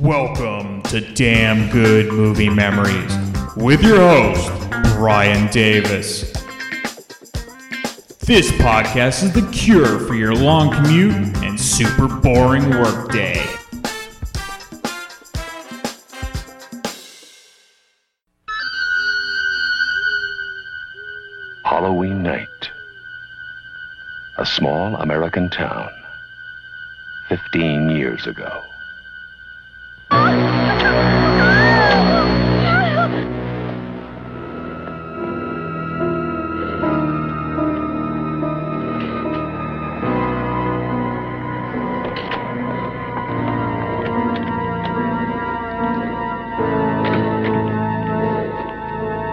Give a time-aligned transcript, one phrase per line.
[0.00, 3.12] Welcome to Damn Good Movie Memories
[3.56, 4.48] with your host,
[4.94, 6.30] Brian Davis.
[8.20, 13.44] This podcast is the cure for your long commute and super boring workday.
[21.64, 22.46] Halloween night.
[24.36, 25.90] A small American town.
[27.28, 28.62] 15 years ago.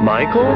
[0.05, 0.53] Michael?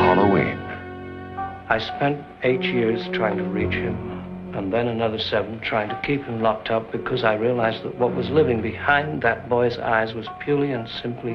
[0.00, 0.58] Halloween.
[1.68, 4.15] I spent eight years trying to reach him,
[4.56, 8.14] and then another seven trying to keep him locked up because I realized that what
[8.16, 11.34] was living behind that boy's eyes was purely and simply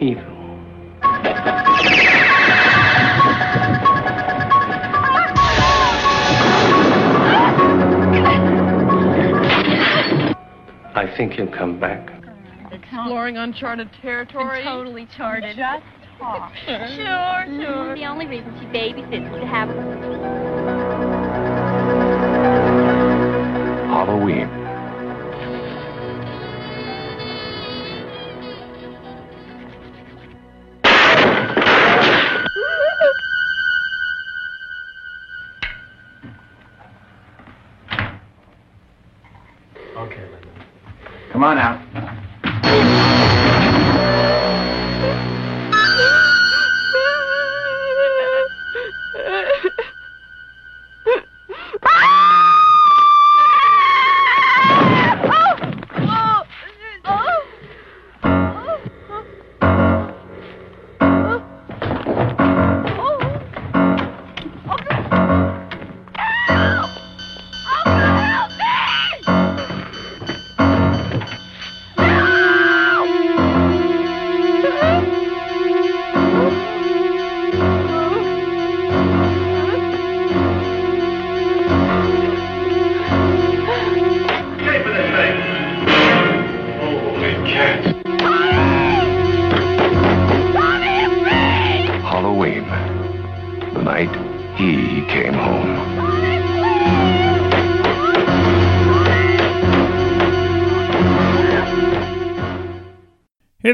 [0.00, 0.46] evil.
[10.94, 12.10] I think he'll come back.
[12.72, 14.64] exploring uncharted territory.
[14.64, 15.56] Totally charted.
[15.56, 15.84] Just
[16.18, 16.52] talk.
[16.64, 17.04] Sure, sure.
[17.04, 18.00] Mm-hmm.
[18.00, 19.68] The only reason she babysits is to have
[24.16, 24.55] Halloween.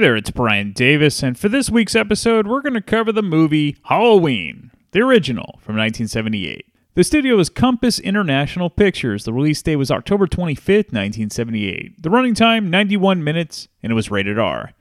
[0.03, 3.77] There, it's Brian Davis, and for this week's episode, we're going to cover the movie
[3.85, 6.67] Halloween, the original from 1978.
[6.97, 9.23] The studio was Compass International Pictures.
[9.23, 12.03] The release date was October 25th, 1978.
[12.03, 14.73] The running time, 91 minutes, and it was rated R.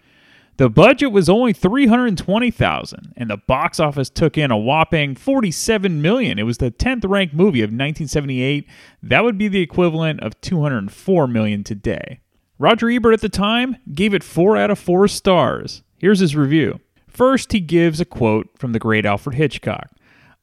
[0.57, 6.39] The budget was only 320,000 and the box office took in a whopping 47 million.
[6.39, 8.67] It was the 10th ranked movie of 1978.
[9.03, 12.21] That would be the equivalent of 204 million today.
[12.61, 15.81] Roger Ebert at the time gave it 4 out of 4 stars.
[15.97, 16.79] Here's his review.
[17.07, 19.89] First, he gives a quote from the great Alfred Hitchcock.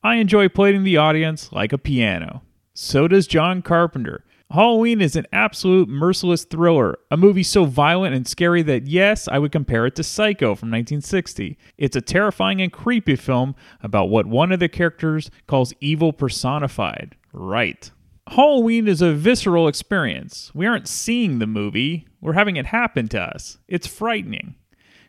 [0.02, 2.42] I enjoy playing the audience like a piano.
[2.74, 4.24] So does John Carpenter.
[4.50, 9.38] Halloween is an absolute merciless thriller, a movie so violent and scary that, yes, I
[9.38, 11.56] would compare it to Psycho from 1960.
[11.76, 17.14] It's a terrifying and creepy film about what one of the characters calls evil personified.
[17.32, 17.92] Right.
[18.26, 20.50] Halloween is a visceral experience.
[20.52, 23.58] We aren't seeing the movie, we're having it happen to us.
[23.68, 24.54] It's frightening.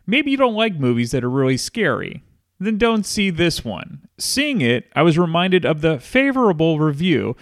[0.06, 2.24] Maybe you don't like movies that are really scary.
[2.60, 4.08] Then don't see this one.
[4.18, 7.36] Seeing it, I was reminded of the favorable review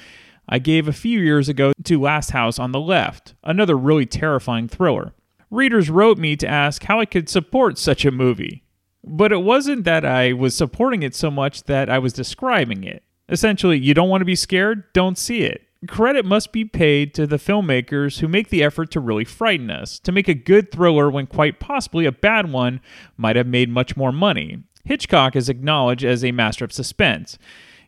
[0.50, 4.68] I gave a few years ago to Last House on the Left, another really terrifying
[4.68, 5.14] thriller.
[5.50, 8.64] Readers wrote me to ask how I could support such a movie.
[9.04, 13.04] But it wasn't that I was supporting it so much that I was describing it.
[13.30, 14.84] Essentially, you don't want to be scared?
[14.94, 15.67] Don't see it.
[15.88, 20.00] Credit must be paid to the filmmakers who make the effort to really frighten us,
[20.00, 22.82] to make a good thriller when quite possibly a bad one
[23.16, 24.64] might have made much more money.
[24.84, 27.38] Hitchcock is acknowledged as a master of suspense.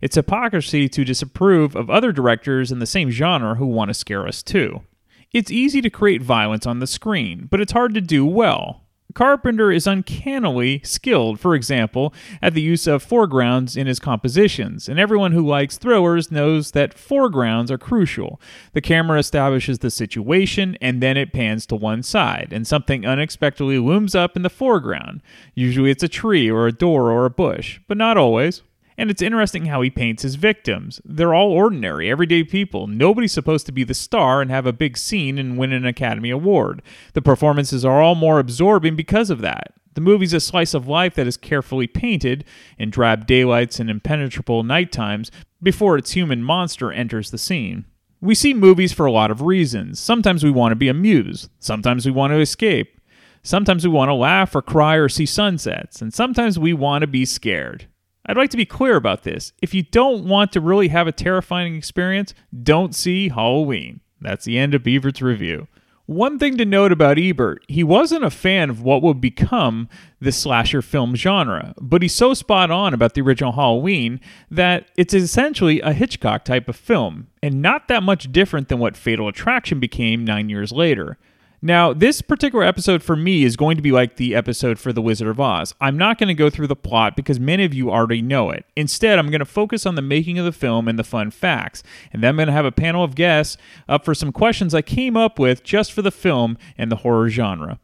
[0.01, 4.27] It's hypocrisy to disapprove of other directors in the same genre who want to scare
[4.27, 4.81] us too.
[5.31, 8.83] It's easy to create violence on the screen, but it's hard to do well.
[9.15, 14.99] Carpenter is uncannily skilled, for example, at the use of foregrounds in his compositions, and
[14.99, 18.39] everyone who likes thrillers knows that foregrounds are crucial.
[18.73, 23.79] The camera establishes the situation, and then it pans to one side, and something unexpectedly
[23.79, 25.21] looms up in the foreground.
[25.55, 28.61] Usually it's a tree or a door or a bush, but not always.
[28.99, 30.99] And it's interesting how he paints his victims.
[31.05, 32.85] They're all ordinary, everyday people.
[32.85, 36.29] Nobody's supposed to be the star and have a big scene and win an Academy
[36.29, 36.81] Award.
[37.13, 39.71] The performances are all more absorbing because of that.
[39.93, 42.43] The movie's a slice of life that is carefully painted
[42.77, 45.31] in drab daylights and impenetrable night times
[45.63, 47.85] before its human monster enters the scene.
[48.19, 49.97] We see movies for a lot of reasons.
[49.97, 52.99] Sometimes we want to be amused, sometimes we want to escape,
[53.43, 57.07] sometimes we want to laugh or cry or see sunsets, and sometimes we want to
[57.07, 57.87] be scared.
[58.29, 59.53] I'd like to be clear about this.
[59.59, 64.01] If you don't want to really have a terrifying experience, don't see Halloween.
[64.21, 65.67] That's the end of Ebert's review.
[66.05, 69.89] One thing to note about Ebert, he wasn't a fan of what would become
[70.21, 74.21] the slasher film genre, but he's so spot on about the original Halloween
[74.51, 78.95] that it's essentially a Hitchcock type of film, and not that much different than what
[78.95, 81.17] Fatal Attraction became nine years later.
[81.61, 85.01] Now, this particular episode for me is going to be like the episode for The
[85.01, 85.75] Wizard of Oz.
[85.81, 88.65] I'm not going to go through the plot because many of you already know it.
[88.77, 91.83] Instead, I'm going to focus on the making of the film and the fun facts.
[92.13, 93.57] And then I'm going to have a panel of guests
[93.89, 97.29] up for some questions I came up with just for the film and the horror
[97.29, 97.77] genre.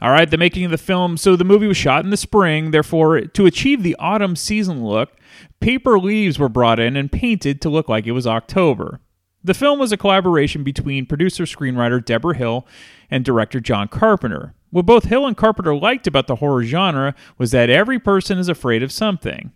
[0.00, 1.18] All right, the making of the film.
[1.18, 5.18] So the movie was shot in the spring, therefore, to achieve the autumn season look,
[5.60, 9.00] paper leaves were brought in and painted to look like it was October.
[9.42, 12.66] The film was a collaboration between producer screenwriter Deborah Hill
[13.10, 14.54] and director John Carpenter.
[14.70, 18.48] What both Hill and Carpenter liked about the horror genre was that every person is
[18.48, 19.52] afraid of something,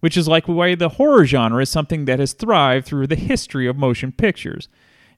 [0.00, 3.66] which is like why the horror genre is something that has thrived through the history
[3.66, 4.68] of motion pictures.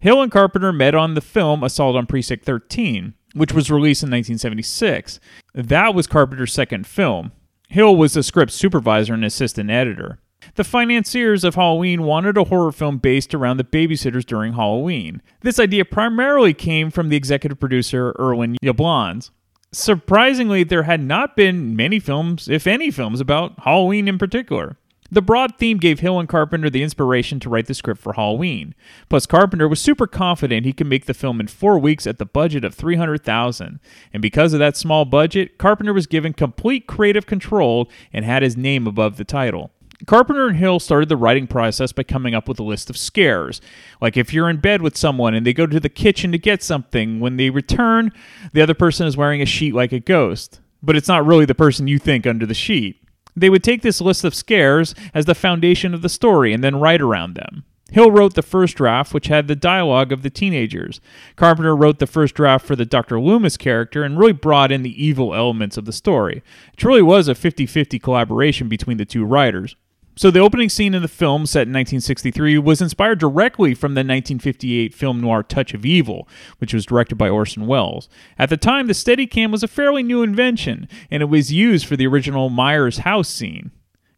[0.01, 4.09] Hill and Carpenter met on the film Assault on Precinct 13, which was released in
[4.09, 5.21] 1976.
[5.55, 7.33] That was Carpenter's second film.
[7.69, 10.19] Hill was the script supervisor and assistant editor.
[10.59, 15.23] The financiers of Halloween wanted a horror film based around the babysitters during Halloween.
[15.43, 19.31] This idea primarily came from the executive producer Irwin Yablans.
[19.71, 24.77] Surprisingly, there had not been many films, if any films, about Halloween in particular.
[25.13, 28.75] The broad theme gave Hill and Carpenter the inspiration to write the script for Halloween.
[29.09, 32.27] Plus, Carpenter was super confident he could make the film in four weeks at the
[32.27, 33.79] budget of 300000
[34.13, 38.57] And because of that small budget, Carpenter was given complete creative control and had his
[38.57, 39.71] name above the title.
[40.07, 43.61] Carpenter and Hill started the writing process by coming up with a list of scares.
[44.01, 46.63] Like if you're in bed with someone and they go to the kitchen to get
[46.63, 48.13] something, when they return,
[48.53, 50.61] the other person is wearing a sheet like a ghost.
[50.83, 53.03] But it's not really the person you think under the sheet.
[53.35, 56.81] They would take this list of scares as the foundation of the story and then
[56.81, 57.65] write around them.
[57.91, 61.01] Hill wrote the first draft, which had the dialogue of the teenagers.
[61.37, 63.19] Carpenter wrote the first draft for the Dr.
[63.19, 66.43] Loomis character and really brought in the evil elements of the story.
[66.73, 69.75] It truly was a 50 50 collaboration between the two writers.
[70.19, 74.01] So the opening scene in the film, set in 1963, was inspired directly from the
[74.01, 76.29] 1958 film noir Touch of Evil,
[76.59, 78.09] which was directed by Orson Welles.
[78.37, 81.95] At the time, the Steadicam was a fairly new invention, and it was used for
[81.95, 83.71] the original Myers house scene.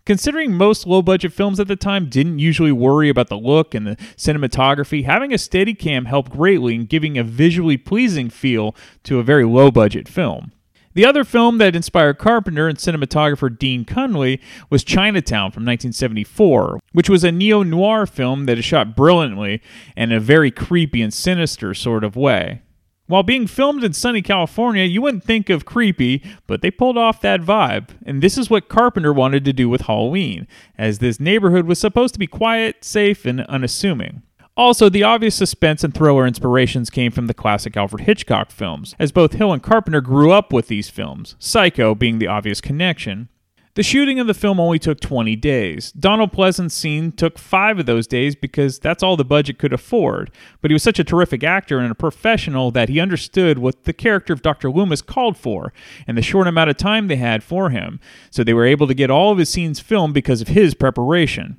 [0.06, 3.86] Considering most low budget films at the time didn't usually worry about the look and
[3.86, 9.22] the cinematography, having a Steadicam helped greatly in giving a visually pleasing feel to a
[9.22, 10.50] very low budget film.
[10.92, 14.40] The other film that inspired Carpenter and cinematographer Dean Cundey
[14.70, 19.62] was Chinatown from 1974, which was a neo noir film that is shot brilliantly
[19.96, 22.62] and in a very creepy and sinister sort of way.
[23.06, 27.20] While being filmed in sunny California, you wouldn't think of creepy, but they pulled off
[27.20, 27.90] that vibe.
[28.04, 30.46] And this is what Carpenter wanted to do with Halloween,
[30.76, 34.22] as this neighborhood was supposed to be quiet, safe, and unassuming.
[34.60, 39.10] Also, the obvious suspense and thriller inspirations came from the classic Alfred Hitchcock films, as
[39.10, 43.30] both Hill and Carpenter grew up with these films, Psycho being the obvious connection.
[43.72, 45.92] The shooting of the film only took 20 days.
[45.92, 50.30] Donald Pleasence's scene took five of those days because that's all the budget could afford.
[50.60, 53.94] But he was such a terrific actor and a professional that he understood what the
[53.94, 54.70] character of Dr.
[54.70, 55.72] Loomis called for
[56.06, 57.98] and the short amount of time they had for him.
[58.30, 61.58] So they were able to get all of his scenes filmed because of his preparation.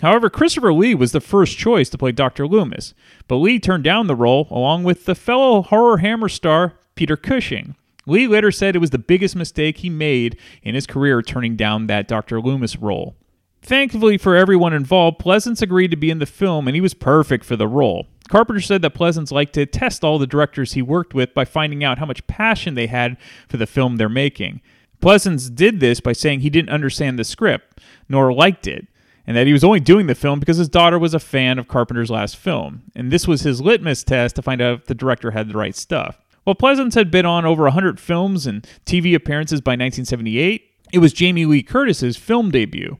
[0.00, 2.46] However, Christopher Lee was the first choice to play Dr.
[2.46, 2.94] Loomis,
[3.28, 7.76] but Lee turned down the role along with the fellow horror hammer star Peter Cushing.
[8.06, 11.86] Lee later said it was the biggest mistake he made in his career turning down
[11.86, 12.40] that Dr.
[12.40, 13.14] Loomis role.
[13.62, 17.44] Thankfully for everyone involved, Pleasence agreed to be in the film and he was perfect
[17.44, 18.08] for the role.
[18.28, 21.84] Carpenter said that Pleasence liked to test all the directors he worked with by finding
[21.84, 23.16] out how much passion they had
[23.48, 24.60] for the film they're making.
[25.00, 28.88] Pleasence did this by saying he didn't understand the script, nor liked it
[29.26, 31.68] and that he was only doing the film because his daughter was a fan of
[31.68, 35.30] Carpenter's last film, and this was his litmus test to find out if the director
[35.30, 36.18] had the right stuff.
[36.44, 41.12] While Pleasence had been on over 100 films and TV appearances by 1978, it was
[41.12, 42.98] Jamie Lee Curtis's film debut.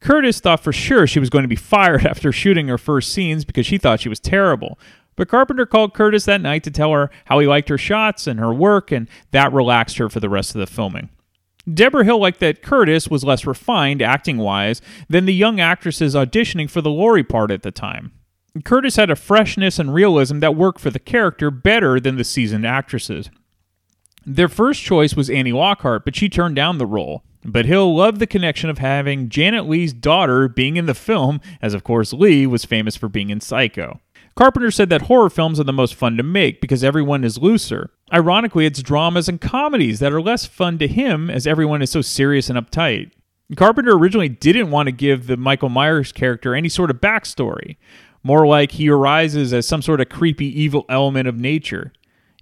[0.00, 3.44] Curtis thought for sure she was going to be fired after shooting her first scenes
[3.44, 4.78] because she thought she was terrible.
[5.14, 8.40] But Carpenter called Curtis that night to tell her how he liked her shots and
[8.40, 11.10] her work, and that relaxed her for the rest of the filming.
[11.72, 16.68] Debra Hill liked that Curtis was less refined acting wise than the young actresses auditioning
[16.68, 18.12] for the Laurie part at the time.
[18.64, 22.66] Curtis had a freshness and realism that worked for the character better than the seasoned
[22.66, 23.30] actresses.
[24.26, 27.22] Their first choice was Annie Lockhart, but she turned down the role.
[27.44, 31.74] But Hill loved the connection of having Janet Leigh's daughter being in the film, as
[31.74, 34.00] of course Leigh was famous for being in Psycho.
[34.34, 37.90] Carpenter said that horror films are the most fun to make because everyone is looser.
[38.12, 42.00] Ironically, it's dramas and comedies that are less fun to him as everyone is so
[42.00, 43.10] serious and uptight.
[43.56, 47.76] Carpenter originally didn't want to give the Michael Myers character any sort of backstory,
[48.22, 51.92] more like he arises as some sort of creepy evil element of nature.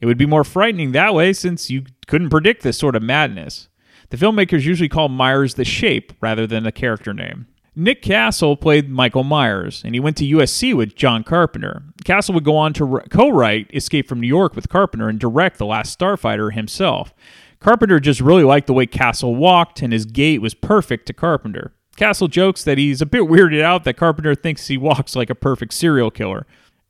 [0.01, 3.69] It would be more frightening that way since you couldn't predict this sort of madness.
[4.11, 7.47] The filmmakers usually call Myers the shape rather than the character name.
[7.77, 11.83] Nick Castle played Michael Myers, and he went to USC with John Carpenter.
[12.05, 15.59] Castle would go on to co write Escape from New York with Carpenter and direct
[15.59, 17.15] The Last Starfighter himself.
[17.61, 21.73] Carpenter just really liked the way Castle walked, and his gait was perfect to Carpenter.
[21.97, 25.35] Castle jokes that he's a bit weirded out that Carpenter thinks he walks like a
[25.35, 26.47] perfect serial killer.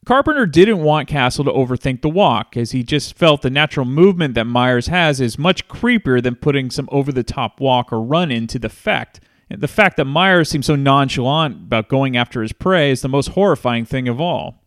[0.06, 4.34] Carpenter didn't want Castle to overthink the walk, as he just felt the natural movement
[4.34, 8.30] that Myers has is much creepier than putting some over the top walk or run
[8.30, 9.20] into the effect.
[9.50, 13.30] The fact that Myers seems so nonchalant about going after his prey is the most
[13.30, 14.62] horrifying thing of all.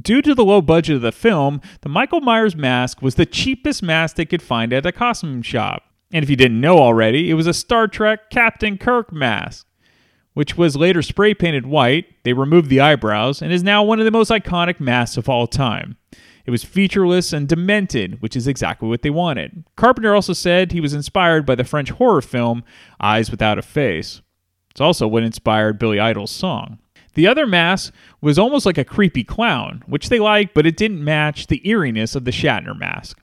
[0.00, 3.82] Due to the low budget of the film, the Michael Myers mask was the cheapest
[3.82, 5.82] mask they could find at a costume shop.
[6.12, 9.66] And if you didn't know already, it was a Star Trek Captain Kirk mask,
[10.32, 12.06] which was later spray painted white.
[12.24, 15.46] They removed the eyebrows and is now one of the most iconic masks of all
[15.46, 15.96] time.
[16.46, 19.64] It was featureless and demented, which is exactly what they wanted.
[19.76, 22.64] Carpenter also said he was inspired by the French horror film
[23.00, 24.20] Eyes Without a Face.
[24.70, 26.78] It's also what inspired Billy Idol's song.
[27.14, 31.02] The other mask was almost like a creepy clown, which they liked, but it didn't
[31.02, 33.20] match the eeriness of the Shatner mask.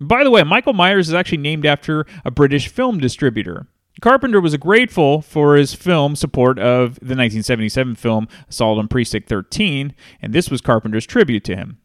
[0.00, 3.66] By the way, Michael Myers is actually named after a British film distributor.
[4.00, 9.92] Carpenter was grateful for his film support of the 1977 film Assault on Precinct 13,
[10.22, 11.78] and this was Carpenter's tribute to him.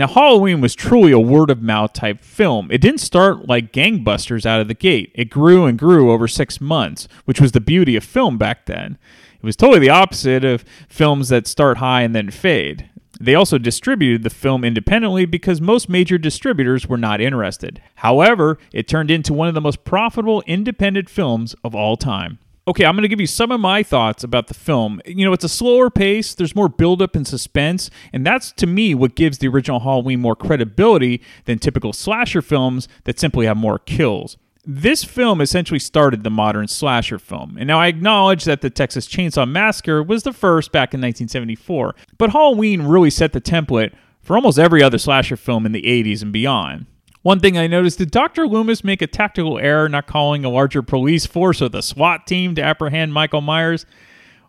[0.00, 2.70] Now, Halloween was truly a word of mouth type film.
[2.70, 5.12] It didn't start like gangbusters out of the gate.
[5.14, 8.96] It grew and grew over six months, which was the beauty of film back then.
[9.34, 12.88] It was totally the opposite of films that start high and then fade.
[13.20, 17.82] They also distributed the film independently because most major distributors were not interested.
[17.96, 22.38] However, it turned into one of the most profitable independent films of all time.
[22.68, 25.00] Okay, I'm going to give you some of my thoughts about the film.
[25.06, 28.94] You know, it's a slower pace, there's more buildup and suspense, and that's to me
[28.94, 33.78] what gives the original Halloween more credibility than typical slasher films that simply have more
[33.78, 34.36] kills.
[34.66, 37.56] This film essentially started the modern slasher film.
[37.58, 41.94] And now I acknowledge that the Texas Chainsaw Massacre was the first back in 1974,
[42.18, 46.20] but Halloween really set the template for almost every other slasher film in the 80s
[46.20, 46.86] and beyond.
[47.22, 48.46] One thing I noticed did Dr.
[48.46, 52.54] Loomis make a tactical error not calling a larger police force or the SWAT team
[52.54, 53.84] to apprehend Michael Myers?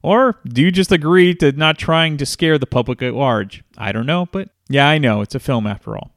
[0.01, 3.63] Or do you just agree to not trying to scare the public at large?
[3.77, 5.21] I don't know, but yeah, I know.
[5.21, 6.11] It's a film after all.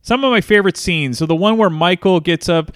[0.00, 1.18] Some of my favorite scenes.
[1.18, 2.72] So the one where Michael gets up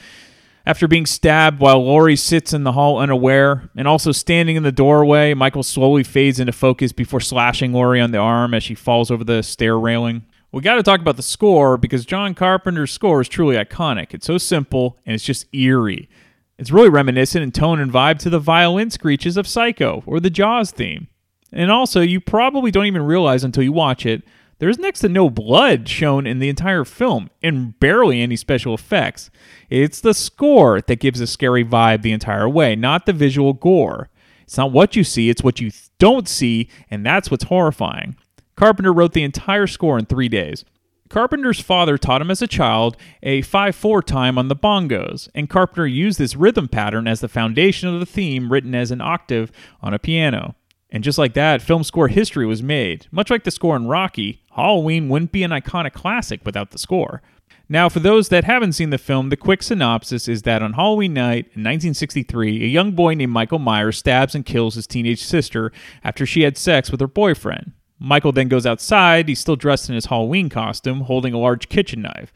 [0.66, 4.70] after being stabbed while Laurie sits in the hall unaware, and also standing in the
[4.70, 9.10] doorway, Michael slowly fades into focus before slashing Laurie on the arm as she falls
[9.10, 10.24] over the stair railing.
[10.52, 14.12] We got to talk about the score because John Carpenter's score is truly iconic.
[14.12, 16.10] It's so simple and it's just eerie.
[16.58, 20.28] It's really reminiscent in tone and vibe to the violin screeches of Psycho or the
[20.28, 21.08] Jaws theme.
[21.52, 24.24] And also, you probably don't even realize until you watch it,
[24.58, 29.30] there's next to no blood shown in the entire film and barely any special effects.
[29.70, 34.10] It's the score that gives a scary vibe the entire way, not the visual gore.
[34.42, 38.16] It's not what you see, it's what you don't see, and that's what's horrifying.
[38.56, 40.64] Carpenter wrote the entire score in three days.
[41.08, 45.50] Carpenter's father taught him as a child a 5 4 time on the bongos, and
[45.50, 49.52] Carpenter used this rhythm pattern as the foundation of the theme written as an octave
[49.82, 50.54] on a piano.
[50.90, 53.08] And just like that, film score history was made.
[53.10, 57.20] Much like the score in Rocky, Halloween wouldn't be an iconic classic without the score.
[57.68, 61.14] Now, for those that haven't seen the film, the quick synopsis is that on Halloween
[61.14, 65.72] night in 1963, a young boy named Michael Myers stabs and kills his teenage sister
[66.04, 67.72] after she had sex with her boyfriend.
[68.04, 69.28] Michael then goes outside.
[69.28, 72.32] He's still dressed in his Halloween costume, holding a large kitchen knife.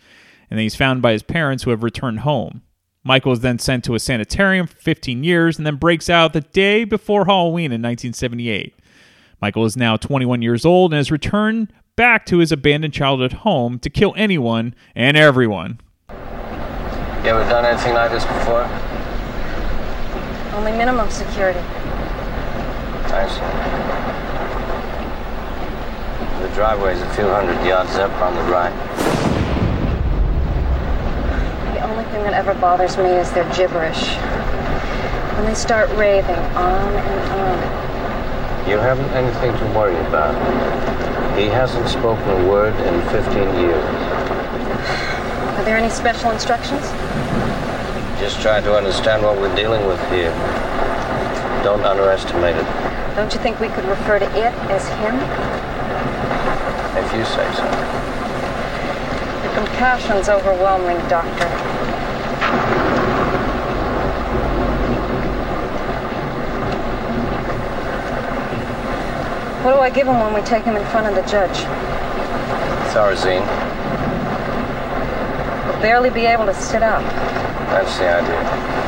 [0.49, 2.62] And then he's found by his parents who have returned home.
[3.02, 6.40] Michael is then sent to a sanitarium for 15 years and then breaks out the
[6.40, 8.76] day before Halloween in 1978.
[9.42, 13.80] Michael is now 21 years old and has returned back to his abandoned childhood home
[13.80, 15.80] to kill anyone and everyone.
[16.11, 18.62] You ever done anything like this before?
[20.54, 21.61] Only minimum security.
[23.08, 24.25] Nice.
[26.57, 28.73] The driveway's a few hundred yards up on the right.
[31.75, 34.17] The only thing that ever bothers me is their gibberish.
[35.37, 38.71] When they start raving on and on.
[38.71, 40.33] You haven't anything to worry about.
[41.37, 43.85] He hasn't spoken a word in 15 years.
[45.61, 46.81] Are there any special instructions?
[48.19, 50.33] Just try to understand what we're dealing with here.
[51.63, 52.65] Don't underestimate it,
[53.15, 55.65] Don't you think we could refer to it as him?
[56.99, 57.65] If you say so.
[59.43, 61.49] The compassion's overwhelming, Doctor.
[69.62, 71.57] What do I give him when we take him in front of the judge?
[72.95, 73.45] Thorazine,
[75.65, 77.03] He'll barely be able to sit up.
[77.73, 78.87] that's the idea.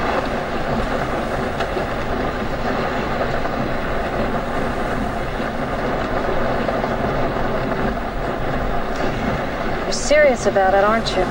[9.85, 11.23] You're serious about it, aren't you?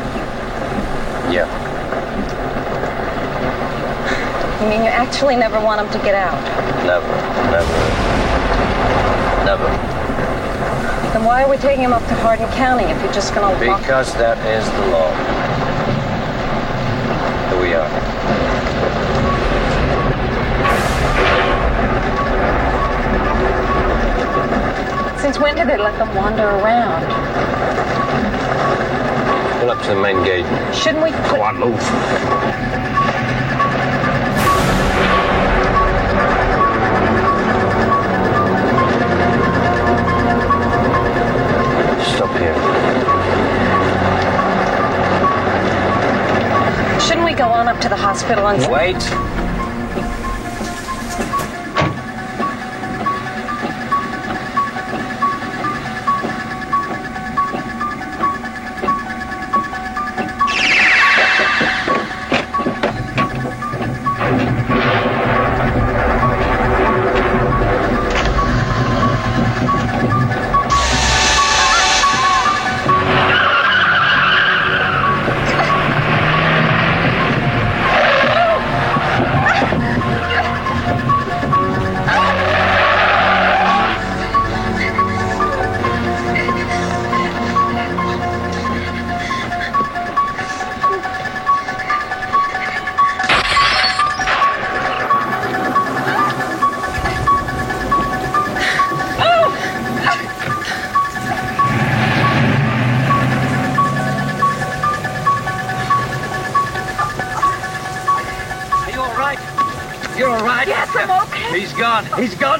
[1.35, 1.43] Yeah.
[4.61, 6.41] You mean you actually never want him to get out?
[6.85, 7.05] Never,
[7.51, 7.77] never,
[9.43, 9.67] never.
[11.11, 13.81] Then why are we taking him up to Hardin County if you're just gonna lock
[13.81, 15.11] Because that is the law.
[17.51, 17.89] Here we are.
[25.19, 27.96] Since when did they let them wander around?
[29.59, 30.45] Pull up to the main gate.
[30.73, 31.37] Shouldn't we put...
[31.37, 31.81] Go on, move.
[42.13, 42.53] Stop here.
[47.01, 48.71] Shouldn't we go on up to the hospital and...
[48.71, 49.36] Wait.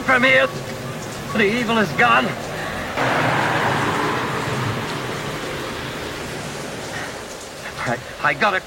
[0.08, 0.48] From here.
[1.34, 2.26] The evil is gone.
[7.86, 8.64] I, I got it.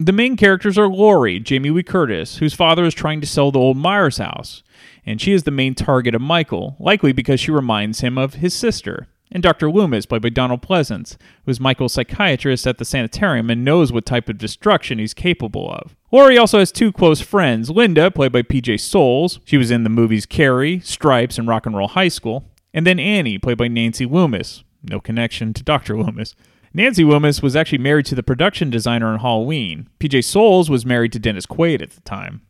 [0.00, 3.60] The main characters are Laurie, Jamie Lee Curtis, whose father is trying to sell the
[3.60, 4.64] old Myers house,
[5.06, 8.54] and she is the main target of Michael, likely because she reminds him of his
[8.54, 9.06] sister.
[9.38, 9.70] And Dr.
[9.70, 14.28] Loomis, played by Donald Pleasence, who's Michael's psychiatrist at the sanitarium and knows what type
[14.28, 15.94] of destruction he's capable of.
[16.10, 19.90] Laurie also has two close friends Linda, played by PJ Soles, she was in the
[19.90, 24.06] movies Carrie, Stripes, and Rock and Roll High School, and then Annie, played by Nancy
[24.06, 24.64] Loomis.
[24.82, 25.96] No connection to Dr.
[25.96, 26.34] Loomis.
[26.74, 29.88] Nancy Loomis was actually married to the production designer on Halloween.
[30.00, 32.42] PJ Soles was married to Dennis Quaid at the time.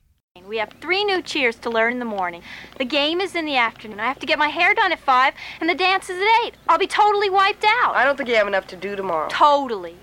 [0.48, 2.42] We have three new cheers to learn in the morning.
[2.78, 4.00] The game is in the afternoon.
[4.00, 6.54] I have to get my hair done at 5, and the dance is at 8.
[6.66, 7.94] I'll be totally wiped out.
[7.94, 9.28] I don't think you have enough to do tomorrow.
[9.28, 9.96] Totally.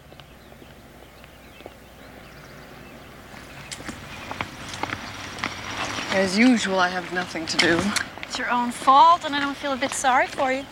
[6.12, 7.82] As usual, I have nothing to do.
[8.22, 10.64] It's your own fault, and I don't feel a bit sorry for you.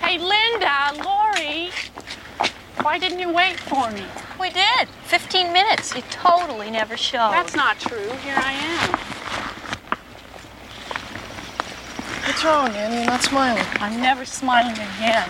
[0.00, 1.70] Hey, Linda, Laurie,
[2.80, 4.04] why didn't you wait for me?
[4.42, 4.88] We did.
[5.04, 5.94] 15 minutes.
[5.94, 7.30] You totally never showed.
[7.30, 8.10] That's not true.
[8.24, 8.98] Here I am.
[12.26, 12.96] What's wrong, Annie?
[12.96, 13.64] You're not smiling.
[13.76, 15.28] I'm never smiling again.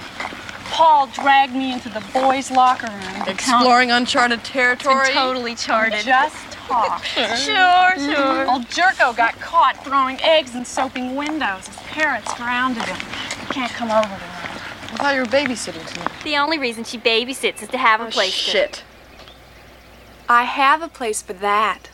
[0.71, 3.25] Paul dragged me into the boys' locker room.
[3.27, 4.47] to Exploring uncharted count-
[4.81, 5.13] territory.
[5.13, 6.01] totally charted.
[6.05, 7.05] Just talk.
[7.05, 7.37] Sure,
[7.99, 8.51] sure.
[8.51, 11.67] Old Jerko got caught throwing eggs and soaping windows.
[11.67, 12.97] His parents grounded him.
[13.41, 14.93] He can't come over to tonight.
[14.93, 16.11] I thought you were babysitting tonight.
[16.25, 18.69] The only reason she babysits is to have a Oh, place to.
[20.33, 20.39] Shit.
[20.39, 21.91] I have a place for that.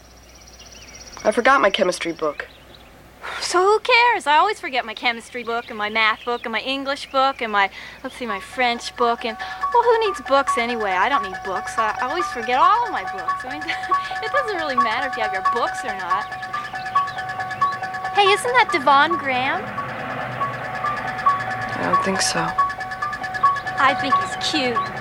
[1.25, 2.49] I forgot my chemistry book.
[3.41, 4.27] So who cares?
[4.27, 7.53] I always forget my chemistry book and my math book and my English book and
[7.53, 7.71] my,
[8.03, 9.25] let's see, my French book.
[9.25, 9.37] And,
[9.73, 10.93] well, who needs books anyway?
[10.93, 11.77] I don't need books.
[11.77, 13.45] I, I always forget all of my books.
[13.45, 13.63] I mean,
[14.25, 16.25] it doesn't really matter if you have your books or not.
[18.15, 19.63] Hey, isn't that Devon Graham?
[21.79, 22.41] I don't think so.
[23.81, 24.98] I think he's cute.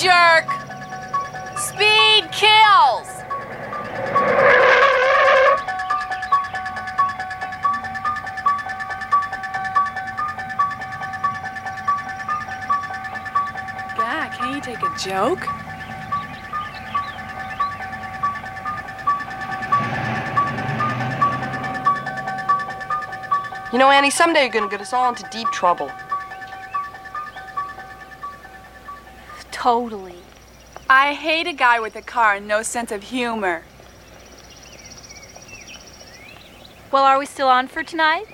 [0.00, 0.44] Jerk!
[1.58, 3.08] Speed kills!
[13.96, 15.44] God, can't you take a joke?
[23.72, 25.90] You know, Annie, someday you're gonna get us all into deep trouble.
[29.58, 30.14] Totally.
[30.88, 33.64] I hate a guy with a car and no sense of humor.
[36.92, 38.26] Well, are we still on for tonight?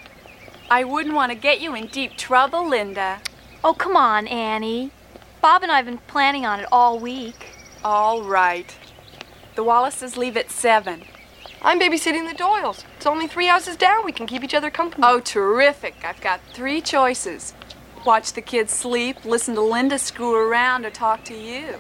[0.69, 3.23] I wouldn't want to get you in deep trouble, Linda.
[3.65, 4.91] Oh, come on, Annie.
[5.41, 7.53] Bob and I have been planning on it all week.
[7.83, 8.77] All right.
[9.55, 11.05] The Wallaces leave at 7.
[11.63, 12.85] I'm babysitting the Doyles.
[12.99, 14.05] It's only three houses down.
[14.05, 15.03] We can keep each other company.
[15.07, 16.05] Oh, terrific.
[16.05, 17.55] I've got three choices
[18.05, 21.77] watch the kids sleep, listen to Linda screw around, or talk to you.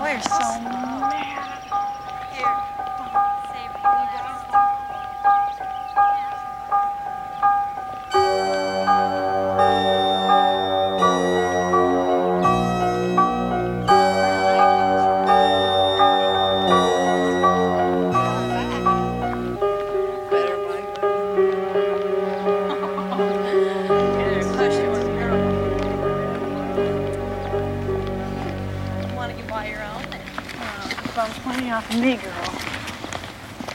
[0.00, 1.12] We're so mad.
[2.32, 2.56] Here.
[3.52, 3.82] Save you
[8.86, 9.55] Bum
[31.96, 32.32] me, girl.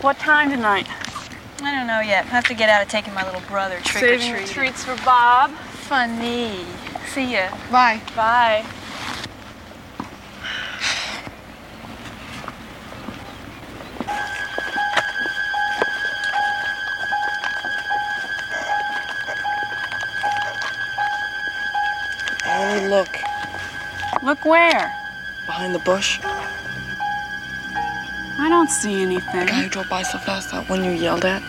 [0.02, 0.88] What time tonight?
[1.62, 2.26] I don't know yet.
[2.26, 4.50] I have to get out of taking my little brother trick Saving the treat.
[4.50, 5.52] treats for Bob.
[5.52, 6.66] Funny.
[7.08, 7.50] See ya.
[7.72, 8.02] Bye.
[8.16, 8.66] Bye.
[22.46, 23.18] Annie, look.
[24.24, 24.94] Look where?
[25.46, 26.20] Behind the bush.
[28.52, 29.40] I don't see anything.
[29.40, 31.42] The guy who drove by so fast, that one you yelled at.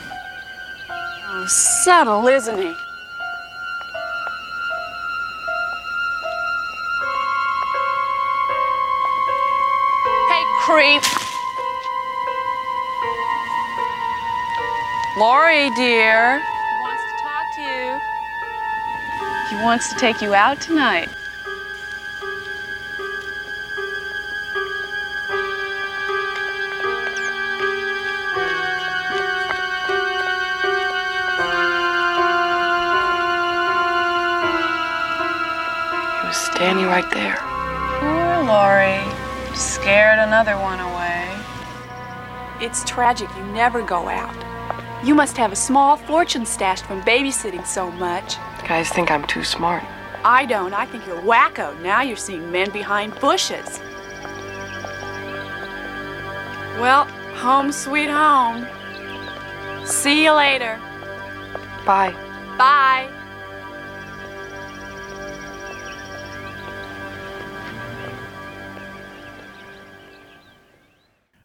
[0.88, 2.72] Oh, subtle, isn't he?
[10.28, 11.02] Hey, creep.
[15.18, 16.38] Laurie, dear.
[16.38, 17.98] He wants to talk to you.
[19.50, 21.08] He wants to take you out tonight.
[36.92, 37.38] Right there.
[38.00, 39.00] Poor Laurie.
[39.54, 41.26] Scared another one away.
[42.60, 44.36] It's tragic you never go out.
[45.02, 48.36] You must have a small fortune stashed from babysitting so much.
[48.68, 49.82] Guys think I'm too smart.
[50.22, 50.74] I don't.
[50.74, 51.80] I think you're wacko.
[51.80, 53.80] Now you're seeing men behind bushes.
[56.78, 58.66] Well, home sweet home.
[59.86, 60.78] See you later.
[61.86, 62.14] Bye.
[62.58, 63.08] Bye.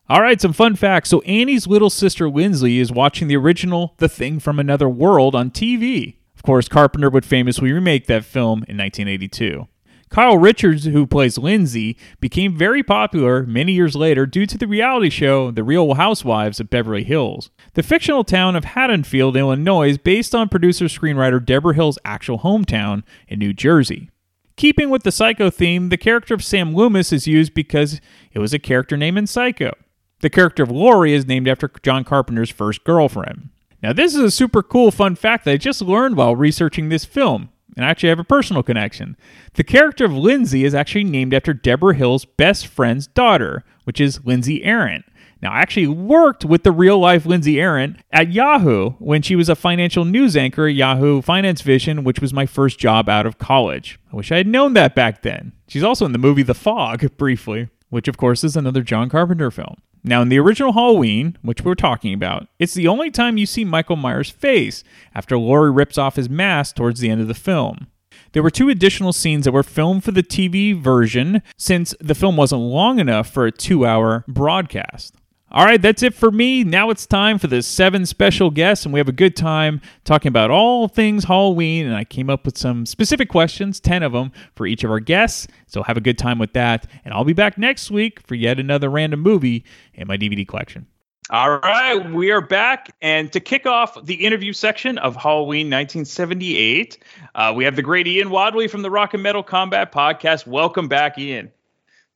[0.09, 1.09] All right, some fun facts.
[1.09, 5.51] So Annie's little sister Lindsay is watching the original The Thing from Another World on
[5.51, 6.15] TV.
[6.33, 9.67] Of course, Carpenter would famously remake that film in 1982.
[10.09, 15.09] Kyle Richards, who plays Lindsay, became very popular many years later due to the reality
[15.09, 17.49] show The Real Housewives of Beverly Hills.
[17.73, 23.03] The fictional town of Haddonfield, Illinois is based on producer screenwriter Deborah Hill's actual hometown
[23.27, 24.09] in New Jersey.
[24.55, 27.99] Keeping with the Psycho theme, the character of Sam Loomis is used because
[28.31, 29.73] it was a character name in Psycho.
[30.21, 33.49] The character of Laurie is named after John Carpenter's first girlfriend.
[33.83, 37.05] Now, this is a super cool fun fact that I just learned while researching this
[37.05, 39.15] film, and I actually have a personal connection.
[39.53, 44.25] The character of Lindsay is actually named after Deborah Hill's best friend's daughter, which is
[44.25, 45.03] Lindsay Arent.
[45.39, 49.49] Now, I actually worked with the real life Lindsay Arent at Yahoo when she was
[49.49, 53.37] a financial news anchor at Yahoo Finance Vision, which was my first job out of
[53.37, 53.99] college.
[54.11, 55.53] I wish I had known that back then.
[55.67, 59.51] She's also in the movie The Fog, briefly, which of course is another John Carpenter
[59.51, 59.75] film.
[60.03, 63.65] Now, in the original Halloween, which we're talking about, it's the only time you see
[63.65, 64.83] Michael Myers' face
[65.13, 67.87] after Laurie rips off his mask towards the end of the film.
[68.33, 72.37] There were two additional scenes that were filmed for the TV version since the film
[72.37, 75.15] wasn't long enough for a two hour broadcast.
[75.49, 76.65] All right, that's it for me.
[76.65, 80.27] Now it's time for the seven special guests, and we have a good time talking
[80.27, 81.85] about all things Halloween.
[81.85, 84.99] And I came up with some specific questions, 10 of them, for each of our
[84.99, 85.47] guests.
[85.65, 86.85] So have a good time with that.
[87.05, 90.85] And I'll be back next week for yet another random movie in my DVD collection.
[91.29, 92.93] All right, we are back.
[93.01, 97.01] And to kick off the interview section of Halloween 1978,
[97.35, 100.45] uh, we have the great Ian Wadley from the Rock and Metal Combat Podcast.
[100.45, 101.51] Welcome back, Ian.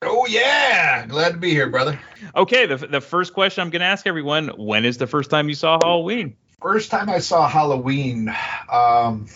[0.03, 1.99] Oh yeah, glad to be here, brother.
[2.35, 5.47] Okay, the the first question I'm going to ask everyone: When is the first time
[5.47, 6.35] you saw Halloween?
[6.59, 8.33] First time I saw Halloween,
[8.71, 9.27] um,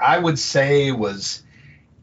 [0.00, 1.42] I would say was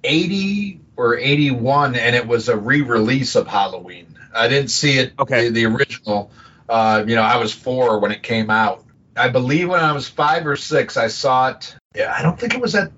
[0.04, 4.17] 80 or 81, and it was a re-release of Halloween.
[4.34, 5.13] I didn't see it.
[5.17, 5.50] Okay.
[5.50, 6.32] The, the original.
[6.69, 8.84] Uh, you know, I was four when it came out.
[9.15, 11.76] I believe when I was five or six, I saw it.
[11.95, 12.91] Yeah, I don't think it was at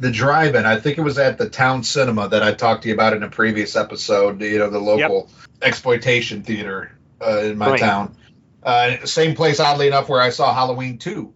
[0.00, 0.64] the drive-in.
[0.64, 3.22] I think it was at the town cinema that I talked to you about in
[3.22, 4.40] a previous episode.
[4.40, 5.48] You know, the local yep.
[5.62, 7.80] exploitation theater uh, in my right.
[7.80, 8.16] town.
[8.62, 11.34] Uh, same place, oddly enough, where I saw Halloween two.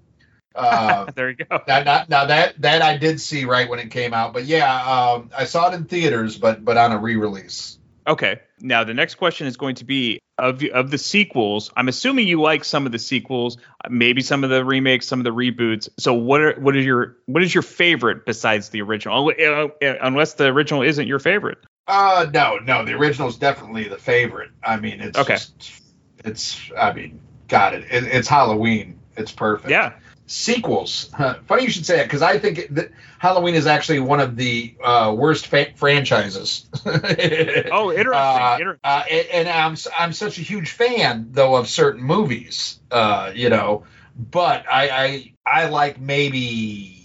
[0.54, 1.60] Uh, there you go.
[1.66, 4.74] Now, now, now, that that I did see right when it came out, but yeah,
[4.74, 7.78] um, I saw it in theaters, but but on a re-release.
[8.06, 8.40] Okay.
[8.62, 11.72] Now the next question is going to be of of the sequels.
[11.76, 13.58] I'm assuming you like some of the sequels,
[13.90, 15.88] maybe some of the remakes, some of the reboots.
[15.98, 19.28] So what are what is your what is your favorite besides the original?
[19.28, 21.58] Uh, uh, unless the original isn't your favorite.
[21.88, 24.52] Uh no, no, the original is definitely the favorite.
[24.62, 25.34] I mean, it's okay.
[25.34, 25.82] Just,
[26.24, 27.84] it's I mean, got it.
[27.90, 28.04] it.
[28.04, 29.00] It's Halloween.
[29.16, 29.70] It's perfect.
[29.70, 29.94] Yeah
[30.26, 31.10] sequels.
[31.46, 34.74] Funny you should say that because I think that Halloween is actually one of the
[34.82, 36.66] uh, worst fa- franchises.
[36.86, 38.12] oh, interesting.
[38.12, 38.80] Uh, interesting.
[38.84, 43.50] Uh, and, and, I'm I'm such a huge fan though of certain movies, uh, you
[43.50, 43.84] know,
[44.16, 47.02] but I, I I like maybe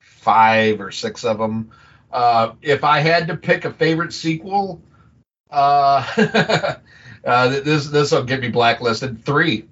[0.00, 1.70] five or six of them.
[2.10, 4.82] Uh, if I had to pick a favorite sequel,
[5.50, 6.04] uh,
[7.24, 9.24] this this will get me blacklisted.
[9.24, 9.68] Three.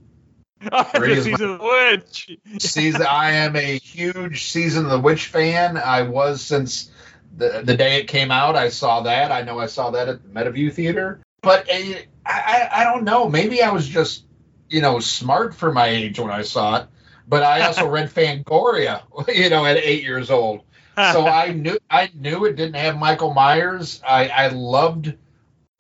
[0.63, 2.39] Season of the witch.
[2.59, 3.03] season.
[3.03, 5.77] I am a huge season of the witch fan.
[5.77, 6.91] I was since
[7.37, 8.57] the the day it came out.
[8.57, 9.33] I saw that.
[9.33, 11.21] I know I saw that at the Metaview Theater.
[11.43, 13.29] But uh, I I don't know.
[13.29, 14.25] Maybe I was just
[14.69, 16.89] you know smart for my age when I saw it.
[17.29, 19.03] But I also read Fangoria,
[19.35, 20.63] you know, at eight years old.
[20.97, 24.01] So I knew I knew it didn't have Michael Myers.
[24.07, 25.15] I I loved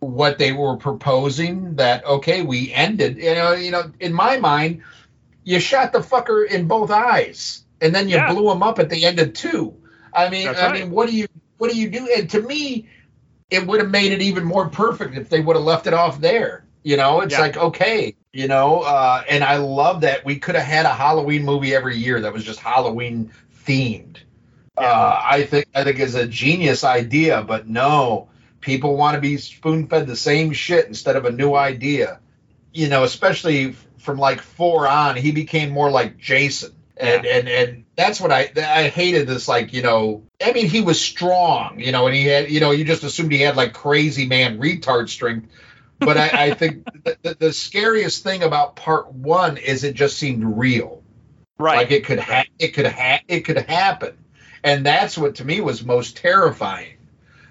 [0.01, 4.83] what they were proposing that okay we ended you know you know in my mind
[5.45, 8.33] you shot the fucker in both eyes and then you yeah.
[8.33, 9.75] blew him up at the end of two
[10.13, 10.83] i mean That's i right.
[10.83, 12.89] mean what do you what do you do and to me
[13.49, 16.21] it would have made it even more perfect if they would have left it off
[16.21, 17.41] there you know it's yeah.
[17.41, 21.43] like okay you know uh, and i love that we could have had a halloween
[21.43, 23.33] movie every year that was just halloween
[23.65, 24.19] themed
[24.79, 24.85] yeah.
[24.85, 28.29] uh, i think i think is a genius idea but no
[28.67, 32.19] people want to be spoon fed the same shit instead of a new idea.
[32.75, 36.73] You know, especially from like four on, he became more like Jason.
[36.99, 37.37] And, yeah.
[37.37, 40.99] and and that's what I I hated this like you know I mean he was
[40.99, 44.27] strong you know and he had you know you just assumed he had like crazy
[44.27, 45.51] man retard strength
[45.99, 46.87] but I, I think
[47.23, 51.03] the, the, scariest thing about part one is it just seemed real
[51.59, 54.17] right like it could ha- it could ha- it could happen
[54.65, 56.96] and that's what to me was most terrifying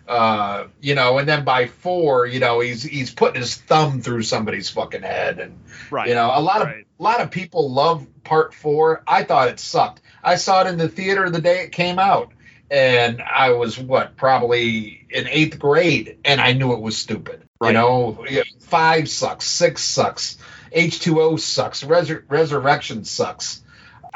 [0.08, 4.24] uh, you know, and then by four, you know, he's he's putting his thumb through
[4.24, 6.08] somebody's fucking head, and right.
[6.08, 6.86] you know, a lot of right.
[7.00, 9.04] a lot of people love part four.
[9.08, 10.02] I thought it sucked.
[10.24, 12.34] I saw it in the theater the day it came out,
[12.70, 17.42] and I was what probably in eighth grade, and I knew it was stupid.
[17.60, 17.70] Right.
[17.70, 18.26] You know,
[18.60, 20.38] five sucks, six sucks,
[20.72, 23.64] H two O sucks, Resur- Resurrection sucks.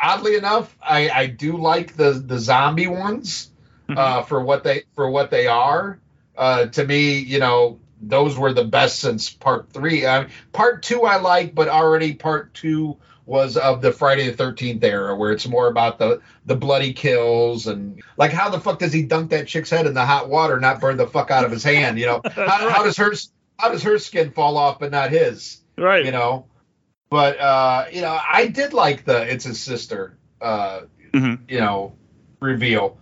[0.01, 3.48] Oddly enough, I I do like the the zombie ones
[3.89, 5.99] uh, for what they for what they are.
[6.37, 10.05] Uh, to me, you know, those were the best since part three.
[10.05, 14.35] I mean, part two I like, but already part two was of the Friday the
[14.35, 18.79] Thirteenth era, where it's more about the the bloody kills and like how the fuck
[18.79, 21.45] does he dunk that chick's head in the hot water, not burn the fuck out
[21.45, 21.99] of his hand?
[21.99, 22.71] You know, how, right.
[22.71, 23.13] how does her
[23.59, 25.61] how does her skin fall off but not his?
[25.77, 26.05] Right.
[26.05, 26.47] You know,
[27.09, 31.43] but uh, you know, I did like the it's his sister, uh, mm-hmm.
[31.47, 31.95] you know,
[32.39, 32.98] reveal.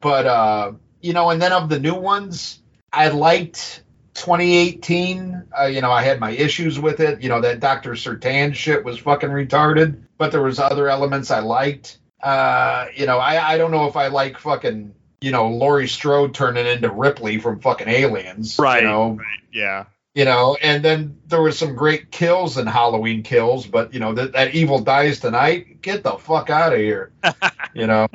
[0.00, 2.60] But uh, you know, and then of the new ones,
[2.92, 3.82] I liked
[4.14, 5.44] 2018.
[5.58, 7.22] Uh, you know, I had my issues with it.
[7.22, 7.96] You know, that Dr.
[7.96, 11.98] Sartain shit was fucking retarded, but there was other elements I liked.
[12.22, 16.34] Uh, you know, I, I don't know if I like fucking, you know, Laurie Strode
[16.34, 18.58] turning into Ripley from fucking Aliens.
[18.58, 18.82] Right.
[18.82, 19.10] You know?
[19.12, 19.40] Right.
[19.52, 19.84] Yeah.
[20.14, 24.14] You know, and then there was some great kills and Halloween kills, but you know,
[24.14, 27.12] that, that evil dies tonight, get the fuck out of here.
[27.74, 28.08] you know.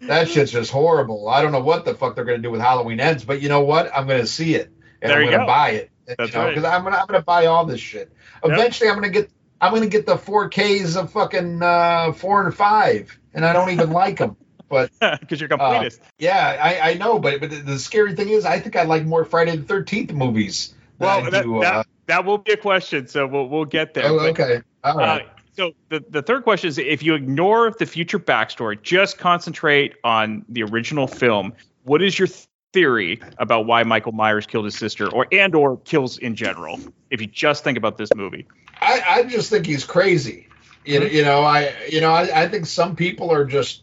[0.00, 1.28] That shit's just horrible.
[1.28, 3.60] I don't know what the fuck they're gonna do with Halloween Ends, but you know
[3.60, 3.90] what?
[3.94, 5.46] I'm gonna see it and there I'm gonna go.
[5.46, 6.54] buy it know, right.
[6.54, 8.12] Because I'm gonna I'm gonna buy all this shit.
[8.44, 13.18] Eventually, I'm gonna get I'm gonna get the 4Ks of fucking uh, four and five,
[13.34, 14.36] and I don't even like them.
[14.68, 16.00] But because you're uh, completist.
[16.18, 19.24] yeah, I, I know, but but the scary thing is, I think I like more
[19.24, 20.74] Friday the Thirteenth movies.
[20.98, 23.94] well, I that, do, that, uh, that will be a question, so we'll we'll get
[23.94, 24.06] there.
[24.06, 25.28] oh, okay, all right.
[25.56, 30.44] So the, the third question is if you ignore the future backstory, just concentrate on
[30.48, 31.52] the original film,
[31.84, 35.76] what is your th- theory about why Michael Myers killed his sister or and or
[35.78, 36.78] kills in general?
[37.10, 38.46] If you just think about this movie.
[38.80, 40.48] I, I just think he's crazy.
[40.84, 43.82] You, know- you know, I you know, I, I think some people are just,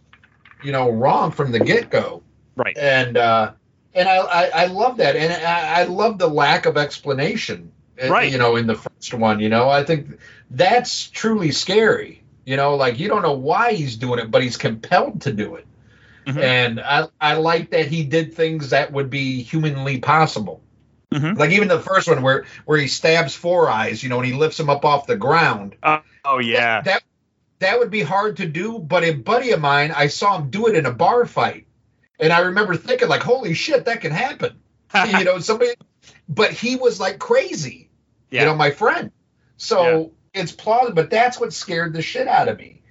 [0.64, 2.24] you know, wrong from the get go.
[2.56, 2.78] Right.
[2.78, 3.52] And uh
[3.94, 5.16] and I, I, I love that.
[5.16, 7.72] And I, I love the lack of explanation.
[8.02, 8.32] Uh, Right.
[8.32, 10.20] You know, in the first one, you know, I think
[10.52, 12.24] that's truly scary.
[12.46, 15.56] You know, like you don't know why he's doing it, but he's compelled to do
[15.56, 15.68] it.
[16.26, 16.42] Mhm.
[16.42, 20.62] And I, I like that he did things that would be humanly possible.
[21.14, 21.38] Mhm.
[21.38, 24.34] Like even the first one where where he stabs Four Eyes, you know, and he
[24.34, 25.76] lifts him up off the ground.
[25.82, 26.82] Uh, oh yeah.
[26.82, 27.04] That
[27.60, 30.68] that would be hard to do, but a buddy of mine, I saw him do
[30.68, 31.66] it in a bar fight.
[32.20, 34.60] And I remember thinking like, holy shit, that can happen.
[35.08, 35.72] you know, somebody
[36.30, 37.87] but he was like crazy.
[38.32, 38.42] Yeah.
[38.42, 39.12] You know, my friend.
[39.58, 42.82] So it's plausible, but that's what scared the shit out of me.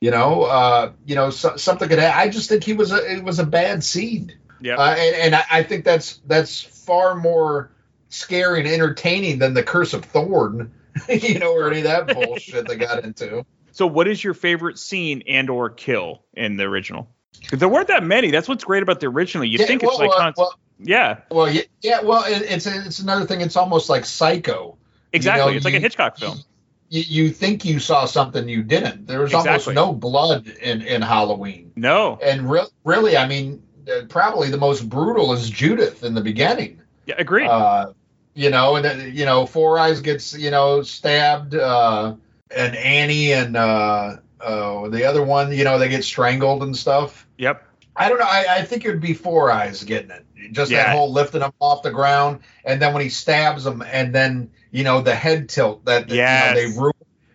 [0.00, 1.98] You know, uh, you know, so, something could.
[1.98, 4.38] Ha- I just think he was a it was a bad seed.
[4.60, 4.76] Yeah.
[4.76, 7.70] Uh, and and I, I think that's that's far more
[8.08, 10.72] scary and entertaining than the Curse of Thorn,
[11.08, 13.44] you know, or any of that bullshit they got into.
[13.72, 17.08] So what is your favorite scene and or kill in the original?
[17.52, 18.30] there weren't that many.
[18.30, 19.44] That's what's great about the original.
[19.44, 22.66] You Yeah, think well, it's like con- well, yeah, well, yeah, yeah, well, it, it's
[22.66, 23.40] it's another thing.
[23.40, 24.78] It's almost like Psycho.
[25.12, 25.50] Exactly.
[25.52, 26.38] know, it's like a Hitchcock film.
[26.88, 29.06] You, you think you saw something you didn't.
[29.06, 29.50] There was Exactly.
[29.50, 31.72] almost no blood in in Halloween.
[31.76, 32.18] No.
[32.22, 36.80] And re- really, I mean, uh, probably the most brutal is Judith in the beginning.
[37.06, 37.46] Yeah, agreed.
[37.46, 37.92] Uh,
[38.34, 42.14] you know, and then, you know, Four Eyes gets you know stabbed, uh,
[42.54, 47.26] and Annie and uh, uh, the other one, you know, they get strangled and stuff.
[47.38, 47.66] yep.
[47.96, 48.26] I don't know.
[48.26, 50.24] I, I think it would be Four Eyes getting it.
[50.52, 50.84] Just Yeah.
[50.84, 54.50] that whole lifting him off the ground, and then when he stabs him, and then
[54.70, 56.56] you know the head tilt that, that Yes.
[56.56, 56.92] you know, they ru-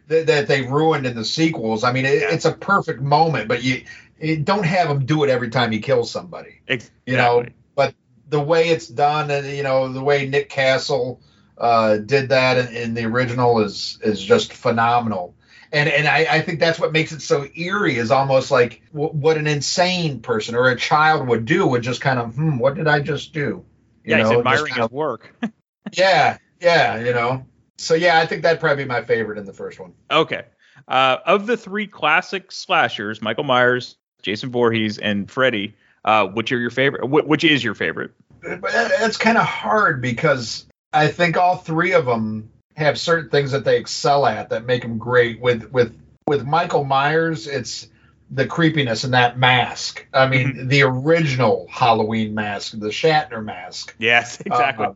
[0.07, 1.83] that, that they ruined in the sequels.
[1.83, 2.31] I mean, it, Yeah.
[2.33, 3.83] it's a perfect moment, but you,
[4.19, 7.11] you don't have him do it every time he kills somebody Exactly.
[7.11, 7.45] you know
[7.75, 7.93] but
[8.29, 11.21] the way it's done and you know the way nick castle
[11.57, 15.35] uh did that in, in the original is is just phenomenal
[15.73, 19.11] and and I, I think that's what makes it so eerie is almost like w-
[19.11, 22.75] what an insane person or a child would do would just kind of hmm what
[22.75, 23.65] did i just do
[24.05, 25.35] yeah, he's admiring his of- work.
[25.91, 27.45] yeah yeah you know
[27.77, 30.43] so yeah i think that'd probably be my favorite in the first one okay.
[30.87, 36.59] Uh, of the three classic slashers, Michael Myers, Jason Voorhees, and Freddy, uh, which are
[36.59, 37.07] your favorite?
[37.07, 38.11] Which is your favorite?
[38.43, 43.65] it's kind of hard because I think all three of them have certain things that
[43.65, 45.39] they excel at that make them great.
[45.39, 47.87] With with with Michael Myers, it's
[48.29, 50.05] the creepiness in that mask.
[50.13, 54.87] I mean, the original Halloween mask, the Shatner mask, Yes, exactly.
[54.87, 54.93] uh,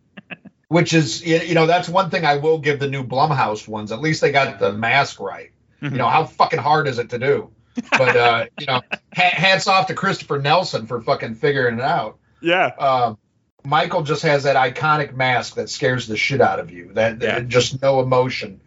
[0.70, 3.92] which is you know that's one thing I will give the new Blumhouse ones.
[3.92, 5.52] At least they got the mask right.
[5.82, 5.94] Mm-hmm.
[5.96, 7.50] You know how fucking hard is it to do?
[7.92, 8.82] But uh, you know,
[9.16, 12.18] ha- hats off to Christopher Nelson for fucking figuring it out.
[12.42, 12.68] yeah.
[12.80, 13.18] Um,
[13.66, 16.94] Michael just has that iconic mask that scares the shit out of you.
[16.94, 17.40] That, Yeah.
[17.40, 18.62] that- just no emotion.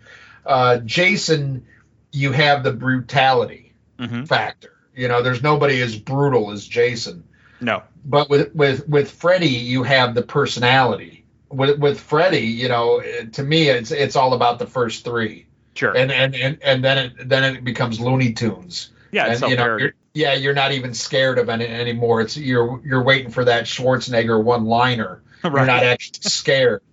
[0.45, 1.65] Uh, Jason,
[2.12, 4.29] you have the brutality Mhm.
[4.29, 4.69] factor.
[4.95, 7.25] You know, there's nobody as brutal as Jason.
[7.61, 7.83] No.
[8.05, 11.21] But with with with Freddy, you have the personality.
[11.53, 15.97] With with Freddy, you know, to me, it's it's all about the first three, Sure.
[15.97, 18.91] and and and, and then it then it becomes Looney Tunes.
[19.11, 22.21] yeah, it's and you know, you're, yeah, you're not even scared of any anymore.
[22.23, 25.23] It's you're you're waiting for that Schwarzenegger one liner.
[25.45, 26.83] You're not actually scared.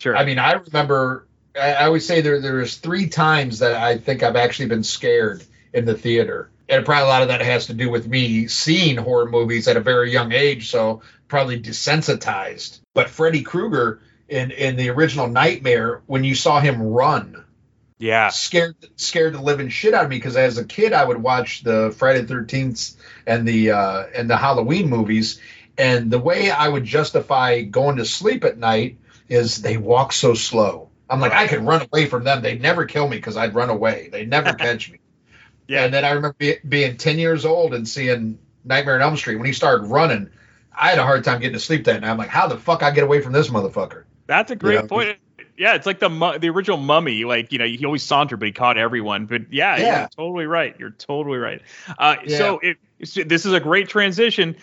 [0.00, 0.16] Sure.
[0.16, 1.28] I mean, I remember.
[1.58, 5.44] I, I always say there there's three times that I think I've actually been scared
[5.72, 8.96] in the theater, and probably a lot of that has to do with me seeing
[8.96, 12.80] horror movies at a very young age, so probably desensitized.
[12.94, 17.44] But Freddy Krueger in in the original Nightmare, when you saw him run,
[17.98, 18.28] yeah.
[18.28, 21.62] scared scared the living shit out of me because as a kid I would watch
[21.62, 25.40] the Friday the Thirteenth and the uh, and the Halloween movies,
[25.76, 30.34] and the way I would justify going to sleep at night is they walk so
[30.34, 30.90] slow.
[31.08, 32.42] I'm like I could run away from them.
[32.42, 34.08] They'd never kill me because I'd run away.
[34.10, 34.98] They'd never catch me.
[35.66, 35.84] Yeah.
[35.84, 39.36] And then I remember be, being 10 years old and seeing Nightmare on Elm Street
[39.36, 40.30] when he started running.
[40.76, 42.10] I had a hard time getting to sleep that night.
[42.10, 44.04] I'm like, how the fuck I get away from this motherfucker?
[44.26, 44.86] That's a great Yeah.
[44.86, 45.18] point.
[45.56, 47.24] Yeah, it's like the mu- the original Mummy.
[47.24, 49.26] Like you know, he always sauntered, but he caught everyone.
[49.26, 49.98] But yeah, Yeah.
[50.00, 50.74] you're totally right.
[50.78, 51.62] You're totally right.
[51.98, 52.38] Uh, Yeah.
[52.38, 54.56] So if, so this is a great transition.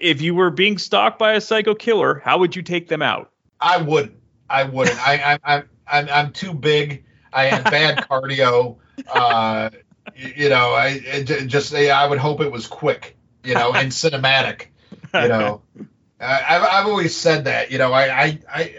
[0.00, 3.30] If you were being stalked by a psycho killer, how would you take them out?
[3.60, 4.14] I wouldn't.
[4.48, 4.96] I wouldn't.
[5.06, 7.04] I, I, I'm, I'm, I'm too big.
[7.32, 8.76] I have bad cardio.
[9.12, 9.70] Uh,
[10.16, 13.16] you know, I it just I would hope it was quick.
[13.44, 14.66] You know, and cinematic.
[15.22, 15.62] You know,
[16.20, 17.70] I, I've, I've always said that.
[17.70, 18.74] You know, I, I, I,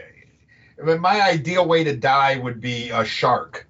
[0.81, 3.67] I mean, my ideal way to die would be a shark.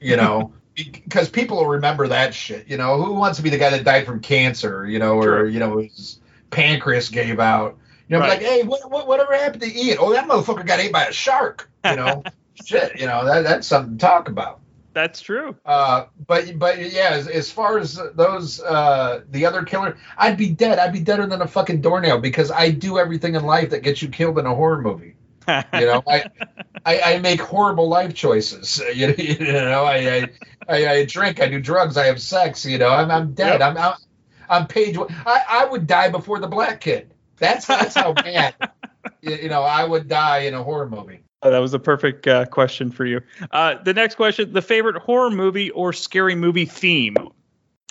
[0.00, 0.52] You know.
[0.78, 3.02] Because people will remember that shit, you know.
[3.02, 5.78] Who wants to be the guy that died from cancer, you know, or you know
[5.78, 6.20] his
[6.52, 7.76] pancreas gave out?
[8.08, 8.28] You know, Right.
[8.28, 9.96] like, hey, what, what, whatever happened to Ian?
[9.98, 11.68] Oh, that motherfucker got ate by a shark.
[11.84, 12.22] You know,
[12.64, 13.00] shit.
[13.00, 14.60] You know, that, that's something to talk about.
[14.92, 15.56] That's true.
[15.64, 20.50] Uh, but but yeah, as, as far as those uh, the other killer, I'd be
[20.50, 20.78] dead.
[20.78, 24.02] I'd be deader than a fucking doornail because I do everything in life that gets
[24.02, 25.14] you killed in a horror movie.
[25.46, 26.24] You know, I,
[26.84, 28.82] I I make horrible life choices.
[28.94, 30.28] You, you know, I,
[30.68, 32.64] I I drink, I do drugs, I have sex.
[32.64, 33.62] You know, I'm I'm dead.
[33.62, 33.94] I'm I'm
[34.48, 34.98] I'm page.
[34.98, 37.14] one- I I would die before the black kid.
[37.36, 38.54] That's that's how bad.
[39.22, 41.20] you know, I would die in a horror movie.
[41.42, 43.20] Oh, that was a perfect uh, question for you.
[43.50, 47.16] Uh, the next question: the favorite horror movie or scary movie theme,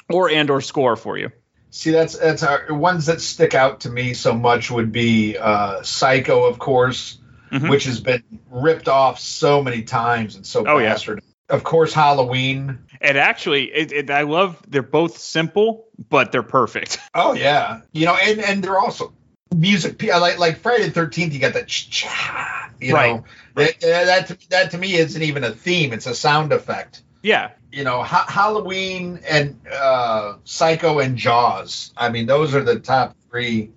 [0.09, 1.31] or and or score for you?
[1.69, 5.81] See, that's that's our ones that stick out to me so much would be uh,
[5.83, 7.19] Psycho, of course,
[7.51, 7.69] Mhm.
[7.69, 10.89] which has been ripped off so many times and so Oh, yeah.
[10.89, 11.21] bastard.
[11.49, 12.79] Of course, Halloween.
[12.99, 16.99] And actually, it, it, I love they're both simple, but they're perfect.
[17.15, 19.13] Oh yeah, you know, and and they're also
[19.57, 20.01] music.
[20.03, 23.15] Like like Friday the Thirteenth, you got that cha, you Right.
[23.15, 23.23] know,
[23.55, 27.01] that, that to, that to me isn't even a theme; it's a sound effect.
[27.23, 31.91] Yeah, You know, ha- Halloween and uh, Psycho and Jaws.
[31.97, 33.71] I mean, those are the top three.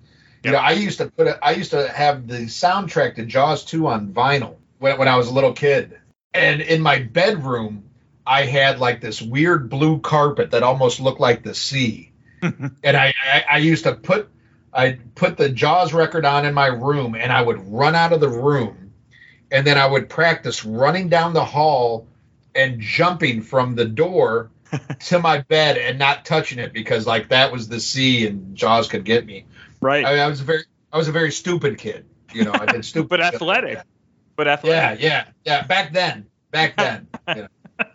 [0.44, 1.38] You know, I used to put it.
[1.42, 5.28] I used to have the soundtrack to Jaws two on vinyl when when I was
[5.28, 5.98] a little kid,
[6.34, 7.84] and in my bedroom,
[8.26, 12.12] I had like this weird blue carpet that almost looked like the sea,
[12.42, 14.30] and I, I I used to put
[14.72, 18.20] I put the Jaws record on in my room, and I would run out of
[18.20, 18.92] the room,
[19.50, 22.06] and then I would practice running down the hall
[22.54, 24.50] and jumping from the door
[25.06, 28.88] to my bed and not touching it because like that was the sea and Jaws
[28.88, 29.44] could get me.
[29.80, 30.04] right.
[30.04, 32.06] I, I was a very I was a very stupid kid.
[32.32, 33.08] You know, I did stupid.
[33.08, 33.78] but shit like athletic.
[34.36, 35.00] But athletic.
[35.02, 35.24] yeah, yeah.
[35.44, 35.66] Yeah.
[35.66, 37.08] Back then, back then.
[37.28, 37.48] you know.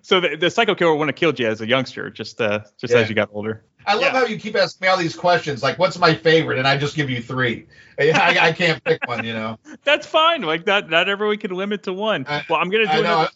[0.00, 2.94] So the, the psycho killer wouldn't have killed you as a youngster, just uh, just
[2.94, 3.00] Yeah.
[3.00, 3.64] as you got older.
[3.88, 5.62] I love how you keep asking me all these questions.
[5.62, 6.58] Like, what's my favorite?
[6.58, 7.66] And I just give you three.
[7.98, 9.24] I, I can't pick one.
[9.24, 9.58] You know.
[9.84, 10.42] That's fine.
[10.42, 12.26] Like not not everyone can limit to one.
[12.28, 13.00] I- well, I'm gonna do I know.
[13.00, 13.30] another.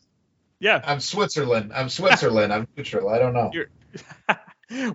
[0.61, 0.81] Yeah.
[0.85, 1.73] I'm Switzerland.
[1.75, 2.53] I'm Switzerland.
[2.53, 3.09] I'm neutral.
[3.09, 3.51] I don't know.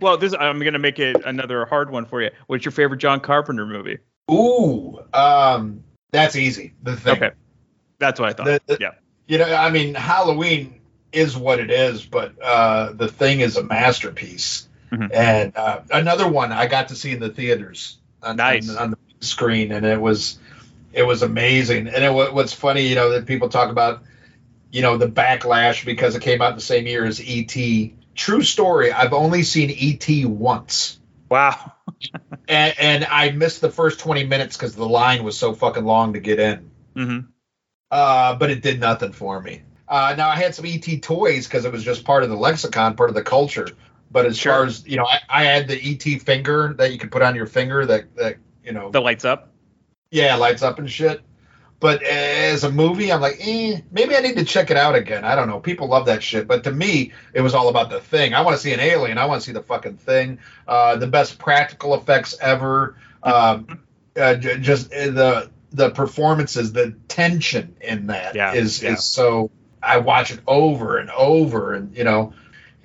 [0.01, 2.32] Well, this I'm gonna make it another hard one for you.
[2.47, 3.99] What's your favorite John Carpenter movie?
[4.32, 6.74] Ooh, um, that's easy.
[6.82, 7.18] The thing.
[7.18, 7.32] Okay,
[7.99, 8.45] that's what I thought.
[8.45, 8.91] The- the- yeah.
[9.28, 10.82] You know, I mean, Halloween
[11.12, 14.66] is what it is, but uh, the thing is a masterpiece.
[14.92, 15.10] Mhm.
[15.14, 18.70] And uh, another one I got to see in the theaters on, Nice.
[18.70, 20.40] on, on the screen, and it was
[20.94, 21.88] it was amazing.
[21.88, 24.04] And it, what's funny, you know, that people talk about,
[24.72, 27.96] you know, the backlash because it came out the same year as E.T.
[28.16, 28.92] True story.
[28.92, 30.26] I've only seen E.T.
[30.26, 31.00] once.
[31.30, 31.74] Wow.
[32.48, 36.14] and, and I missed the first 20 minutes because the line was so fucking long
[36.14, 36.72] to get in.
[36.96, 37.28] Mm-hmm.
[37.92, 39.62] Uh, but it did nothing for me.
[39.88, 42.96] Uh, now I had some ET toys because it was just part of the lexicon,
[42.96, 43.68] part of the culture.
[44.18, 44.51] But as Sure.
[44.53, 47.36] far as you know, I, I had the ET finger that you could put on
[47.36, 49.49] your finger that that you know, The lights up.
[50.09, 51.22] yeah, lights up and shit.
[51.80, 55.24] But as a movie, I'm like, eh, maybe I need to check it out again.
[55.24, 55.59] I don't know.
[55.59, 58.34] People love that shit, but to me, it was all about the thing.
[58.34, 59.20] I want to see an alien.
[59.20, 60.39] I want to see the fucking thing.
[60.68, 62.95] Uh, the best practical effects ever.
[63.22, 63.82] Um,
[64.20, 68.93] uh, j- just uh, the the performances, the tension in that is Yeah, yeah.
[68.95, 69.51] is so.
[69.84, 72.34] I watch it over and over, and you know,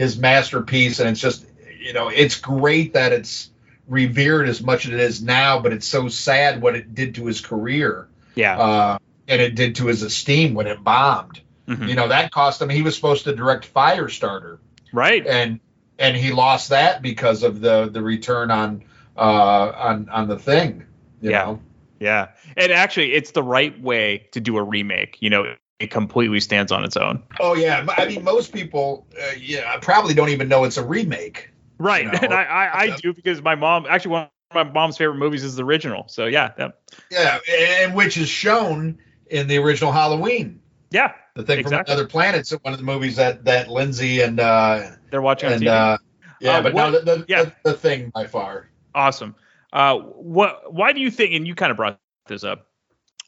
[0.03, 1.47] his masterpiece, and it's just
[1.79, 3.51] you know, it's great that it's
[3.89, 7.27] revered as much as it is now, but it's so sad what it did to
[7.27, 8.57] his career Yeah.
[8.59, 8.99] uh,
[9.29, 11.41] and it did to his esteem when it bombed.
[11.69, 11.89] Mhm.
[11.89, 12.69] You know that cost him.
[12.69, 14.59] He was supposed to direct Firestarter,
[14.93, 15.27] Right.
[15.27, 15.61] and
[15.99, 18.83] and he lost that because of the the return on
[19.17, 20.85] uh on on the thing.
[21.21, 21.45] You Yeah.
[21.45, 21.61] know?
[22.01, 22.29] Yeah.
[22.57, 25.19] And actually, it's the right way to do a remake.
[25.21, 27.23] You know, it completely stands on its own.
[27.41, 27.87] Oh yeah.
[27.97, 31.51] I mean, most people, uh, yeah, probably don't even know it's a remake.
[31.79, 32.05] Right.
[32.05, 34.97] You know, and I, I, I do because my mom actually one of my mom's
[34.97, 36.05] favorite movies is the original.
[36.09, 36.53] So yeah.
[36.57, 36.79] That,
[37.11, 38.99] Yeah, and which is shown
[39.31, 40.61] in the original Halloween.
[40.91, 41.13] yeah.
[41.35, 41.91] The thing Exactly.
[41.91, 42.47] from another planet.
[42.47, 45.69] So one of the movies that that Lindsey and uh They're watching on and TV.
[45.69, 45.99] uh
[46.41, 47.45] yeah, Uh, but no, the, the, yeah.
[47.45, 48.69] the, the thing by far.
[48.95, 49.35] Awesome.
[49.73, 50.73] Uh, what?
[50.73, 51.33] Why do you think?
[51.35, 52.67] And you kind of brought this up.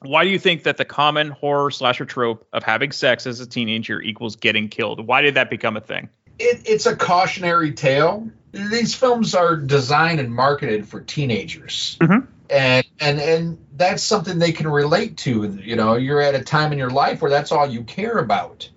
[0.05, 3.46] Why do you think that the common horror slasher trope of having sex as a
[3.46, 5.07] teenager equals getting killed?
[5.07, 6.09] Why did that become a thing?
[6.38, 8.28] it, it's a cautionary tale.
[8.52, 11.96] These films are designed and marketed for teenagers.
[12.00, 12.26] Mhm.
[12.50, 15.59] and and and that's something they can relate to.
[15.62, 18.68] You know, you're at a time in your life where that's all you care about.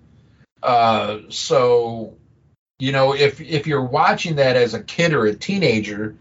[0.62, 2.14] Uh, so,
[2.78, 6.16] you know, if if you're watching that as a kid or a teenager,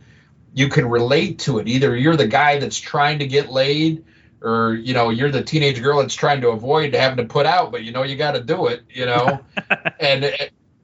[0.54, 1.68] you can relate to it.
[1.68, 4.04] Either you're the guy that's trying to get laid,
[4.42, 7.72] or you know, you're the teenage girl that's trying to avoid having to put out,
[7.72, 8.84] but you know you got to do it.
[8.90, 9.40] You know,
[10.00, 10.26] and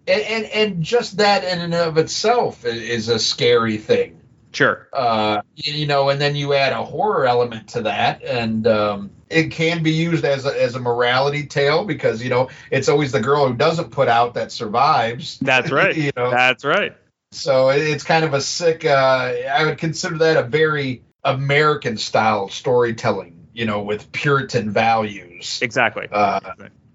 [0.07, 4.19] and and just that in and of itself is a scary thing.
[4.53, 4.87] Sure.
[4.93, 9.49] Uh, you know, and then you add a horror element to that, and um, it
[9.49, 13.19] can be used as a, as a morality tale because you know it's always the
[13.19, 15.39] girl who doesn't put out that survives.
[15.39, 15.95] That's right.
[15.95, 16.95] you know, that's right.
[17.31, 18.85] So it's kind of a sick.
[18.85, 23.42] Uh, I would consider that a very American style storytelling.
[23.53, 25.59] You know, with Puritan values.
[25.61, 26.07] Exactly.
[26.11, 26.39] Uh,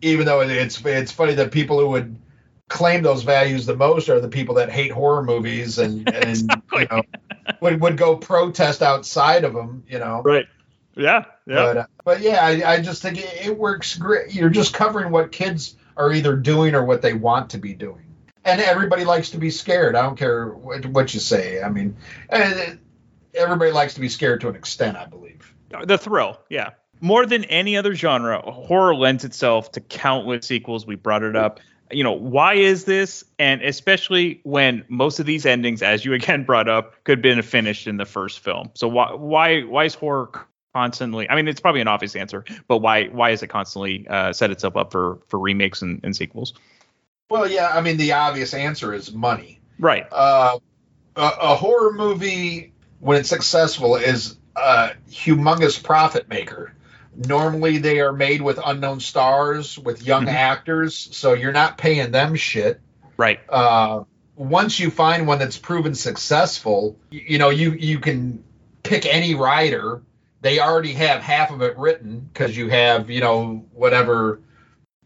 [0.01, 2.17] even though it's it's funny that people who would
[2.69, 6.83] claim those values the most are the people that hate horror movies and and exactly.
[6.83, 7.03] you know
[7.61, 10.23] would, would go protest outside of them you know.
[10.23, 10.47] Right.
[10.95, 11.55] Yeah yeah.
[11.55, 14.35] But, uh, but yeah I, I just think it, it, works great.
[14.35, 18.05] You're just covering what kids are either doing or what they want to be doing.
[18.45, 19.97] And everybody likes to be scared.
[19.97, 21.63] I don't care what, what you say.
[21.63, 21.97] I mean
[22.31, 22.75] eh,
[23.35, 25.28] everybody likes to be scared to an extent i believe
[25.85, 26.71] the thrill yeah.
[27.01, 30.85] More than any other genre horror lends itself to countless sequels.
[30.85, 31.61] We brought it up.
[31.91, 33.25] You know why is this?
[33.39, 37.43] And especially when most of these endings as you again brought up could have been
[37.43, 38.71] finished in the first film.
[38.75, 40.31] So why why why is horror
[40.75, 44.35] constantly i mean it's probably an obvious answer but why why is it constantly uh,
[44.35, 46.53] set itself up for for remakes and, and, sequels?
[47.31, 49.61] Well yeah i mean the obvious answer is money.
[49.79, 50.07] Right.
[50.11, 50.59] Uh,
[51.17, 56.75] a, a horror movie when it's successful is a humongous profit maker.
[57.17, 60.37] Normally they are made with unknown stars with young mm-hmm.
[60.37, 62.81] actors so you're not paying them shit.
[63.17, 63.41] Right.
[63.49, 64.05] Uh,
[64.37, 68.45] once you find one that's proven successful you, you, know you you can
[68.85, 70.03] pick any writer.
[70.41, 74.41] They already have half of it written because you have you know whatever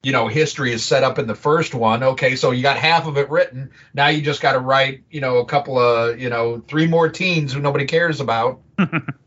[0.02, 2.02] you know history is set up in the first one.
[2.02, 3.70] Okay so you got half of it written.
[3.94, 7.08] Now you just got to write you know a couple of you know three more
[7.08, 8.60] teens who nobody cares about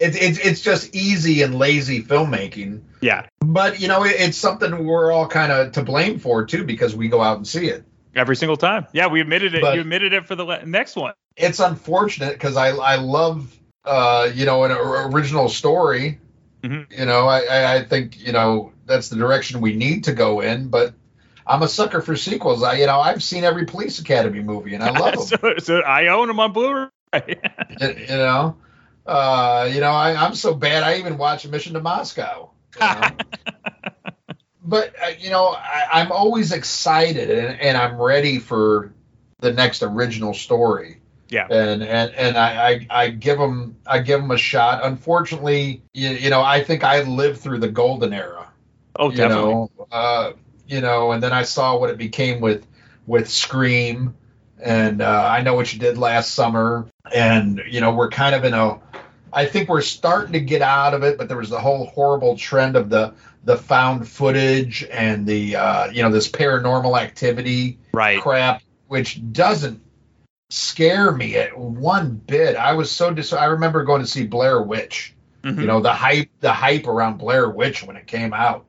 [0.00, 2.80] it's it's it's just easy and lazy filmmaking.
[3.00, 3.26] Yeah.
[3.40, 6.96] But you know, it, it's something we're all kind of to blame for too because
[6.96, 7.84] we go out and see it
[8.16, 8.86] every single time.
[8.92, 9.60] Yeah, we admitted it.
[9.60, 11.12] But you admitted it for the next one.
[11.36, 16.18] It's unfortunate because I I love uh you know an original story.
[16.62, 16.98] Mm-hmm.
[16.98, 20.68] You know, I I think you know that's the direction we need to go in,
[20.68, 20.94] but.
[21.46, 22.62] I'm a sucker for sequels.
[22.62, 25.40] I, you know, I've seen every Police Academy movie, and I love them.
[25.40, 26.88] so, so I own them on Blu-ray.
[27.80, 28.56] you know,
[29.06, 30.82] uh, you know, I, am so bad.
[30.82, 32.50] I even watch Mission to Moscow.
[32.80, 33.08] You know?
[34.64, 38.92] but uh, you know, I, am always excited and, and, I'm ready for
[39.38, 40.98] the next original story.
[41.28, 41.46] Yeah.
[41.48, 44.84] And and and I, I, I give them I give them a shot.
[44.84, 48.48] Unfortunately, you, you know, I think I lived through the golden era.
[48.96, 49.50] Oh, definitely.
[49.50, 50.32] You know, uh,
[50.66, 52.66] you know, and then I saw what it became with
[53.06, 54.14] with Scream
[54.62, 58.44] and uh, I know what you did last summer, and you know we're kind of
[58.44, 58.78] in a.
[59.32, 62.36] I think we're starting to get out of it, but there was the whole horrible
[62.36, 63.14] trend of the
[63.44, 68.20] the found footage and the uh, you know this paranormal activity right.
[68.20, 69.80] crap, which doesn't
[70.50, 72.56] scare me at one bit.
[72.56, 73.32] I was so dis.
[73.32, 75.14] I remember going to see Blair Witch.
[75.42, 75.60] Mm-hmm.
[75.60, 78.66] You know the hype, the hype around Blair Witch when it came out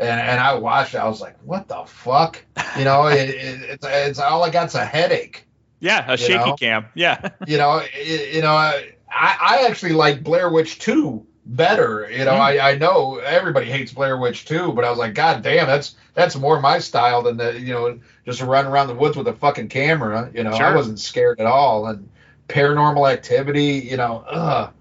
[0.00, 0.98] and, and I watched it.
[0.98, 2.42] I was like, what the fuck?
[2.78, 5.46] You know, it, it, it's it's all I got's a headache.
[5.78, 6.56] Yeah, a shaky know?
[6.56, 6.86] cam.
[6.94, 7.30] Yeah.
[7.46, 12.08] you know, you know, I I actually like Blair Witch 2 better.
[12.10, 12.40] You know, mm.
[12.40, 15.96] I, I know everybody hates Blair Witch 2, but I was like, God damn, that's
[16.14, 19.32] that's more my style than the you know just run around the woods with a
[19.32, 20.30] fucking camera.
[20.34, 20.66] You know, sure.
[20.66, 21.86] I wasn't scared at all.
[21.86, 22.08] And
[22.48, 24.72] paranormal activity, you know, ugh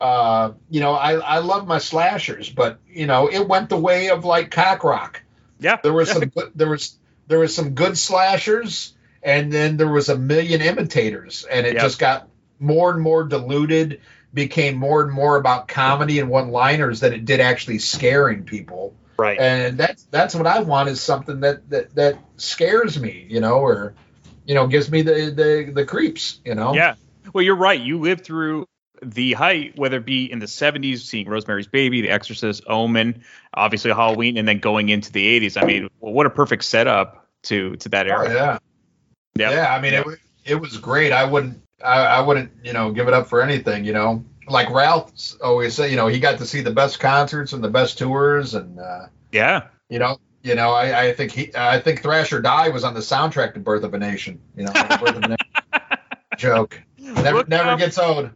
[0.00, 4.10] uh, you know, I, I love my slashers, but you know, it went the way
[4.10, 5.22] of like cock rock.
[5.58, 5.78] Yeah.
[5.82, 10.08] There was some good, there was there was some good slashers and then there was
[10.08, 11.82] a million imitators and it yep.
[11.82, 12.28] just got
[12.58, 14.00] more and more diluted,
[14.34, 18.94] became more and more about comedy and one-liners than it did actually scaring people.
[19.18, 19.38] Right.
[19.38, 23.58] And that's that's what I want is something that that, that scares me, you know,
[23.58, 23.94] or
[24.46, 26.74] you know, gives me the the the creeps, you know.
[26.74, 26.94] Yeah.
[27.32, 27.80] Well, you're right.
[27.80, 28.66] You lived through
[29.02, 33.22] the height, whether it be in the 70s, seeing Rosemary's Baby, The Exorcist, Omen,
[33.54, 35.60] obviously Halloween, and then going into the 80s.
[35.60, 38.28] I mean, well, what a perfect setup to to that oh, era.
[38.28, 38.58] Oh, yeah.
[39.36, 39.52] Yep.
[39.52, 40.06] Yeah, I mean, yep.
[40.06, 41.12] it it was great.
[41.12, 43.84] I wouldn't I, I wouldn't you know give it up for anything.
[43.84, 45.12] You know, like Ralph
[45.42, 48.54] always say, you know, he got to see the best concerts and the best tours,
[48.54, 52.68] and uh, yeah, you know, you know, I, I think he, I think Thrasher Die
[52.68, 54.40] was on the soundtrack to Birth of a Nation.
[54.56, 55.36] You know, Birth of a Nation
[56.36, 58.30] joke never never gets old.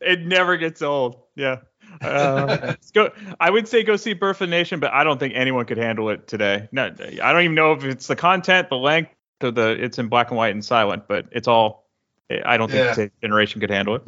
[0.00, 1.16] It never gets old.
[1.34, 1.60] Yeah.
[2.00, 3.10] Uh, go.
[3.40, 5.78] I would say go see Birth of a Nation, but I don't think anyone could
[5.78, 6.68] handle it today.
[6.72, 9.10] No, I don't even know if it's the content, the length,
[9.42, 11.85] or the it's in black and white and silent, but it's all.
[12.30, 12.94] I don't think Yeah.
[12.94, 14.02] today's generation could handle it.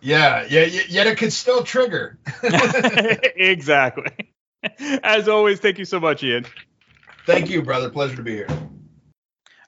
[0.00, 2.18] Yeah, yeah, yet it could still trigger.
[3.36, 4.12] exactly.
[5.02, 6.46] As always, thank you so much, Ian.
[7.26, 7.88] Thank you, brother.
[7.90, 8.48] Pleasure to be here.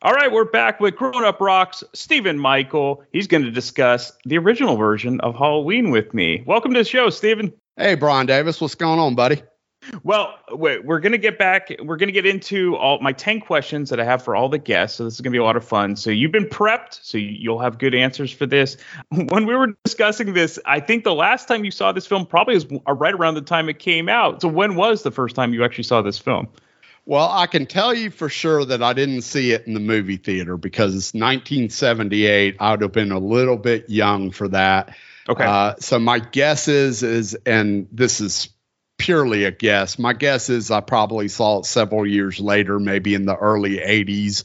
[0.00, 3.02] All right, we're back with Grown Up Rocks, Stephen Michael.
[3.12, 6.44] He's going to discuss the original version of Halloween with me.
[6.46, 7.52] Welcome to the show, Stephen.
[7.76, 9.42] Hey, Brian Davis, what's going on, buddy?
[10.02, 11.70] Well, wait, we're going to get back.
[11.82, 14.58] We're going to get into all my 10 questions that I have for all the
[14.58, 14.98] guests.
[14.98, 15.96] So this is going to be a lot of fun.
[15.96, 18.76] So you've been prepped, so you- you'll have good answers for this.
[19.10, 22.54] When we were discussing this, I think the last time you saw this film probably
[22.54, 24.42] was right around the time it came out.
[24.42, 26.48] So when was the first time you actually saw this film?
[27.06, 30.18] Well, I can tell you for sure that I didn't see it in the movie
[30.18, 32.56] theater because it's 1978.
[32.60, 34.94] I would have been a little bit young for that.
[35.26, 35.44] Okay.
[35.44, 38.50] Uh, so my guess is is, and this is
[38.98, 39.98] purely a guess.
[39.98, 44.44] My guess is I probably saw it several years later, maybe in the early 80s,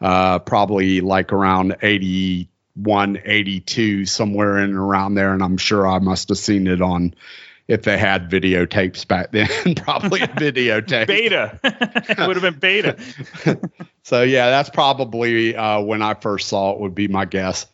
[0.00, 5.32] uh, probably like around 81, 82, somewhere in and around there.
[5.32, 7.14] And I'm sure I must have seen it on.
[7.68, 11.06] If they had videotapes back then, probably a videotape.
[11.06, 11.58] Beta.
[11.64, 12.98] it would have been beta.
[14.04, 16.80] So yeah, that's probably uh, when I first saw it.
[16.80, 17.66] Would be my guess.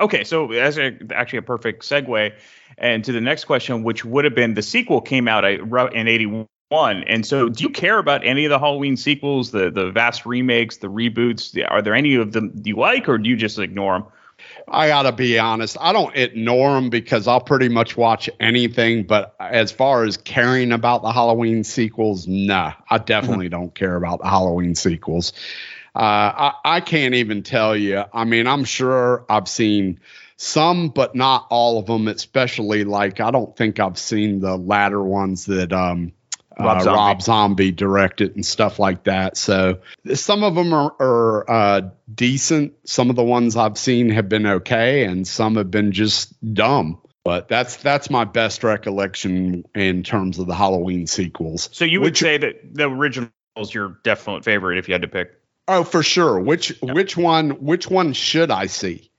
[0.00, 2.32] Okay, so that's a, actually a perfect segue,
[2.78, 6.46] and to the next question, which would have been the sequel came out in '81.
[6.70, 10.78] And so, do you care about any of the Halloween sequels, the the vast remakes,
[10.78, 11.62] the reboots?
[11.70, 14.08] Are there any of them do you like, or do you just ignore them?
[14.68, 15.76] I gotta be honest.
[15.80, 19.04] I don't ignore them because I'll pretty much watch anything.
[19.04, 24.20] But as far as caring about the Halloween sequels, nah, I definitely don't care about
[24.20, 25.32] the Halloween sequels.
[25.94, 28.04] Uh, I, I can't even tell you.
[28.12, 30.00] I mean, I'm sure I've seen
[30.36, 32.08] some, but not all of them.
[32.08, 36.12] Especially like I don't think I've seen the latter ones that um,
[36.58, 36.96] Rob uh, Zombie.
[36.96, 39.36] Rob Zombie directed and stuff like that.
[39.36, 39.80] So
[40.14, 41.80] some of them are, are uh,
[42.12, 42.74] decent.
[42.84, 47.00] Some of the ones I've seen have been okay, and some have been just dumb.
[47.24, 51.70] But that's that's my best recollection in terms of the Halloween sequels.
[51.72, 55.08] So you would say that the original is your definite favorite if you had to
[55.08, 55.32] pick.
[55.66, 56.38] Oh, for sure.
[56.38, 59.10] Which which one which one should I see?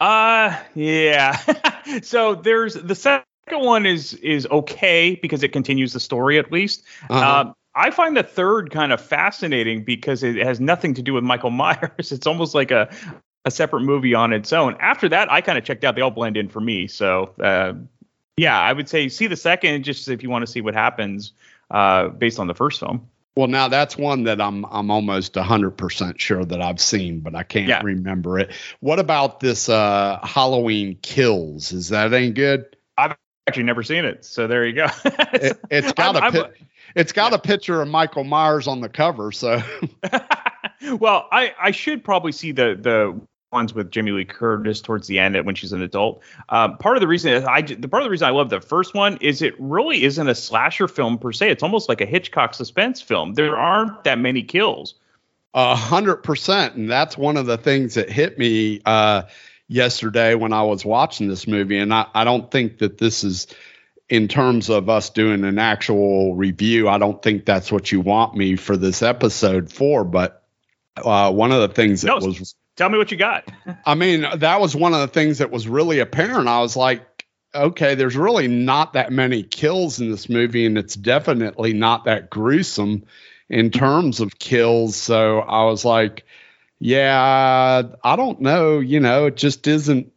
[0.00, 1.36] Uh yeah.
[2.02, 6.82] so there's the second one is is okay because it continues the story at least.
[7.10, 7.40] Uh-huh.
[7.40, 11.24] Um, I find the third kind of fascinating because it has nothing to do with
[11.24, 12.12] Michael Myers.
[12.12, 12.94] It's almost like a
[13.44, 14.74] a separate movie on its own.
[14.80, 15.94] After that, I kind of checked out.
[15.94, 16.86] They all blend in for me.
[16.86, 17.74] So uh,
[18.36, 21.32] yeah, I would say see the second just if you want to see what happens
[21.70, 23.08] uh, based on the first film.
[23.36, 27.34] Well, now that's one that I'm I'm almost hundred percent sure that I've seen, but
[27.34, 27.80] I can't Yeah.
[27.82, 28.52] remember it.
[28.80, 31.72] What about this uh, Halloween Kills?
[31.72, 32.76] Is that any good?
[32.96, 33.16] I've
[33.48, 34.86] actually never seen it, so there you go.
[35.04, 36.50] It, it's got I'm- a
[36.94, 39.60] it's got a picture of Michael Myers on the cover, so
[41.00, 43.20] well, I, I should probably see the the
[43.54, 46.22] ones with Jamie Lee Curtis towards the end when she's an adult.
[46.50, 48.94] Um, part of the reason I the part of the reason I love the first
[48.94, 51.50] one is it really isn't a slasher film per se.
[51.50, 53.32] It's almost like a Hitchcock suspense film.
[53.32, 54.96] There aren't that many kills.
[55.54, 59.22] A hundred percent, and that's one of the things that hit me uh,
[59.68, 61.78] yesterday when I was watching this movie.
[61.78, 63.46] And I, I don't think that this is,
[64.08, 68.34] in terms of us doing an actual review, I don't think that's what you want
[68.34, 70.02] me for this episode for.
[70.02, 70.42] But
[70.96, 73.48] uh, one of the things that No, was, Tell me what you got.
[73.86, 76.48] I mean, that was one of the things that was really apparent.
[76.48, 80.96] I was like, okay, there's really not that many kills in this movie, and it's
[80.96, 83.04] definitely not that gruesome
[83.48, 84.96] in terms of kills.
[84.96, 86.24] So I was like,
[86.80, 88.80] yeah, I don't know.
[88.80, 90.12] You know, it just isn't.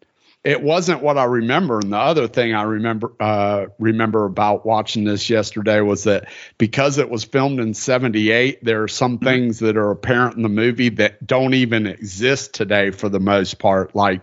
[0.47, 1.79] It wasn't what I remember.
[1.79, 6.97] And the other thing I remember uh, remember about watching this yesterday was that because
[6.97, 10.87] it was filmed in '78, there are some things that are apparent in the movie
[10.89, 14.21] that don't even exist today for the most part, like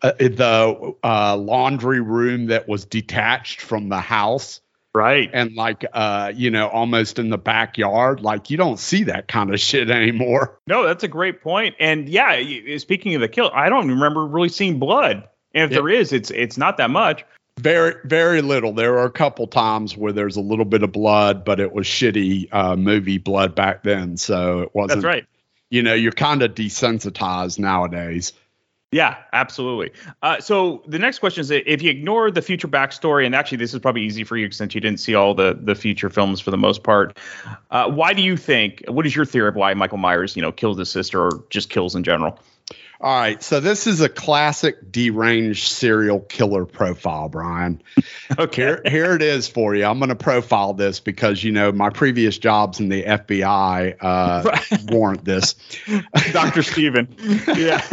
[0.00, 4.60] uh, the uh, laundry room that was detached from the house
[4.94, 9.28] right and like uh you know almost in the backyard like you don't see that
[9.28, 11.74] kind of shit anymore No, that's a great point.
[11.80, 12.40] And yeah,
[12.78, 15.28] speaking of the kill, I don't remember really seeing blood.
[15.58, 15.78] And if Yeah.
[15.82, 17.24] there is, it's it's not that much.
[17.60, 21.44] very very little there are a couple times where there's a little bit of blood
[21.44, 25.26] but it was shitty uh movie blood back then so it wasn't That's right.
[25.68, 28.32] you know you're kind of desensitized nowadays
[28.92, 29.90] Yeah, absolutely.
[30.22, 33.74] Uh, so the next question is: If you ignore the future backstory, and actually this
[33.74, 36.50] is probably easy for you since you didn't see all the the future films for
[36.52, 37.18] the most part,
[37.70, 38.82] uh, why do you think?
[38.88, 41.68] What is your theory of why Michael Myers, you know, kills his sister or just
[41.68, 42.38] kills in general?
[43.00, 47.80] All right, so this is a classic deranged serial killer profile, Brian.
[48.38, 48.62] okay.
[48.62, 49.84] Here, here it is for you.
[49.84, 54.58] I'm going to profile this because you know my previous jobs in the FBI uh,
[54.88, 55.54] warrant this.
[56.32, 56.64] Dr.
[56.64, 57.14] Stephen.
[57.46, 57.86] Yeah.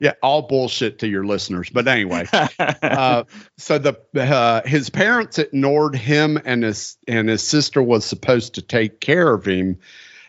[0.00, 1.68] yeah, all bullshit to your listeners.
[1.68, 2.26] But anyway,
[2.58, 3.24] uh,
[3.58, 8.62] so the uh, his parents ignored him and his and his sister was supposed to
[8.62, 9.80] take care of him,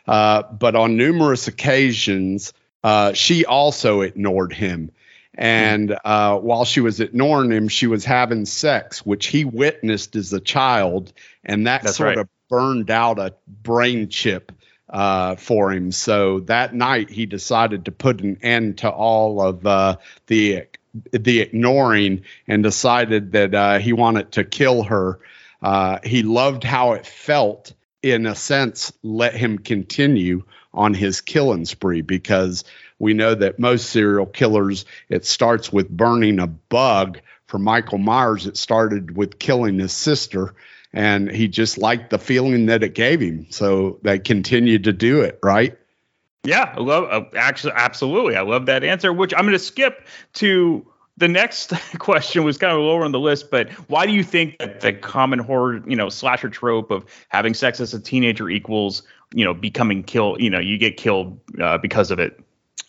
[0.06, 2.52] uh, but on numerous occasions
[2.88, 4.92] uh, she also ignored him.
[5.34, 10.32] And uh, while she was ignoring him, she was having sex, which he witnessed as
[10.32, 11.12] a child,
[11.44, 12.18] and that That's sort right.
[12.20, 14.54] of burned out a brain chip
[14.90, 15.92] uh, for him.
[15.92, 20.68] So that night, he decided to put an end to all of uh, the
[21.12, 25.20] the ignoring and decided that uh, he wanted to kill her.
[25.62, 30.44] Uh, he loved how it felt, in a sense, let him continue
[30.78, 32.64] on his killing spree because
[33.00, 37.20] we know that most serial killers, it starts with burning a bug.
[37.48, 40.54] For Michael Myers, it started with killing his sister,
[40.94, 43.48] and he just liked the feeling that it gave him.
[43.50, 45.78] So they continued to do it, right?
[46.44, 48.36] Yeah, I love uh, actually absolutely.
[48.36, 49.12] I love that answer.
[49.12, 50.86] Which I'm going to skip to
[51.18, 54.58] the next question was kind of lower on the list, but why do you think
[54.60, 59.04] that the common horror, you know, slasher trope of having sex as a teenager equals,
[59.34, 62.40] you know, becoming killed, you know, you get killed uh, because of it?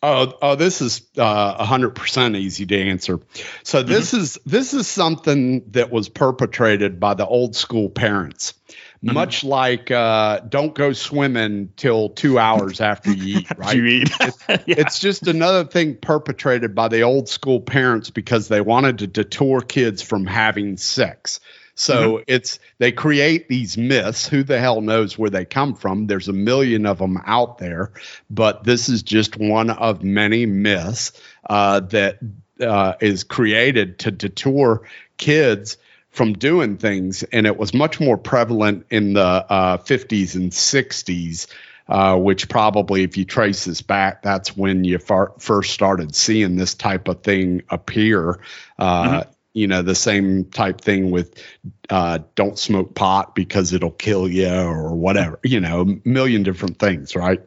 [0.01, 3.19] Oh, oh, this is a hundred percent easy to answer.
[3.65, 8.55] So this is this is something that was perpetrated by the old school parents,
[9.03, 13.59] much like uh, don't go swimming till two hours after you eat.
[13.59, 13.77] Right?
[13.77, 14.11] You eat.
[14.21, 19.09] It's, it's just another thing perpetrated by the old school parents because they wanted to
[19.09, 21.41] deter kids from having sex.
[21.79, 24.27] So it's they create these myths.
[24.27, 26.09] Who the hell knows where they come from?
[26.09, 27.93] There's a million of them out there,
[28.29, 31.13] but this is just one of many myths
[31.49, 32.19] uh, that
[32.61, 34.81] uh, is created to deter
[35.19, 35.77] kids
[36.11, 37.23] from doing things.
[37.23, 41.47] And it was much more prevalent in the uh, 50s and 60s.
[41.91, 46.55] Uh, which probably, if you trace this back, that's when you far, first started seeing
[46.55, 48.39] this type of thing appear.
[48.79, 49.25] Uh,
[49.59, 51.43] you know the same type thing with
[51.91, 56.79] uh, don't smoke pot because it'll kill you or whatever you know a million different
[56.79, 57.43] things right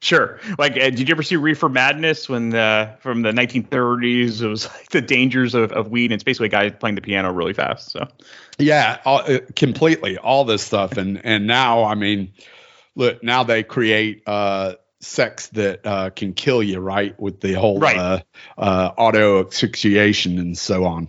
[0.00, 0.38] Sure.
[0.60, 4.40] Like, uh, did you ever see Reefer Madness when the from the 1930s?
[4.40, 6.04] It was like the dangers of, of weed.
[6.04, 7.90] And it's basically a guy playing the piano really fast.
[7.90, 8.06] So,
[8.58, 12.32] yeah all, uh, completely all this stuff and and now i mean
[12.94, 17.78] look now they create uh sex that uh can kill you right with the whole
[17.78, 17.96] Right.
[17.96, 18.20] uh,
[18.56, 21.08] uh auto asphyxiation and so on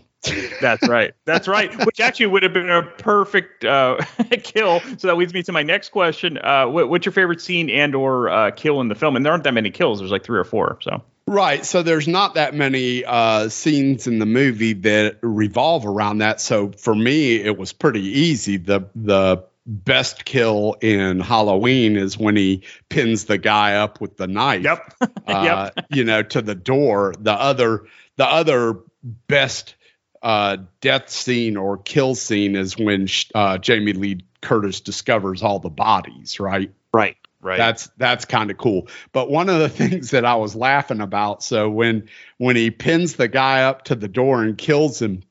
[0.61, 1.13] That's right.
[1.25, 1.73] That's right.
[1.85, 3.97] Which actually would have been a perfect uh,
[4.43, 4.81] kill.
[4.97, 6.37] So that leads me to my next question.
[6.37, 9.15] Uh, what, what's your favorite scene and or uh, kill in the film?
[9.15, 9.99] And there aren't that many kills.
[9.99, 10.79] There's like three or four.
[10.81, 11.63] So Right.
[11.63, 16.41] So there's not that many uh, scenes in the movie that revolve around that.
[16.41, 18.57] So for me, it was pretty easy.
[18.57, 24.25] The the best kill in Halloween is when he pins the guy up with the
[24.25, 24.63] knife.
[24.63, 24.93] Yep.
[25.27, 27.13] uh, you know, to the door.
[27.19, 28.79] The other the other
[29.27, 29.75] best
[30.21, 35.69] uh, death scene or kill scene is when uh, Jamie Lee Curtis discovers all the
[35.69, 36.39] bodies.
[36.39, 36.71] Right.
[36.93, 37.17] Right.
[37.41, 37.57] Right.
[37.57, 38.89] That's that's kind of cool.
[39.13, 43.15] But one of the things that I was laughing about, so when when he pins
[43.15, 45.23] the guy up to the door and kills him,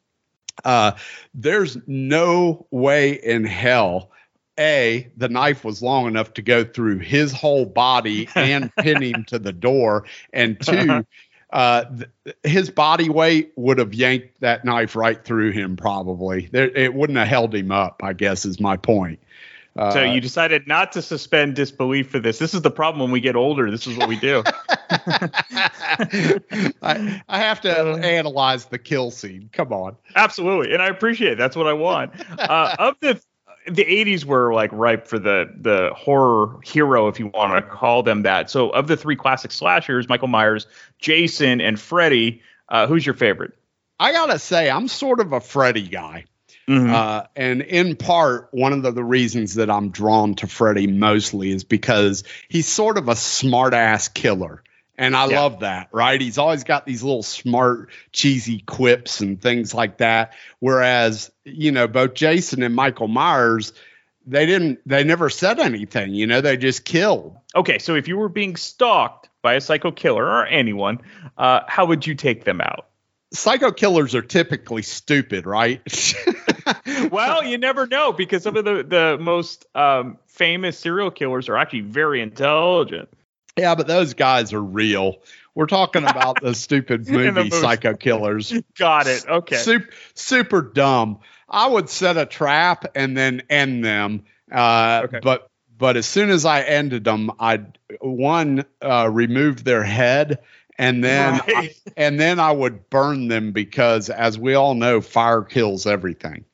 [0.64, 0.92] uh,
[1.34, 4.10] there's no way in hell.
[4.58, 9.24] A, the knife was long enough to go through his whole body and pin him
[9.28, 10.04] to the door.
[10.32, 11.06] And two,
[11.50, 16.48] uh, th- his body weight would have yanked that knife right through him, probably.
[16.52, 19.20] There, it wouldn't have held him up, I guess, is my point.
[19.76, 22.38] Uh, so you decided not to suspend disbelief for this.
[22.38, 23.70] This is the problem when we get older.
[23.70, 24.42] This is what we do.
[26.82, 29.48] I, I have to analyze the kill scene.
[29.52, 29.94] Come on.
[30.16, 31.38] Absolutely, and I appreciate it.
[31.38, 32.10] That's what I want.
[32.40, 33.22] Uh, of the
[33.70, 38.02] the 80s were like ripe for the the horror hero, if you want to call
[38.02, 38.50] them that.
[38.50, 40.66] So of the three classic slashers, Michael Myers,
[40.98, 43.52] Jason, and Freddy, uh, who's your favorite?
[44.00, 46.24] I gotta say, I'm sort of a Freddy guy.
[46.90, 51.50] Uh, and in part, one of the, the reasons that I'm drawn to Freddy mostly
[51.50, 54.62] is because he's sort of a smart ass killer.
[54.98, 55.40] And I Yeah.
[55.40, 56.20] love that, right?
[56.20, 60.32] He's always got these little smart, cheesy quips and things like that.
[60.58, 63.72] Whereas, you know, both Jason and Michael Myers,
[64.26, 67.36] they didn't, they never said anything, you know, they just killed.
[67.54, 70.98] Okay, so if you were being stalked by a psycho killer or anyone,
[71.38, 72.88] uh, how would you take them out?
[73.32, 75.80] Psycho killers are typically stupid, right?
[77.10, 81.56] well, you never know because some of the the most um, famous serial killers are
[81.56, 83.08] actually very intelligent.
[83.58, 85.16] Yeah, but those guys are real.
[85.54, 87.50] We're talking about the stupid the movie movie.
[87.50, 88.52] Psycho Killers.
[88.78, 89.26] Got it.
[89.28, 89.56] Okay.
[89.56, 91.18] Super, super dumb.
[91.48, 94.24] I would set a trap and then end them.
[94.52, 100.40] Uh, But but as soon as I ended them, I'd one uh, remove their head,
[100.76, 101.74] and then Right.
[101.96, 106.44] and then I would burn them because, as we all know, fire kills everything.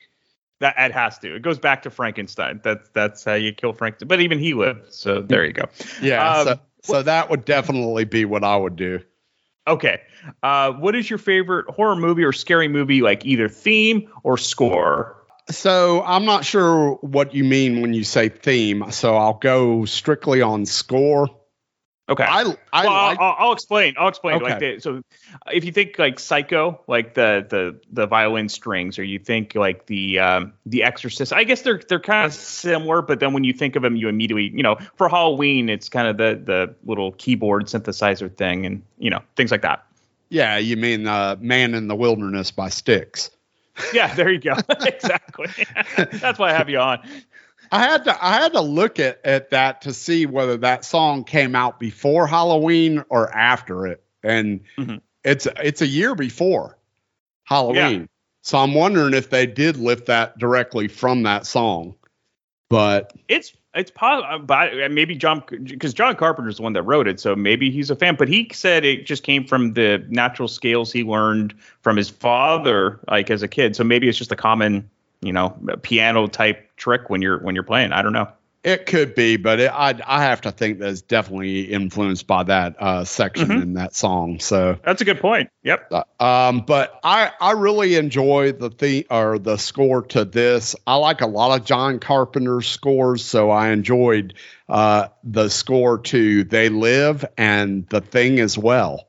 [0.61, 1.35] That it has to.
[1.35, 2.61] It goes back to Frankenstein.
[2.63, 4.09] That's that's how you kill Frankenstein.
[4.09, 4.93] But even he lived.
[4.93, 5.65] So there you go.
[6.01, 6.33] Yeah.
[6.33, 9.01] Um, so, so that would definitely be what I would do.
[9.67, 10.01] Okay.
[10.43, 15.17] Uh, what is your favorite horror movie or scary movie, like either theme or score?
[15.51, 18.91] So I'm not sure what you mean when you say theme.
[18.91, 21.29] So I'll go strictly on score.
[22.07, 22.25] Okay.
[22.25, 23.95] I I well, I'll, I'll explain.
[23.97, 24.37] I'll explain.
[24.37, 24.45] Okay.
[24.45, 25.03] Like the, so,
[25.51, 29.87] if you think like Psycho, like the the the violin strings, or you think like
[29.87, 33.01] the um, the Exorcist, I guess they're they're kind of similar.
[33.01, 36.07] But then when you think of them, you immediately, you know, for Halloween, it's kind
[36.07, 39.87] of the the little keyboard synthesizer thing, and you know things like that.
[40.29, 43.31] yeah, you mean uh, Man in the Wilderness by Styx.
[43.93, 44.55] Yeah, there you go.
[44.81, 45.49] exactly.
[45.97, 47.01] That's why I have you on.
[47.75, 51.25] I had to I had to look at, at that to see whether that song
[51.25, 54.05] came out before Halloween or after it.
[54.23, 54.99] And Mm-hmm.
[55.25, 56.79] it's it's a year before
[57.43, 58.09] Halloween.
[58.43, 61.97] So I'm wondering if they did lift that directly from that song.
[62.71, 67.19] But It's it's possible, but maybe John because John Carpenter's the one that wrote it,
[67.19, 68.15] so maybe he's a fan.
[68.15, 73.01] But he said it just came from the natural scales he learned from his father,
[73.11, 73.75] like as a kid.
[73.75, 74.89] So maybe it's just a common,
[75.25, 75.51] you know,
[75.83, 77.93] piano type trick when you're when you're playing.
[77.93, 78.29] I don't know.
[78.65, 82.77] it could be, but it, I I have to think that's definitely influenced by that
[82.81, 83.63] uh, section Mm-hmm.
[83.63, 84.41] in that song.
[84.41, 85.51] So That's a good point.
[85.65, 85.93] Yep.
[86.19, 90.77] Um, but I I really enjoy the theme or the score to this.
[90.87, 94.33] I like a lot of John Carpenter's scores, so I enjoyed
[94.69, 99.09] uh, the score to They Live and The Thing as well.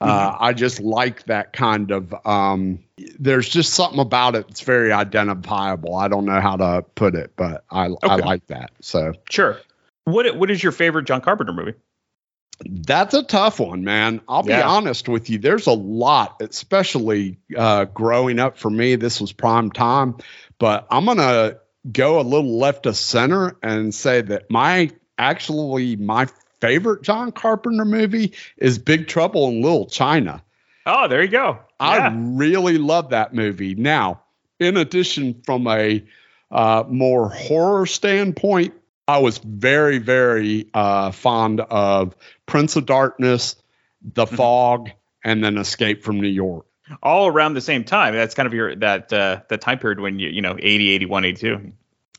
[0.00, 2.14] Uh, I just like that kind of.
[2.26, 2.80] Um,
[3.18, 5.94] there's just something about it that's very identifiable.
[5.94, 8.70] I don't know how to put it, but I I like that.
[8.80, 9.58] So Sure.
[10.04, 11.74] What what is your favorite John Carpenter movie?
[12.64, 14.22] That's a tough one, man.
[14.28, 15.38] I'll be honest with you.
[15.38, 18.96] There's a lot, especially uh, growing up for me.
[18.96, 20.16] This was prime time,
[20.58, 21.58] but I'm gonna
[21.90, 26.28] go a little left of center and say that my actually my
[26.60, 30.42] favorite John Carpenter movie is Big Trouble in Little China.
[30.86, 31.58] Oh, there you go.
[31.80, 33.74] I really love that movie.
[33.74, 34.22] Now,
[34.60, 36.04] in addition, from a
[36.50, 38.72] uh, more horror standpoint,
[39.08, 42.16] I was very, very uh, fond of
[42.46, 43.56] Prince of Darkness,
[44.14, 44.90] The Fog,
[45.24, 46.66] and then Escape from New York.
[47.02, 48.14] All around the same time.
[48.14, 51.24] That's kind of your that uh, that time period when you you know 80, 81,
[51.24, 51.72] 82.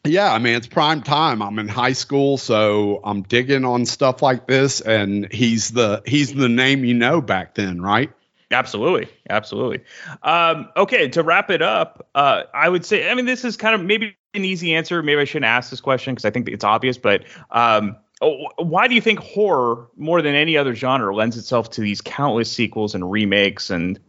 [0.03, 1.41] Yeah, I mean, it's prime time.
[1.41, 6.33] I'm in high school, so I'm digging on stuff like this, and he's the he's
[6.33, 8.11] the name you know back then, right?
[8.49, 9.81] Absolutely, absolutely.
[10.23, 13.75] Um, okay, to wrap it up, uh, I would say, I mean, this is kind
[13.75, 15.03] of maybe an easy answer.
[15.03, 16.97] Maybe I shouldn't ask this question because I think it's obvious.
[16.97, 21.71] But um, oh, why do you think horror, more than any other genre, lends itself
[21.71, 23.99] to these countless sequels and remakes, and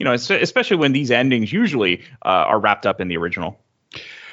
[0.00, 3.58] you know, especially when these endings usually uh, are wrapped up in the original?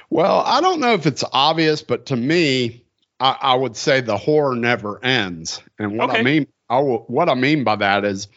[0.09, 2.83] Well, I don't know if it's obvious, but to me,
[3.19, 5.61] I, I would say the horror never ends.
[5.77, 8.27] And what I mean, I w- what I mean by that is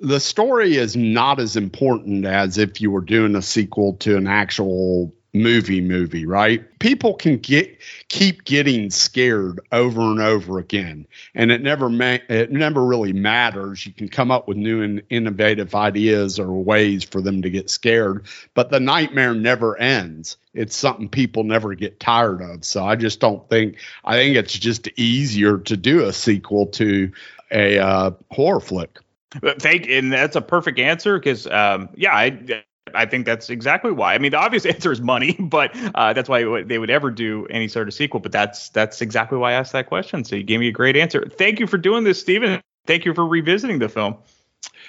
[0.00, 4.26] the story is not as important as if you were doing a sequel to an
[4.26, 6.66] actual movie movie right?
[6.78, 7.78] People can get
[8.08, 13.84] keep getting scared over and over again and it never ma- it never really matters.
[13.84, 17.68] You can come up with new and innovative ideas or ways for them to get
[17.68, 20.38] scared but the nightmare never ends.
[20.54, 22.64] It's something people never get tired of.
[22.64, 27.12] So i just don't think i think it's just easier to do a sequel to
[27.50, 28.98] a uh, horror flick
[29.40, 32.64] But Thank, and that's a perfect answer because, um, yeah, I,
[32.94, 34.14] I think that's exactly why.
[34.14, 37.46] I mean, the obvious answer is money, but uh, that's why they would ever do
[37.48, 38.20] any sort of sequel.
[38.20, 40.24] But that's that's exactly why I asked that question.
[40.24, 41.26] So you gave me a great answer.
[41.36, 42.60] Thank you for doing this, Stephen.
[42.86, 44.16] Thank you for revisiting the film.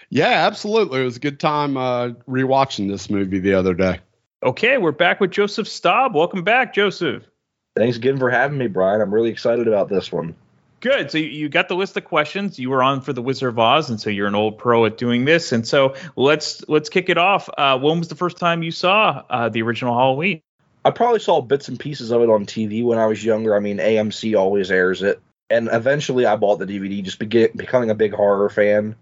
[0.10, 4.00] yeah absolutely it was a good time uh, rewatching this movie the other day
[4.42, 6.16] Okay, we're back with Joseph Staub.
[6.16, 7.24] Welcome back, Joseph.
[7.76, 9.02] Thanks again for having me, Brian.
[9.02, 10.34] I'm really excited about this one.
[10.82, 11.12] Good.
[11.12, 12.58] So you- got the list of questions.
[12.58, 14.98] You were on for the Wizard of Oz, and so you're an old pro at
[14.98, 15.52] doing this.
[15.52, 17.50] And so let's let's kick it off.
[17.58, 20.42] Uh, when was the first time you saw uh, the original Halloween?
[20.86, 23.56] I probably saw bits and pieces of it on TV when I was younger.
[23.56, 25.20] I mean, AMC always airs it,
[25.50, 28.96] and eventually I bought the DVD, just be- becoming a big horror fan.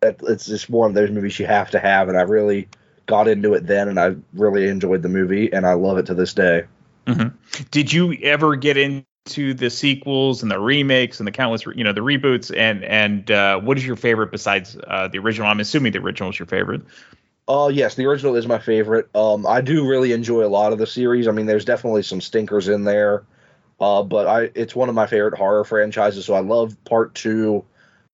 [0.00, 2.68] That- It's just one of those movies you have to have, and I really
[3.06, 6.14] got into it then, and I really enjoyed the movie, and I love it to
[6.14, 6.64] this day.
[7.70, 11.82] Did you ever get into to the sequels and the remakes and the countless, you
[11.84, 12.54] know, the reboots.
[12.56, 15.48] And and uh, what is your favorite besides uh, the original?
[15.48, 16.82] I'm assuming the original is your favorite.
[17.46, 19.14] Uh yes, the original is my favorite.
[19.14, 21.28] Um, I do really enjoy a lot of the series.
[21.28, 23.24] I mean, there's definitely some stinkers in there,
[23.80, 26.24] uh, but I it's one of my favorite horror franchises.
[26.24, 27.64] So I love part two.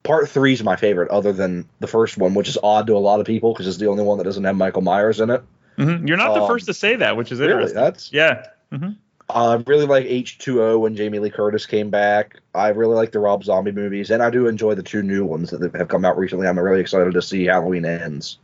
[0.03, 2.99] Part three is my favorite, other than the first one, which is odd to a
[2.99, 5.43] lot of people because it's the only one that doesn't have Michael Myers in it.
[5.77, 6.09] Mm-hmm.
[6.09, 7.81] You're not the Um, first to say that, which is Really, interesting.
[7.81, 8.47] that's yeah.
[8.73, 8.93] Mm-hmm.
[9.31, 12.41] I really like H2O when Jamie Lee Curtis came back.
[12.55, 15.51] I really like the Rob Zombie movies, and I do enjoy the two new ones
[15.51, 16.47] that have come out recently.
[16.47, 18.39] I'm really excited to see Halloween Ends.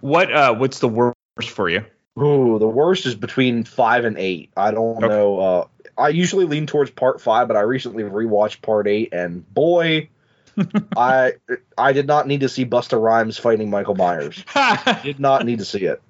[0.00, 1.14] What uh, what's the worst
[1.50, 1.84] for you?
[2.18, 4.50] Ooh, the worst is between five and eight.
[4.56, 5.38] I don't know.
[5.38, 5.66] Uh,
[5.96, 10.08] I usually lean towards part five, but I recently rewatched part eight, and boy,
[10.96, 11.34] I
[11.76, 14.44] I did not need to see Busta Rhymes fighting Michael Myers.
[15.02, 16.02] did not need to see it.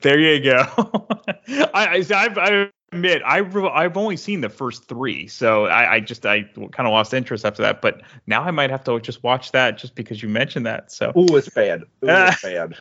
[0.00, 0.66] There you go.
[1.74, 6.00] I, I I've, I admit I've I've only seen the first three, so I, I
[6.00, 7.82] just I kind of lost interest after that.
[7.82, 10.92] But now I might have to just watch that just because you mentioned that.
[10.92, 11.82] So Ooh, it's bad.
[11.82, 12.76] Ooh, it's bad.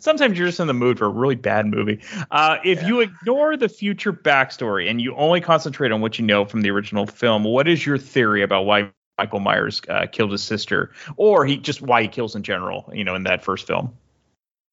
[0.00, 2.00] sometimes you're just in the mood for a really bad movie.
[2.32, 6.44] Uh, if you ignore the future backstory and you only concentrate on what you know
[6.44, 10.42] from the original film, what is your theory about why Michael Myers uh, killed his
[10.42, 12.90] sister, or he just why he kills in general?
[12.92, 13.96] You know, in that first film.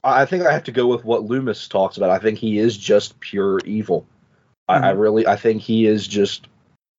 [0.04, 2.10] I think I have to go with what Loomis talks about.
[2.10, 4.08] I think he is just pure evil.
[4.70, 5.00] I, I Mhm.
[5.00, 6.48] really, I think he is just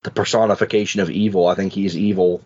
[0.03, 1.47] the personification of evil.
[1.47, 2.41] I think he's evil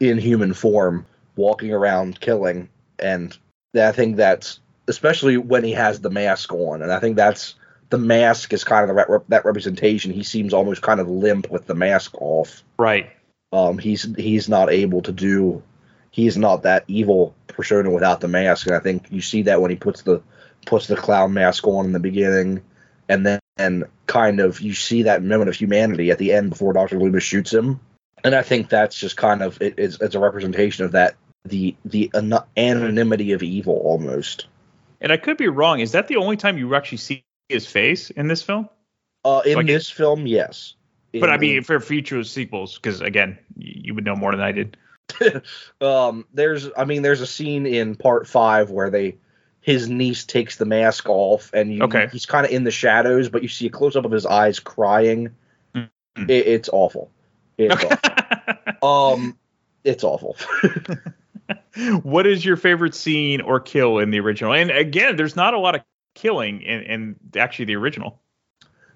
[0.00, 2.68] in human form, walking around killing,
[2.98, 3.36] and
[3.76, 7.54] I think that's especially when he has the mask on, and I think that's
[7.90, 10.12] the mask is kind of the that representation.
[10.12, 12.62] He seems almost kind of limp with the mask off.
[12.78, 13.10] Right.
[13.52, 15.62] Um, he's he's not able to do.
[16.10, 19.70] He's not that evil persona without the mask, and I think you see that when
[19.70, 20.22] he puts the
[20.66, 22.62] puts the clown mask on in the beginning,
[23.08, 26.72] and then and kind of you see that moment of humanity at the end before
[26.72, 27.80] Doctor Loomis shoots him,
[28.24, 31.76] and I think that's just kind of it, it's, it's a representation of that the
[31.84, 34.46] the an- anonymity of evil almost.
[35.00, 35.80] And I could be wrong.
[35.80, 38.68] Is that the only time you actually see his face in this film?
[39.24, 40.74] Uh, in Like- this film, yes.
[41.12, 44.76] But I mean, for future sequels, because again, you would know more than I did.
[45.80, 49.16] um there's i mean there's a scene in part five where they
[49.68, 52.08] his niece takes the mask off and you, Okay.
[52.10, 55.28] he's kind of in the shadows but you see a close-up of his eyes crying
[55.74, 56.30] Mm-hmm.
[56.30, 57.10] it, it's awful
[57.58, 58.88] it's awful.
[58.88, 59.36] um
[59.84, 60.36] it's awful
[62.02, 64.52] what is your favorite scene or kill in the original?
[64.54, 65.82] And again, there's not a lot of
[66.14, 68.20] killing in, in actually the original.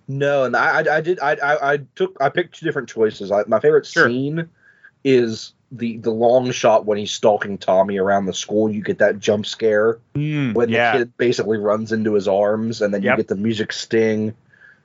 [0.09, 3.31] no and i i, I did I, I i took i picked two different choices
[3.31, 4.49] I, my favorite scene
[5.05, 9.19] is the the long shot when he's stalking tommy around the school you get that
[9.19, 10.93] jump scare when Mm, yeah.
[10.93, 13.11] the kid basically runs into his arms and then Yep.
[13.13, 14.35] you get the music sting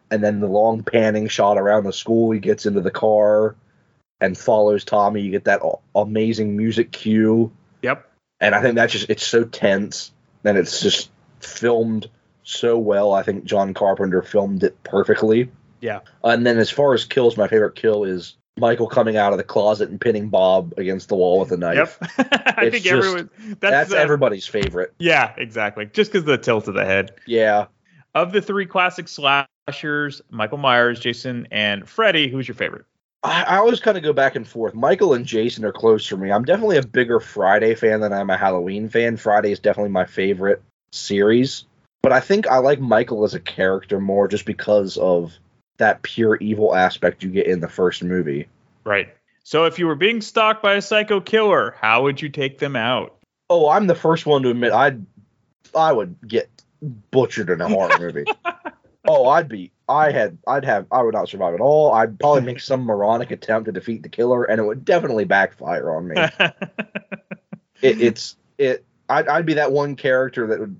[0.09, 3.55] and then the long panning shot around the school he gets into the car
[4.21, 5.61] and follows tommy you get that
[5.93, 8.09] amazing music cue Yep.
[8.39, 10.11] and i think that's just it's so tense
[10.45, 11.09] and it's just
[11.41, 12.09] filmed
[12.43, 15.99] so well i think john carpenter filmed it perfectly Yeah.
[16.23, 19.43] and then as far as kills my favorite kill is michael coming out of the
[19.43, 22.11] closet and pinning bob against the wall with a knife Yep.
[22.57, 23.29] I It's think just- everyone.
[23.59, 25.85] That's, that's uh, everybody's favorite Yeah, exactly.
[25.85, 27.11] Just because of the tilt of the head.
[27.25, 27.67] yeah
[28.15, 32.85] Of the three classic slashers, Michael Myers, Jason, and Freddy, who's your favorite?
[33.23, 34.73] I, I always kind of go back and forth.
[34.73, 36.31] Michael and Jason are close for me.
[36.31, 39.17] I'm definitely a bigger Friday fan than I'm a Halloween fan.
[39.17, 41.65] Friday is definitely my favorite series.
[42.01, 45.33] But I think I like Michael as a character more just because of
[45.77, 48.47] that pure evil aspect you get in the first movie.
[48.83, 49.09] Right.
[49.43, 52.75] So if you were being stalked by a psycho killer, how would you take them
[52.75, 53.15] out?
[53.49, 55.05] Oh, I'm the first one to admit I'd
[55.75, 56.49] I would get
[57.11, 58.25] butchered in a horror movie.
[59.07, 61.93] oh, I'd be I had I'd have I would not survive at all.
[61.93, 65.95] I'd probably make some moronic attempt to defeat the killer and it would definitely backfire
[65.95, 66.15] on me.
[67.81, 70.79] it, it's it I'd, I'd be that one character that would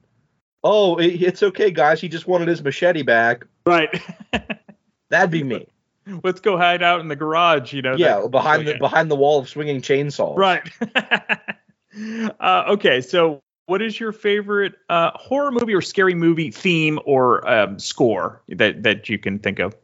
[0.64, 4.02] oh it, it's okay guys he just wanted his machete back right
[5.10, 5.68] that'd be me
[6.24, 7.95] Let's go hide out in the garage, you know.
[7.95, 10.70] yeah that- behind oh, the behind the wall of swinging chainsaws Right.
[12.39, 17.47] uh, okay, so what is your favorite uh, horror movie or scary movie theme or
[17.49, 19.76] um, score that that you can think of?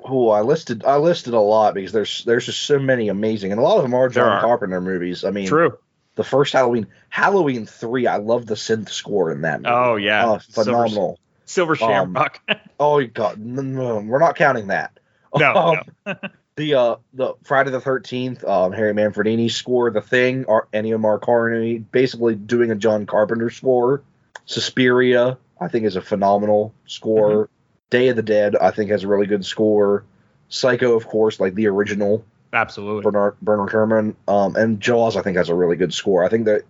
[0.00, 3.60] oh I listed I listed a lot because there's there's just so many amazing and
[3.60, 4.40] a lot of them are John are.
[4.40, 5.76] Carpenter movies I mean True.
[6.14, 9.74] the first Halloween Halloween three I love the synth score in that movie.
[9.74, 11.18] Oh yeah, oh, phenomenal
[11.48, 12.40] Silver Um, Shamrock.
[12.80, 14.98] oh god no, no, we're not counting that
[15.36, 16.16] no, Um,
[16.56, 21.84] the uh the Friday the Thirteenth, um, Harry Manfredini score, The Thing, or Ennio Morricone,
[21.90, 24.02] basically doing a John Carpenter score.
[24.46, 27.48] Suspiria, I think, is a phenomenal score.
[27.90, 30.04] Day of the Dead, I think, has a really good score.
[30.48, 33.02] Psycho, of course, like the original Absolutely.
[33.02, 34.16] Bernard Bernard Herrmann.
[34.26, 36.24] Um, and Jaws, I think, has a really good score.
[36.24, 36.62] I think that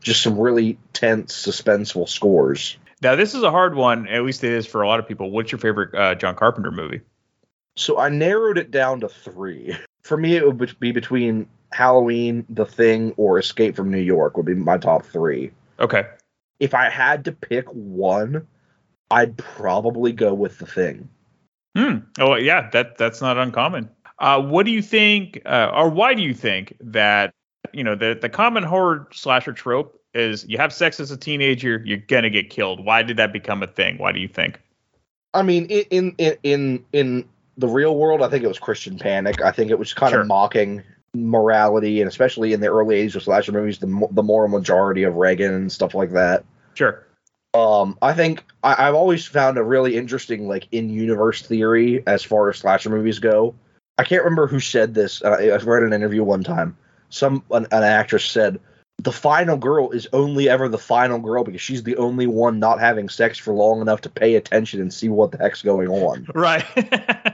[0.00, 2.76] just some really tense, suspenseful scores.
[3.02, 4.06] Now, this is a hard one.
[4.06, 5.30] At least it is for a lot of people.
[5.30, 7.00] What's your favorite uh, John Carpenter movie?
[7.74, 9.76] So I narrowed it down to three.
[10.02, 14.46] For me, it would be between Halloween, The Thing, or Escape from New York would
[14.46, 15.52] be my top three.
[15.78, 16.04] Okay.
[16.58, 18.48] If I had to pick one,
[19.12, 21.08] I'd probably go with The Thing.
[21.76, 21.98] Hmm.
[22.18, 22.68] Oh, yeah.
[22.70, 23.88] That that's not uncommon.
[24.18, 27.32] Uh, what do you think, uh, or why do you think that
[27.72, 31.82] you know the the common horror slasher trope is you have sex as a teenager,
[31.84, 32.84] you're gonna get killed.
[32.84, 33.98] Why did that become a thing?
[33.98, 34.60] Why do you think?
[35.34, 39.40] I mean, in in in in the real world, I think it was Christian Panic.
[39.42, 40.20] I think it was kind Sure.
[40.20, 40.82] of mocking
[41.14, 45.16] morality, and especially in the early age of slasher movies, the the moral majority of
[45.16, 46.44] Reagan and stuff like that.
[46.74, 47.04] Sure.
[47.54, 52.22] Um, I think I, I've always found a really interesting like in universe theory as
[52.22, 53.54] far as slasher movies go.
[53.98, 55.22] I can't remember who said this.
[55.22, 56.76] Uh, I read an interview one time.
[57.10, 58.58] Some an, an actress said
[59.02, 62.78] the final girl is only ever the final girl because she's the only one not
[62.78, 66.26] having sex for long enough to pay attention and see what the heck's going on.
[66.34, 66.64] Right.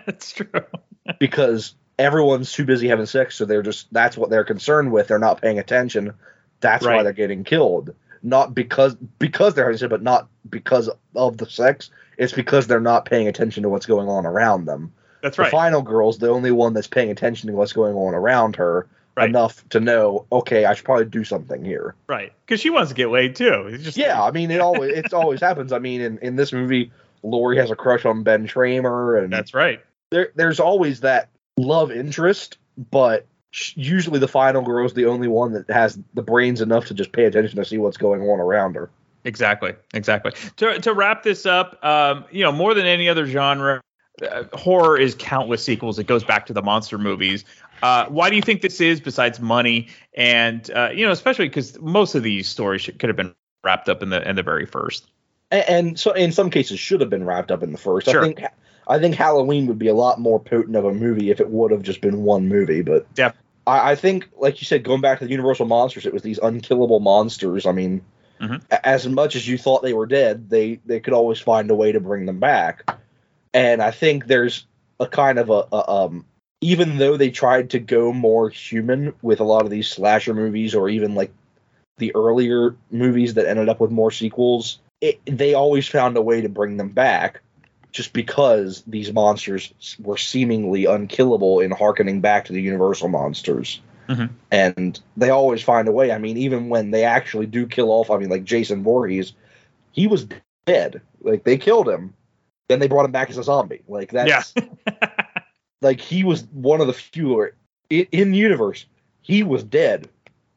[0.07, 0.49] That's true.
[1.19, 5.09] because everyone's too busy having sex, so they're just that's what they're concerned with.
[5.09, 6.15] They're not paying attention.
[6.61, 7.95] That's why they're getting killed.
[8.23, 11.91] Not because because they're having sex, but not because of the sex.
[12.17, 14.93] It's because they're not paying attention to what's going on around them.
[15.23, 15.47] That's right.
[15.47, 18.89] The final girl's the only one that's paying attention to what's going on around her
[19.19, 19.29] Right.
[19.29, 21.95] enough to know, okay, I should probably do something here.
[22.07, 22.33] Right.
[22.47, 23.69] Because she wants to get laid too.
[23.69, 25.73] It's just Yeah, I mean it always it always happens.
[25.73, 26.91] I mean in, in this movie,
[27.23, 29.81] Laurie has a crush on Ben Tramer and That's right.
[30.11, 32.59] there there's always that love interest,
[32.91, 33.27] but
[33.75, 37.13] usually the final girl is the only one that has the brains enough to just
[37.13, 38.91] pay attention to see what's going on around her.
[39.25, 39.75] Exactly.
[39.95, 40.33] Exactly.
[40.57, 43.81] To to wrap this up, um, you know, more than any other genre,
[44.23, 45.99] uh, horror is countless sequels.
[45.99, 47.45] It goes back to the monster movies.
[47.83, 51.79] Uh, why do you think this is, besides money, and uh, you know, especially because
[51.81, 54.67] most of these stories should, could have been wrapped up in the in the very
[54.67, 55.11] first.
[55.51, 58.09] And, and so in some cases should have been wrapped up in the first.
[58.09, 58.21] Sure.
[58.21, 58.43] I think
[58.87, 61.71] I think Halloween would be a lot more potent of a movie if it would
[61.71, 63.33] have just been one movie, but Yeah.
[63.67, 66.39] I, I think, like you said, going back to the Universal monsters, it was these
[66.39, 67.67] unkillable monsters.
[67.67, 68.03] I mean,
[68.41, 68.63] Mhm.
[68.85, 71.93] as much as you thought they were dead, they they could always find a way
[71.93, 72.89] to bring them back.
[73.53, 74.67] And I think there's
[75.01, 76.25] a kind of a, a um,
[76.61, 80.75] even though they tried to go more human with a lot of these slasher movies,
[80.75, 81.33] or even like
[81.99, 86.41] the earlier movies that ended up with more sequels, it, they always found a way
[86.41, 87.41] to bring them back
[87.93, 93.81] just because these monsters were seemingly unkillable in harkening back to the universal monsters.
[94.09, 94.31] Mhm.
[94.51, 96.11] and they always find a way.
[96.13, 99.35] I mean even when they actually do kill off i mean like jason Voorhees,
[99.93, 100.27] he was
[100.67, 101.03] dead.
[101.21, 102.15] Like they killed him.
[102.69, 103.83] Then they brought him back as a zombie.
[103.87, 104.55] Like that's
[105.81, 107.49] like he was one of the few
[107.91, 108.87] in the universe
[109.23, 110.09] he was dead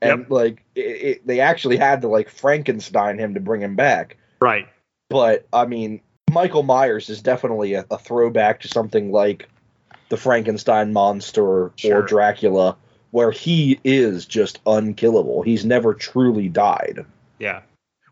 [0.02, 4.18] and like it, it, they actually had to like frankenstein him to bring him back
[4.42, 4.68] Right.
[5.10, 6.02] but I mean,
[6.32, 9.48] Michael Myers is definitely a, a throwback to something like
[10.10, 12.00] the Frankenstein monster Sure.
[12.00, 12.76] or Dracula,
[13.12, 15.42] where he is just unkillable.
[15.42, 17.06] He's never truly died.
[17.38, 17.62] Yeah.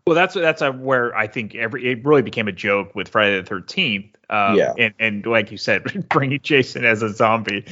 [0.06, 3.40] Well, that's that's uh where I think every it really became a joke with Friday
[3.40, 4.16] the Thirteenth.
[4.28, 4.72] Um, Yeah.
[4.78, 7.64] And and like you said, bringing Jason as a zombie.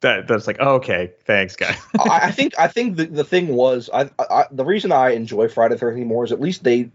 [0.00, 1.76] That that's like oh, okay, thanks, guys.
[1.98, 5.48] I, I think I think the, the thing was I, I the reason I enjoy
[5.48, 6.88] Friday the Thirteenth more is at least they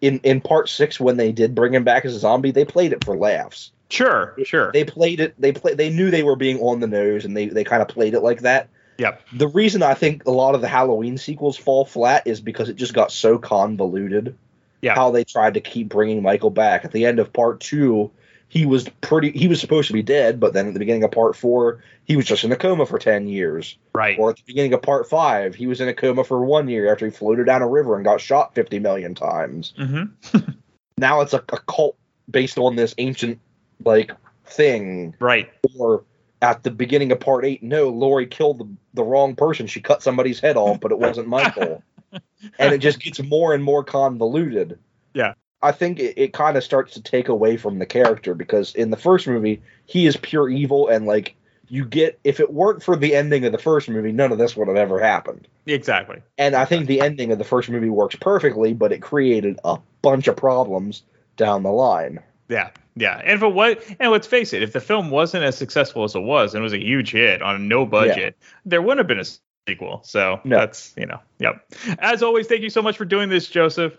[0.00, 2.92] in in part six when they did bring him back as a zombie they played
[2.92, 3.72] it for laughs.
[3.88, 4.72] Sure, sure.
[4.72, 5.34] They played it.
[5.38, 5.74] They play.
[5.74, 8.20] They knew they were being on the nose, and they they kind of played it
[8.20, 8.68] like that.
[8.98, 9.22] Yep.
[9.32, 12.76] The reason I think a lot of the Halloween sequels fall flat is because it
[12.76, 14.36] just got so convoluted.
[14.82, 14.94] Yeah.
[14.94, 16.84] How they tried to keep bringing Michael back.
[16.84, 18.10] At the end of part two,
[18.48, 19.30] he was pretty.
[19.30, 22.16] He was supposed to be dead, but then at the beginning of part four, he
[22.16, 23.78] was just in a coma for ten years.
[23.94, 24.18] Right.
[24.18, 26.92] Or at the beginning of part five, he was in a coma for one year
[26.92, 29.72] after he floated down a river and got shot fifty million times.
[29.78, 30.38] Mm-hmm.
[30.96, 31.96] Now it's a, a cult
[32.30, 33.40] based on this ancient
[33.84, 34.12] like
[34.46, 35.50] thing Right.
[35.76, 36.04] or
[36.44, 39.66] at the beginning of part eight, no, Laurie killed the, the wrong person.
[39.66, 41.82] She cut somebody's head off, but it wasn't Michael.
[42.58, 44.78] and it just gets more and more convoluted.
[45.14, 45.32] Yeah.
[45.62, 48.90] I think it, it kind of starts to take away from the character because in
[48.90, 51.34] the first movie, he is pure evil and like
[51.68, 54.54] you get if it weren't for the ending of the first movie, none of this
[54.54, 55.48] would have ever happened.
[55.64, 56.20] Exactly.
[56.36, 59.78] And I think the ending of the first movie works perfectly, but it created a
[60.02, 61.04] bunch of problems
[61.38, 62.20] down the line.
[62.48, 62.70] Yeah.
[62.96, 63.20] Yeah.
[63.24, 63.82] And for what?
[63.98, 66.64] and let's face it, if the film wasn't as successful as it was and it
[66.64, 70.00] was a huge hit on no budget, there wouldn't have been a sequel.
[70.04, 70.58] So No.
[70.58, 71.66] that's, you know, yep.
[71.98, 73.96] As always, thank you so much for doing this, Joseph.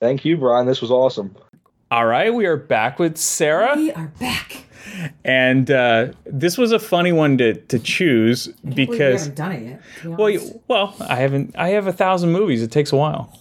[0.00, 0.66] Thank you, Brian.
[0.66, 1.34] This was awesome.
[1.90, 3.72] All right, we are back with Sarah.
[3.76, 4.64] We are back.
[5.24, 9.52] and uh, this was a funny one to to choose because we because haven't done
[9.52, 9.62] it
[10.04, 10.18] yet.
[10.18, 11.54] well, you, well, I haven't.
[11.56, 12.60] I have a thousand movies.
[12.62, 13.32] It takes a while.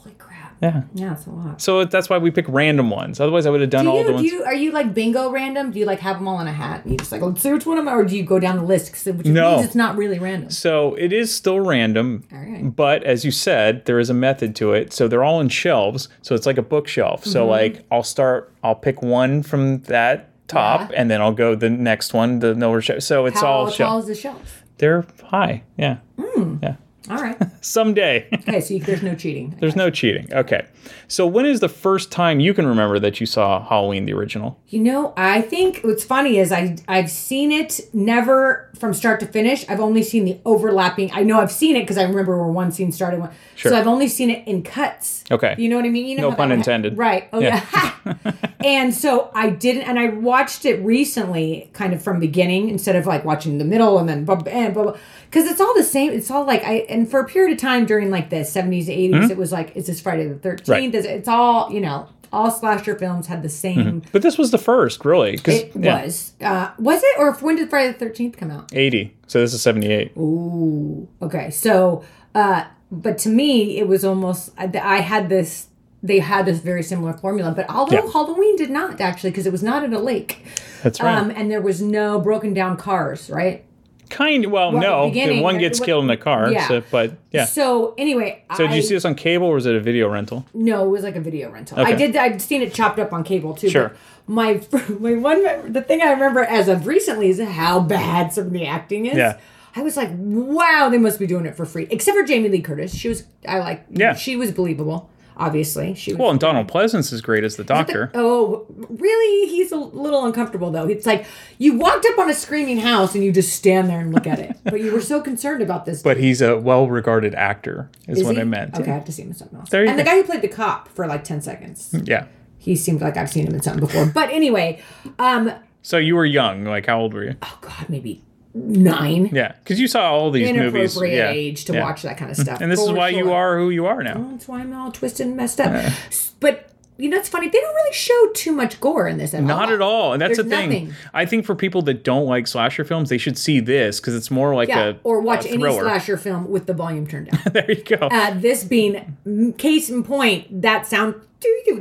[0.66, 0.82] Yeah.
[0.94, 1.62] Yeah, it's a lot.
[1.62, 3.20] So that's why we pick random ones.
[3.20, 4.26] Otherwise, I would have done do all you, the do ones.
[4.32, 5.72] you are you like bingo random?
[5.72, 6.84] Do you like have them all in a hat?
[6.84, 8.56] And you just like let's see which one am I, or do you go down
[8.58, 8.92] the list?
[8.92, 9.56] 'Cause which No.
[9.56, 10.50] means it's not really random.
[10.50, 12.76] So it is still random, right.
[12.76, 14.92] but as you said, there is a method to it.
[14.94, 16.10] So they're all in shelves.
[16.22, 17.26] So it's like a bookshelf.
[17.26, 17.50] So Mhm.
[17.50, 22.14] like I'll start, I'll pick one from that top, and then I'll go the next
[22.14, 23.02] one, the lower shelf.
[23.02, 24.02] So it's How all tall shelf.
[24.02, 24.64] is the shelf?
[24.78, 25.64] They're high.
[25.78, 25.98] Yeah.
[26.20, 26.60] Mm.
[26.62, 26.76] Yeah.
[27.10, 27.38] All right.
[27.62, 28.28] Someday.
[28.34, 29.56] okay, so you, there's no cheating.
[29.60, 30.28] There's no cheating.
[30.34, 30.66] Okay.
[31.08, 34.60] So when is the first time you can remember that you saw Halloween the original?
[34.70, 39.26] You know, I think what's funny is I I've seen it never from start to
[39.26, 39.68] finish.
[39.70, 41.12] I've only seen the overlapping.
[41.12, 43.20] I know I've seen it because I remember where one scene started.
[43.20, 43.32] One.
[43.56, 43.72] Sure.
[43.72, 45.24] So I've only seen it in cuts.
[45.32, 45.56] Okay.
[45.58, 46.06] You know what I mean?
[46.08, 46.98] You know No pun intended.
[46.98, 47.30] Right.
[47.34, 47.64] Oh Yeah.
[48.06, 48.32] yeah.
[48.64, 53.06] and so I didn't, and I watched it recently, kind of from beginning instead of
[53.06, 54.98] like watching the middle and then blah blah blah blah.
[55.30, 56.12] Because it's all the same.
[56.12, 59.26] It's all like I and for a period of time during like the seventies, eighties,
[59.26, 59.32] Mhm.
[59.32, 60.70] it was like, is this Friday the thirteenth?
[60.70, 60.94] Right.
[60.96, 62.08] It's all you know.
[62.34, 64.02] All slasher films had the same.
[64.02, 64.04] Mhm.
[64.12, 65.38] But this was the first, really.
[65.38, 66.34] 'cause- It yeah, was.
[66.42, 67.18] Uh, was it?
[67.18, 68.72] Or when did Friday the Thirteenth come out?
[68.74, 69.16] 80.
[69.28, 70.12] So this is 78.
[70.18, 71.08] Ooh.
[71.22, 71.50] Okay.
[71.52, 72.04] So,
[72.34, 74.50] uh, but to me, it was almost.
[74.58, 75.68] I, I had this.
[76.04, 78.12] They had this very similar formula, but although Yeah.
[78.12, 80.46] Halloween did not actually, because it was not at a lake.
[80.84, 81.18] That's right.
[81.18, 83.64] Um, and there was no broken down cars, right?
[84.10, 85.10] Kind well, Well, no.
[85.12, 86.52] the one gets what- killed in a car.
[86.52, 86.68] Yeah.
[86.68, 87.46] So, but yeah.
[87.46, 90.46] So anyway, So did you see this on cable or was it a video rental?
[90.54, 91.80] No, it was like a video rental.
[91.80, 91.92] Okay.
[91.94, 92.16] I did.
[92.16, 93.70] I'd seen it chopped up on cable too.
[93.70, 93.94] Sure.
[94.28, 94.62] My
[95.00, 98.66] my one the thing I remember as of recently is how bad some of the
[98.66, 99.16] acting is.
[99.18, 99.38] Yeah.
[99.78, 101.86] I was like, wow, they must be doing it for free.
[101.92, 103.86] Except for Jamie Lee Curtis, she was I like.
[103.90, 104.14] Yeah.
[104.16, 105.10] She was believable.
[105.38, 106.20] Obviously, she was.
[106.20, 108.12] Well, and Donald Pleasence is great as the Is it the- doctor.
[108.14, 109.50] oh, really?
[109.50, 110.88] He's a little uncomfortable though.
[110.88, 111.26] It's like
[111.58, 114.40] you walked up on a screaming house and you just stand there and look at
[114.40, 116.02] it, but you were so concerned about this.
[116.02, 118.42] but he's a well-regarded actor, is, what he?
[118.42, 118.80] I meant.
[118.80, 119.70] Okay, I have to see him in something else.
[119.70, 121.94] There you and the guy who played the cop for like ten seconds.
[122.04, 122.28] Yeah.
[122.58, 124.06] He seemed like I've seen him in something before.
[124.08, 124.82] But anyway,
[125.20, 125.52] um,
[125.84, 126.64] So you were young.
[126.64, 127.36] Like how old were you?
[127.44, 128.24] Oh God, maybe
[128.56, 129.30] nine.
[129.34, 130.96] Yeah, because you saw all these movies.
[130.96, 131.30] Inappropriate Yeah.
[131.32, 131.84] age to yeah.
[131.84, 134.18] watch that kind of stuff, And this is why you are who you are now.
[134.20, 135.92] Well, that's why I'm all twisted and messed up.
[136.40, 137.50] But you know, it's funny.
[137.50, 139.48] They don't really show too much gore in this at all.
[139.48, 140.14] Not at all.
[140.14, 140.70] And that's There's the thing.
[140.70, 140.94] nothing.
[141.14, 144.32] I think for people that don't like slasher films, they should see this because it's
[144.32, 147.42] more like yeah, a or watch a any slasher film with the volume turned down.
[147.52, 147.98] there you go.
[147.98, 151.16] uh, this being case in point, that sound,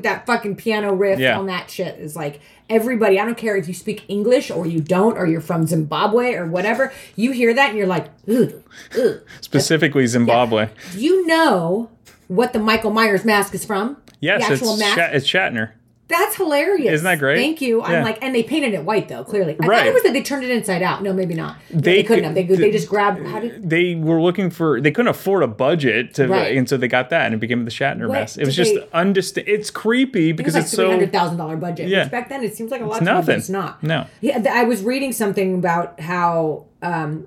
[0.01, 1.39] that fucking piano riff Yeah.
[1.39, 3.19] on that shit is like everybody.
[3.19, 6.47] I don't care if you speak English or you don't, or you're from Zimbabwe or
[6.47, 6.93] whatever.
[7.17, 8.63] You hear that and you're like, ugh,
[8.99, 9.21] ugh.
[9.41, 10.69] Specifically Zimbabwe.
[10.95, 11.91] You know
[12.29, 13.97] what the Michael Myers mask is from?
[14.21, 14.97] Yes, the it's, mask.
[14.97, 15.73] Sha- it's Shatner.
[16.07, 16.93] That's hilarious.
[16.93, 17.37] Isn't that great?
[17.37, 17.83] Thank you.
[17.83, 19.25] I'm like, and they painted it white though.
[19.25, 21.03] Clearly, I thought it was that they turned it inside out.
[21.03, 21.57] No, maybe not.
[21.71, 22.35] No, They they, couldn't have.
[22.35, 23.25] They, they just grabbed.
[23.27, 23.71] How did?
[23.71, 24.83] They were looking for.
[24.83, 26.57] They couldn't afford a budget to, Right.
[26.57, 28.37] and so they got that, and it became the Shatner What mess.
[28.37, 29.45] It was just undistinct.
[29.47, 30.91] It's creepy It because like it's so.
[30.91, 31.89] hundred thousand dollar budget.
[31.89, 32.03] Yeah.
[32.03, 32.97] Which back then it seems like a lot.
[32.97, 33.37] It's of money, nothing.
[33.39, 33.83] It's not.
[33.83, 34.07] No.
[34.21, 37.27] Yeah, I was reading something about how um,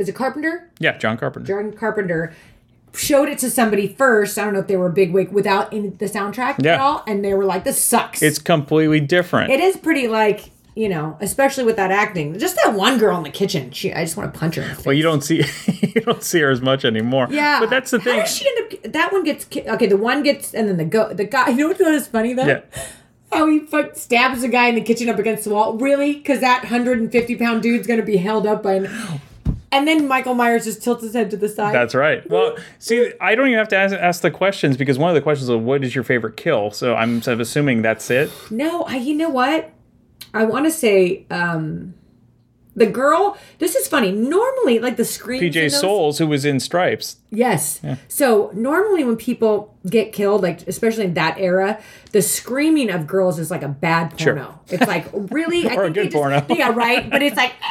[0.00, 0.68] is it Carpenter?
[0.80, 1.46] Yeah, John Carpenter.
[1.46, 2.32] John Carpenter
[2.94, 4.38] showed it to somebody first.
[4.38, 6.74] I don't know if they were big wig without in the soundtrack Yeah.
[6.74, 9.50] at all, and they were like, "This sucks." It's completely different.
[9.52, 12.38] It is pretty like you know, especially with that acting.
[12.38, 13.70] Just that one girl in the kitchen.
[13.72, 14.62] She, I just want to punch her.
[14.62, 15.42] The well, you don't see
[15.82, 17.26] you don't see her as much anymore.
[17.30, 18.20] Yeah, but that's the How thing.
[18.20, 18.92] does she end up?
[18.92, 19.86] That one gets okay.
[19.86, 21.12] The one gets, and then the go.
[21.12, 21.48] The guy.
[21.50, 22.46] You know what is funny though?
[22.46, 22.60] Yeah.
[23.32, 25.76] How he fuck, stabs a guy in the kitchen up against the wall.
[25.76, 26.14] Really?
[26.14, 28.74] Because that hundred and fifty pound dude's gonna be held up by.
[28.74, 29.20] An,
[29.72, 31.74] and then Michael Myers just tilts his head to the side.
[31.74, 32.28] That's right.
[32.28, 35.20] Well, see, I don't even have to ask, ask the questions because one of the
[35.22, 36.70] questions is what is your favorite kill?
[36.70, 38.30] So I'm sort of assuming that's it.
[38.50, 38.96] No, I.
[38.96, 39.72] You know what?
[40.34, 41.26] I want to say.
[41.30, 41.94] um
[42.80, 43.36] the girl.
[43.58, 44.10] This is funny.
[44.10, 45.42] Normally, like the screams.
[45.42, 47.16] in PJ those- Soles, who was in Stripes.
[47.30, 47.78] Yes.
[47.84, 47.94] Yeah.
[48.08, 51.78] So normally when people get killed, like especially in that era,
[52.10, 54.34] the screaming of girls is like a bad Sure.
[54.34, 54.58] porno.
[54.68, 56.44] It's like really, Or a think they good just- porno.
[56.50, 57.08] Yeah, right.
[57.08, 57.52] But it's like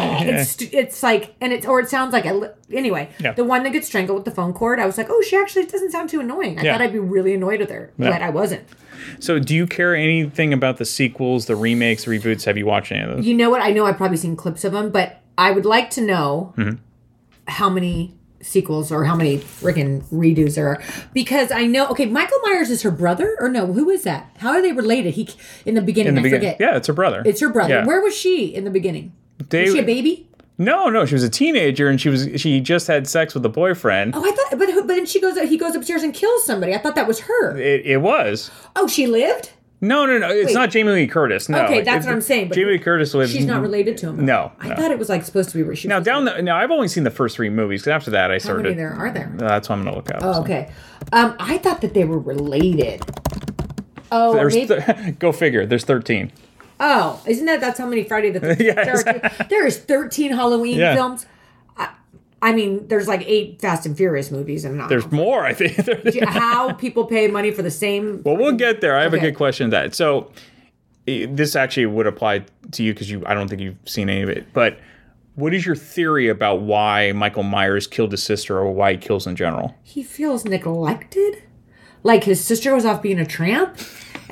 [0.00, 3.08] it's it's like and it's or it sounds like a anyway.
[3.18, 3.32] Yeah.
[3.32, 5.66] The one that gets strangled with the phone cord, I was like, oh, she actually
[5.66, 6.58] doesn't sound too annoying.
[6.58, 8.64] I thought I'd be really annoyed with her, but I wasn't.
[9.20, 12.44] So, do you care anything about the sequels, the remakes, reboots?
[12.44, 13.26] Have you watched any of those?
[13.26, 13.62] You know what?
[13.62, 16.78] I know I've probably seen clips of them, but I would like to know Mhm.
[17.48, 20.82] how many sequels or how many freaking redos there are
[21.14, 21.86] because I know.
[21.90, 23.72] Okay, Michael Myers is her brother, or no?
[23.72, 24.30] Who is that?
[24.38, 25.14] How are they related?
[25.14, 25.28] He
[25.64, 26.08] in the beginning.
[26.08, 26.56] In the I beginning, forget.
[26.60, 27.22] yeah, it's her brother.
[27.24, 27.74] It's her brother.
[27.74, 27.86] Yeah.
[27.86, 29.12] Where was she in the beginning?
[29.48, 30.28] They- was she a baby?
[30.58, 33.48] No, no, she was a teenager and she was she just had sex with a
[33.48, 34.14] boyfriend.
[34.14, 35.38] Oh, I thought, but who- but then she goes.
[35.40, 36.74] He goes upstairs and kills somebody.
[36.74, 37.56] I thought that was her.
[37.58, 38.50] It, it was.
[38.76, 39.50] Oh, she lived.
[39.80, 40.28] No, no, no.
[40.28, 40.54] It's Wait.
[40.54, 41.48] not Jamie Lee Curtis.
[41.48, 41.64] No.
[41.64, 43.32] Okay, that's It- what I'm saying, but Jamie Lee Curtis was.
[43.32, 44.24] She's not related to him.
[44.24, 44.52] No.
[44.60, 44.76] I no.
[44.76, 45.62] thought it was like supposed to be.
[45.64, 48.10] Where she Now down the now I've only seen the first three movies because after
[48.12, 48.62] that I How started.
[48.64, 49.32] many there are there?
[49.36, 50.20] That's what I'm gonna look up.
[50.22, 50.70] Oh, okay.
[51.12, 53.02] Um, I thought that they were related.
[54.12, 54.80] Oh, There's maybe.
[54.80, 55.64] th- go figure.
[55.66, 56.30] There's 13.
[56.82, 58.60] Oh, isn't that that's how many Friday the Thirteenth?
[58.76, 59.04] Yes.
[59.04, 60.94] there, are- there is thirteen Halloween Yeah.
[60.94, 61.24] films.
[61.76, 61.88] I,
[62.42, 65.76] I mean, there's like eight Fast and Furious movies, and not There's more, I think.
[66.28, 68.22] how people pay money for the same.
[68.24, 68.96] well, we'll get there.
[68.98, 69.28] I have Okay.
[69.28, 69.94] a good question to that.
[69.94, 70.30] So
[71.06, 74.28] this actually would apply to you because you I don't think you've seen any of
[74.28, 74.52] it.
[74.52, 74.78] But
[75.34, 79.26] what is your theory about why Michael Myers killed his sister or why he kills
[79.26, 79.74] in general?
[79.82, 81.42] He feels neglected,
[82.02, 83.78] like his sister was off being a tramp,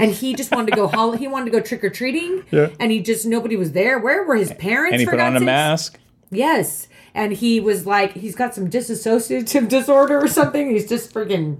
[0.01, 0.87] and he just wanted to go.
[0.89, 2.69] hol- he wanted to go trick or treating, Yeah.
[2.81, 3.99] and he just nobody was there.
[3.99, 4.93] Where were his parents?
[4.95, 5.99] and he put on a mask.
[6.31, 6.89] Yes.
[7.15, 10.71] And he was like, he's got some dissociative disorder or something.
[10.71, 11.59] He's just freaking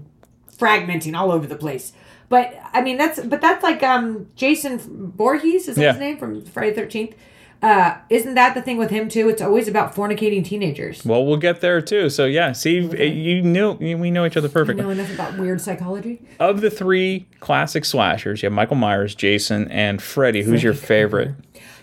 [0.57, 1.91] fragmenting all over the place.
[2.31, 4.79] But I mean, that's but that's like um Jason
[5.17, 5.91] Voorhees is Yeah.
[5.91, 7.13] his name from Friday Thirteenth.
[7.61, 9.29] Uh, isn't that the thing with him too?
[9.29, 11.05] It's always about fornicating teenagers.
[11.05, 12.09] Well, we'll get there too.
[12.09, 14.81] So yeah, see, you knew we know each other You perfectly.
[14.81, 16.21] know enough about weird psychology.
[16.39, 20.41] Of the three classic slashers, you have Michael Myers, Jason, and Freddy.
[20.41, 21.35] Who's your favorite?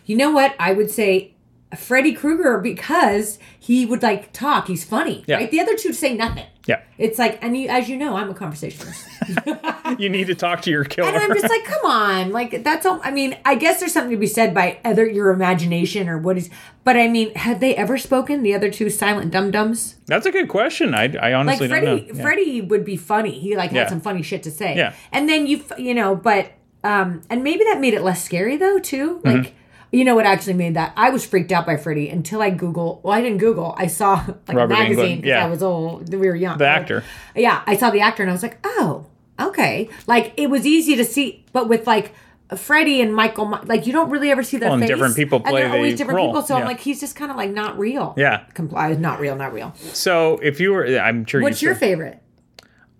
[0.06, 0.56] You know what?
[0.58, 1.34] I would say
[1.76, 4.68] Freddy Krueger because he would like talk.
[4.68, 5.36] He's funny, Yeah.
[5.36, 5.50] right?
[5.50, 6.46] The other two say nothing.
[6.66, 9.06] Yeah, It's like, and you, as you know, I'm a conversationalist.
[9.98, 11.08] you need to talk to your killer.
[11.14, 13.00] And I'm just like, come on, like that's all.
[13.02, 16.36] I mean, I guess there's something to be said by either your imagination or what
[16.36, 16.50] is.
[16.84, 18.42] But I mean, have they ever spoken?
[18.42, 19.96] The other two silent dum dums.
[20.06, 20.94] That's a good question.
[20.94, 21.94] I, I honestly don't know.
[21.96, 22.22] Yeah.
[22.22, 23.38] Freddy would be funny.
[23.38, 23.88] He like had Yeah.
[23.88, 24.76] some funny shit to say.
[24.76, 24.94] Yeah.
[25.10, 26.52] And then you, you know, but
[26.84, 29.20] um, and maybe that made it less scary though too.
[29.24, 29.50] Mm-hmm.
[29.90, 30.92] You know what actually made that?
[30.96, 33.00] I was freaked out by Freddy until I Google.
[33.02, 33.74] Well, I didn't Google.
[33.78, 34.16] I saw
[34.48, 35.44] like Robert a magazine yeah.
[35.44, 36.12] I was old.
[36.12, 36.58] We were young.
[36.58, 37.04] The actor.
[37.34, 39.06] Yeah, I saw the actor and I was like, oh,
[39.40, 39.88] okay.
[40.06, 42.12] Like it was easy to see, but with like
[42.56, 44.88] Freddy and Michael, like you don't really ever see their Well, face.
[44.88, 46.42] different people play and always the different role, people.
[46.42, 46.62] So yeah.
[46.62, 48.14] I'm like, he's just kind of like not real.
[48.16, 48.44] Yeah.
[48.54, 49.74] Comply, uh, not real, not real.
[49.92, 51.40] So if you were, I'm sure.
[51.42, 52.22] What's you your favorite?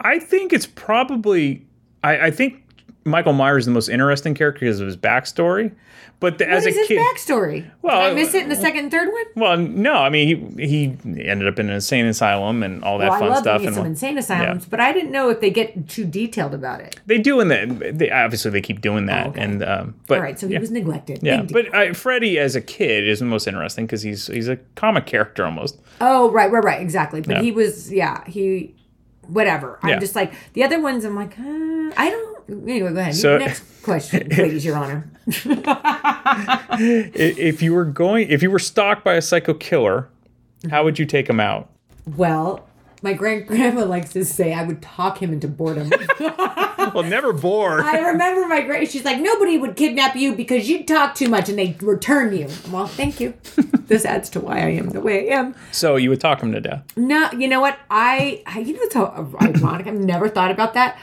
[0.01, 1.66] I think it's probably.
[2.05, 2.65] I, I think
[3.09, 5.72] Michael Myers is the most interesting character because of his backstory.
[6.20, 7.70] But the, What as is a his kid, backstory?
[7.80, 9.24] Well, Did I miss it in the second and third one?
[9.36, 10.85] well, no, I mean he he
[11.28, 13.62] ended up in an insane asylum and all that well, fun I love stuff.
[13.62, 16.98] and some insane asylums, but I didn't know if they get too detailed about it.
[17.06, 20.39] they do in the they obviously they keep doing that and um, but All right,
[20.40, 20.59] so he yeah.
[20.60, 21.20] was neglected.
[21.22, 24.48] Yeah, Big but uh, Freddy as a kid is the most interesting because he's he's
[24.48, 25.78] a comic character almost.
[26.01, 27.20] Oh, right, right, right, exactly.
[27.20, 27.43] But Yeah.
[27.43, 28.74] he was, yeah, he,
[29.28, 29.78] whatever.
[29.82, 29.98] I'm Yeah.
[30.01, 31.05] just like the other ones.
[31.05, 32.38] I'm like, uh, I don't.
[32.48, 33.14] Anyway, go ahead.
[33.14, 35.10] So- Next question, please, Your Honor.
[36.80, 40.08] If you were going, if you were stalked by a psycho killer,
[40.70, 40.84] how mm-hmm.
[40.84, 41.68] would you take him out?
[42.16, 42.68] Well,
[43.02, 45.90] my grand grandma likes to say I would talk him into boredom.
[46.20, 47.80] well, never bored.
[47.84, 48.88] I remember my grand.
[48.88, 52.48] She's like, nobody would kidnap you because you'd talk too much and they return you.
[52.70, 53.34] Well, thank you.
[53.86, 55.54] this adds to why I am the way I am.
[55.72, 56.84] So you would talk him to death.
[56.96, 57.78] No, you know what?
[57.90, 59.86] I, I you know it's so ironic.
[59.86, 60.98] I've never thought about that.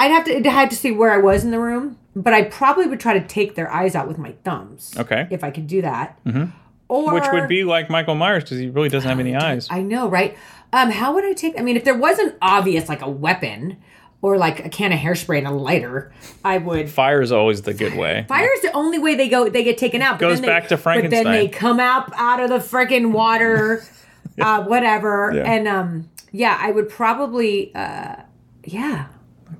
[0.00, 2.42] I'd have to I'd have to see where I was in the room, but I
[2.44, 5.26] probably would try to take their eyes out with my thumbs Okay.
[5.30, 6.18] if I could do that.
[6.24, 6.44] hmm
[6.88, 9.68] Or Which would be like Michael Myers because he really doesn't have any eyes.
[9.70, 10.36] I know, right?
[10.72, 11.58] Um, how would I take?
[11.58, 13.76] I mean, if there wasn't obvious like a weapon
[14.22, 16.12] or like a can of hairspray and a lighter,
[16.44, 16.88] I would.
[16.90, 18.24] Fire is always the good way.
[18.28, 19.48] Fire is the only way they go.
[19.48, 20.18] They get taken out.
[20.18, 23.84] Goes then they- back to But then they come out out of the freaking water,
[24.40, 25.32] uh, whatever.
[25.34, 25.42] Yeah.
[25.52, 28.16] And um, yeah, I would probably, uh,
[28.64, 29.06] yeah.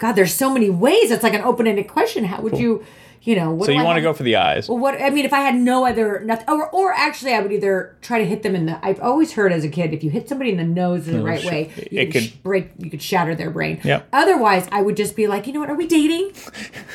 [0.00, 1.10] God, there's so many ways.
[1.12, 2.24] It's like an open-ended question.
[2.24, 2.84] How would you,
[3.22, 3.52] you know?
[3.52, 4.68] What So you want to go for the eyes.
[4.68, 7.52] well, what I mean, if I had no other nothing, or or actually, I would
[7.52, 8.84] either try to hit them in the.
[8.84, 11.22] I've always heard as a kid, if you hit somebody in the nose in the
[11.22, 13.78] right way, you it could, sh- break, you could shatter their brain.
[13.84, 14.08] Yep.
[14.12, 15.70] Otherwise, I would just be like, you know what?
[15.70, 16.32] Are we dating?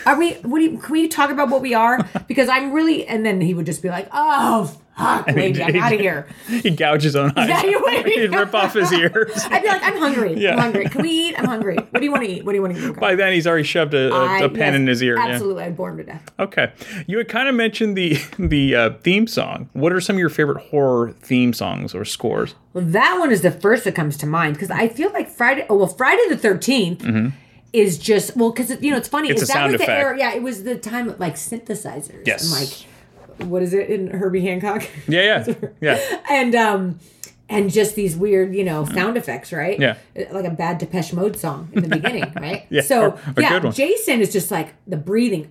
[0.08, 0.34] Are we?
[0.42, 0.78] What do you?
[0.80, 2.00] Can we talk about what we are?
[2.28, 3.06] Because I'm really.
[3.08, 6.28] And then he would just be like, oh And lady, I'm out of here.
[6.48, 7.50] He'd gouge his own eyes.
[7.50, 8.06] Yeah, you would.
[8.06, 9.32] He'd rip off his ears.
[9.52, 10.34] I'd be like, I'm hungry.
[10.36, 10.54] Yeah.
[10.54, 10.86] I'm hungry.
[10.86, 11.36] Can we eat?
[11.38, 11.76] I'm hungry.
[11.76, 12.46] What do you want to eat?
[12.46, 12.96] What do you want to eat?
[13.00, 15.18] By then, he's already shoved a, a, I- a pen yes, in his ear.
[15.18, 15.26] yeah.
[15.28, 16.32] Absolutely, I'd bore him to death.
[16.40, 16.72] Okay.
[17.08, 19.70] You had kind of mentioned the the uh, theme song.
[19.74, 22.56] What are some of your favorite horror theme songs or scores?
[22.74, 25.66] Well, that one is the first that comes to mind because I feel like Friday.
[25.70, 27.28] Oh well, Friday the 13th hmm
[27.74, 29.30] is just well because you know it's funny.
[29.30, 30.18] It's that sound was the era?
[30.18, 32.26] Yeah, it was the time of like synthesizers.
[32.26, 32.44] Yes.
[32.44, 32.86] And like,
[33.44, 34.88] what is it in Herbie Hancock?
[35.08, 36.22] Yeah, yeah, yeah.
[36.30, 37.00] and um,
[37.48, 39.80] and just these weird, you know, sound effects, right?
[39.80, 39.98] Yeah.
[40.32, 42.66] Like a bad Depeche Mode song in the beginning, right?
[42.70, 43.60] Yeah, So yeah.
[43.72, 45.48] Jason is just like the breathing,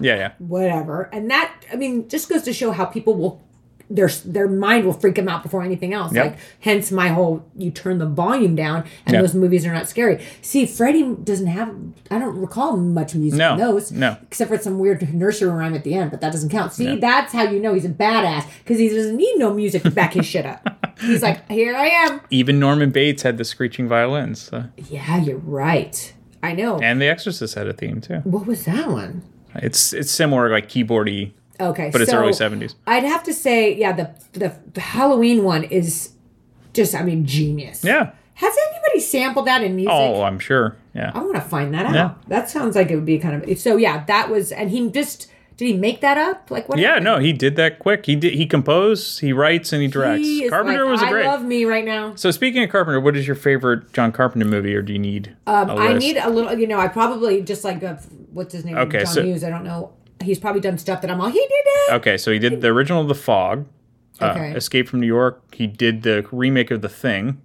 [0.00, 0.32] Yeah, yeah.
[0.38, 3.42] whatever, and that I mean just goes to show how people will
[3.90, 6.12] their their mind will freak them out before anything else.
[6.14, 6.26] Yep.
[6.26, 9.22] Like hence my whole you turn the volume down and Yeah.
[9.22, 10.22] those movies are not scary.
[10.42, 11.74] See, Freddy doesn't have
[12.10, 13.90] I don't recall much music No, in those.
[13.90, 14.16] no.
[14.24, 16.72] Except for some weird nursery rhyme at the end, but that doesn't count.
[16.74, 16.96] See, Yeah.
[17.00, 20.12] that's how you know he's a badass because he doesn't need no music to back
[20.12, 20.66] his shit up.
[21.00, 22.20] He's like, here I am.
[22.30, 24.64] Even Norman Bates had the screeching violins, so.
[24.90, 26.12] Yeah, you're right.
[26.42, 26.78] I know.
[26.80, 28.16] and The Exorcist had a theme too.
[28.24, 29.22] what was that one?
[29.54, 32.74] It's it's similar, like keyboardy, Okay, but it's so early seventies.
[32.86, 36.12] I'd have to say, yeah, the, the the Halloween one is
[36.72, 37.84] just, I mean, genius.
[37.84, 38.12] Yeah.
[38.34, 39.92] Has anybody sampled that in music?
[39.92, 40.76] Oh, I'm sure.
[40.94, 41.10] Yeah.
[41.12, 41.94] I want to find that out.
[41.94, 42.14] Yeah.
[42.28, 43.76] That sounds like it would be kind of so.
[43.76, 45.28] Yeah, that was, and he just
[45.58, 46.52] did he make that up?
[46.52, 46.78] Like what?
[46.78, 47.04] Yeah, happened?
[47.04, 48.06] no, he did that quick.
[48.06, 48.34] He did.
[48.34, 50.24] He composed, he writes, and he directs.
[50.24, 51.26] He Carpenter like, was a great.
[51.26, 52.14] I love me right now.
[52.14, 55.34] so speaking of Carpenter, what is your favorite John Carpenter movie, or do you need?
[55.48, 56.56] Um, a I need a little.
[56.56, 57.96] You know, I probably just like uh,
[58.32, 58.78] what's his name?
[58.78, 59.42] Okay, John so- Hughes.
[59.42, 59.94] I don't know.
[60.22, 61.28] He's probably done stuff that I'm all.
[61.28, 61.50] He did
[61.88, 61.94] that.
[61.96, 63.66] Okay, so he did the original of The Fog,
[64.20, 64.52] uh, Okay.
[64.52, 65.54] Escape from New York.
[65.54, 67.40] He did the remake of The Thing.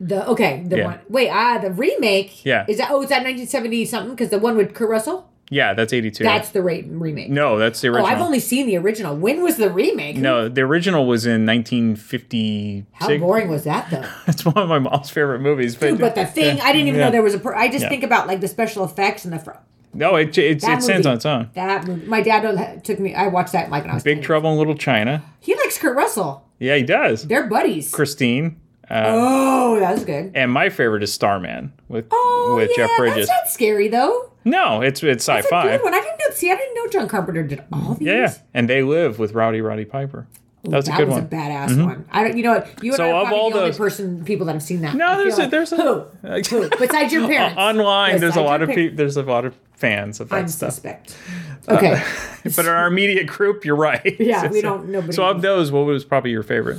[0.00, 0.84] The okay, the Yeah.
[0.86, 0.98] one.
[1.08, 2.44] Wait, ah, the remake.
[2.44, 2.64] Yeah.
[2.68, 2.90] Is that?
[2.90, 4.10] Oh, is that 1970 something?
[4.14, 5.30] Because the one with Kurt Russell.
[5.50, 6.24] Yeah, that's eighty two.
[6.24, 7.28] That's the remake.
[7.30, 8.06] no, that's the Oh, original.
[8.06, 9.14] I've only seen the original.
[9.14, 10.16] When was the remake?
[10.16, 14.04] no, the original was in nineteen fifty How boring was that though?
[14.26, 15.76] It's one of my mom's favorite movies.
[15.76, 17.06] But, Dude, but the thing, I didn't even Yeah.
[17.06, 17.38] know there was a.
[17.38, 17.88] Per- I just Yeah.
[17.90, 19.38] think about like the special effects and the.
[19.38, 19.50] Fr-
[19.94, 21.50] No, it it, it stands movie- on its own.
[21.54, 22.06] That movie.
[22.06, 23.14] My dad took me.
[23.14, 24.02] I watched that like when I was.
[24.02, 24.24] Big 10.
[24.24, 25.22] Trouble in Little China.
[25.40, 26.44] He likes Kurt Russell.
[26.58, 27.26] Yeah, he does.
[27.26, 27.90] They're buddies.
[27.90, 28.60] Christine.
[28.90, 30.32] Uh, oh, that was good.
[30.34, 33.28] And my favorite is Starman with Oh, with yeah, Jeff Bridges.
[33.28, 34.30] That's not scary though.
[34.44, 35.76] No, it's it's That's a sci-fi.
[35.78, 35.94] good one.
[35.94, 36.26] I didn't know.
[36.34, 38.06] See, I didn't know John Carpenter did all these.
[38.06, 40.26] Yeah, yeah, and they live with Rowdy Roddy Piper.
[40.66, 41.24] That's a that good was one.
[41.24, 41.84] a badass Mhm.
[41.84, 42.04] one.
[42.10, 42.36] I don't.
[42.36, 42.68] You know what?
[42.82, 44.80] You and So I are probably all the only those- person people that have seen
[44.82, 44.94] that.
[44.94, 46.04] No, there's a- like- there's a- who
[46.50, 48.96] who besides your parents Online, there's a lot of people.
[48.96, 50.72] There's a lot of fans of that I'm stuff.
[50.72, 51.16] suspect.
[51.68, 52.00] Okay.
[52.44, 54.16] but in our immediate group, you're right.
[54.20, 56.78] Yeah, we don't- nobody- So of those, what was probably your favorite?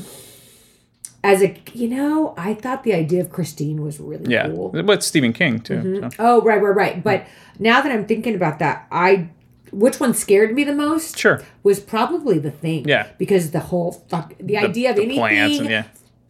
[1.24, 4.70] As a, you know, I thought the idea of Christine was really Yeah, cool.
[4.86, 5.78] but Stephen King too.
[5.78, 6.02] Mhm.
[6.02, 6.10] so.
[6.20, 7.04] Oh, right, right, right.
[7.04, 7.26] But
[7.58, 9.30] now that I'm thinking about that, I
[9.76, 11.18] which one scared me the most?
[11.18, 11.44] Sure.
[11.64, 12.88] Was probably the thing.
[12.88, 13.08] Yeah.
[13.18, 15.84] Because the whole fuck the, idea of the anything plants and yeah.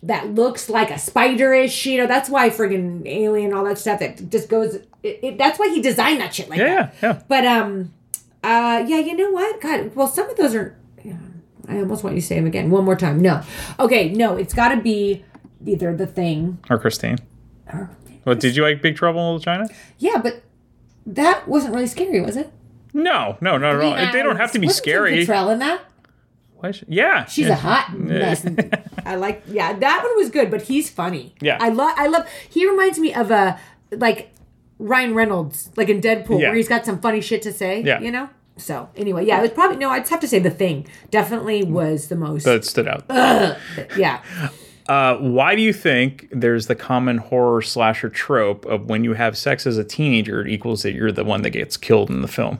[0.03, 4.29] that looks like a spiderish, you know, that's why friggin' alien, all that stuff that
[4.29, 4.75] just goes.
[5.03, 6.95] It, it, that's why he designed that shit like Yeah, that.
[7.01, 7.21] yeah, yeah.
[7.27, 7.93] But um,
[8.43, 9.61] uh, yeah, you know what?
[9.61, 10.77] God, well, some of those are.
[11.67, 13.19] I almost want you to say them again one more time.
[13.19, 13.41] No,
[13.79, 15.25] okay, no, it's got to be
[15.65, 16.59] either the thing.
[16.69, 17.17] Or Christine.
[18.23, 19.67] Well, did you like Big Trouble in Little China?
[19.97, 20.43] Yeah, but
[21.07, 22.51] that wasn't really scary, was it?
[22.95, 23.93] No, no, not at all.
[24.13, 24.67] They don't have to be.
[24.67, 25.25] Wasn't Kim scary.
[25.25, 25.81] Cattrall in that?
[26.55, 26.81] What?
[26.87, 28.45] Yeah, She's a hot mess.
[29.05, 29.43] I like.
[29.47, 31.35] Yeah, that one was good, but he's funny.
[31.41, 31.57] Yeah.
[31.59, 31.93] I love.
[31.97, 32.25] I love.
[32.49, 33.59] He reminds me of a
[33.91, 34.31] like
[34.79, 36.47] Ryan Reynolds, like in Deadpool, Yeah.
[36.47, 37.81] where he's got some funny shit to say.
[37.83, 37.99] Yeah.
[37.99, 38.29] You know.
[38.57, 39.89] So anyway, yeah, it was probably no.
[39.89, 42.45] I'd have to say the thing definitely was the most.
[42.45, 43.03] That stood out.
[43.97, 44.21] Yeah.
[44.87, 49.35] Uh, why do you think there's the common horror slasher trope of when you have
[49.37, 52.27] sex as a teenager, it equals that you're the one that gets killed in the
[52.29, 52.59] film?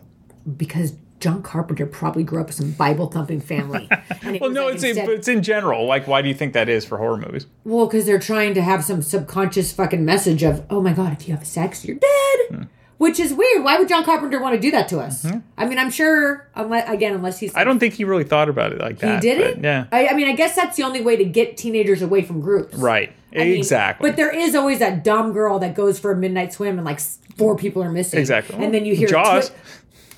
[0.58, 3.90] Because John Carpenter probably grew up with some Bible thumping family.
[4.26, 5.86] It Well, no, like it's in, instead- it's in general.
[5.86, 7.46] Like, why do you think that is for horror movies?
[7.64, 11.28] Well, because they're trying to have some subconscious fucking message of, oh my god, if
[11.28, 12.40] you have sex, you're dead.
[12.50, 12.64] Hmm.
[12.98, 13.64] Which is weird.
[13.64, 15.28] Why would John Carpenter want to do that to us?
[15.58, 17.52] I mean, I'm sure, unless, again, unless he's.
[17.52, 17.60] Mm-hmm.
[17.60, 19.22] I don't think he really thought about it like that.
[19.22, 19.64] He didn't?
[19.64, 19.88] Yeah.
[19.92, 22.76] I, I mean, I guess that's the only way to get teenagers away from groups.
[22.78, 23.12] Right.
[23.34, 24.10] I mean, exactly.
[24.10, 27.02] But there is always that dumb girl that goes for a midnight swim and like
[27.38, 28.18] four people are missing.
[28.20, 28.64] Exactly.
[28.64, 29.10] And then you hear.
[29.10, 29.50] Jaws.
[29.50, 29.60] twi-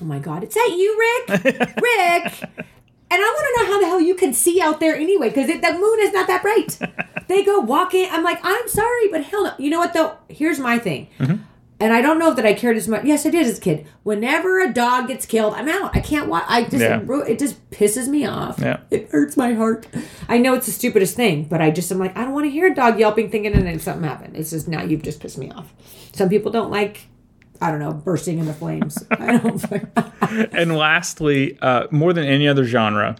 [0.00, 0.44] oh my God.
[0.44, 1.44] Is that you, Rick?
[1.44, 2.66] Rick.
[3.10, 5.46] And I want to know how the hell you can see out there anyway, because
[5.46, 6.78] the moon is not that bright.
[7.28, 8.06] they go walking.
[8.10, 9.54] I'm like, I'm sorry, but hell no.
[9.58, 10.16] You know what though?
[10.28, 11.08] Here's my thing.
[11.18, 11.42] Mm-hmm.
[11.80, 13.04] And I don't know that I cared as much.
[13.04, 13.86] Yes, I did as a kid.
[14.02, 15.96] Whenever a dog gets killed, I'm out.
[15.96, 16.44] I can't watch.
[16.48, 17.00] I just Yeah.
[17.26, 18.58] it just pisses me off.
[18.58, 18.80] Yeah.
[18.90, 19.86] It hurts my heart.
[20.28, 22.50] I know it's the stupidest thing, but I just am like, I don't want to
[22.50, 24.36] hear a dog yelping, thinking and then something happened.
[24.36, 25.72] It's just now you've just pissed me off.
[26.12, 27.06] Some people don't like,
[27.60, 29.04] I don't know, bursting into flames.
[29.10, 29.64] I don't.
[30.52, 33.16] and lastly, uh, more than any other genre,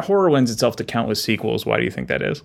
[0.00, 1.66] horror lends itself to countless sequels.
[1.66, 2.42] Why do you think that is?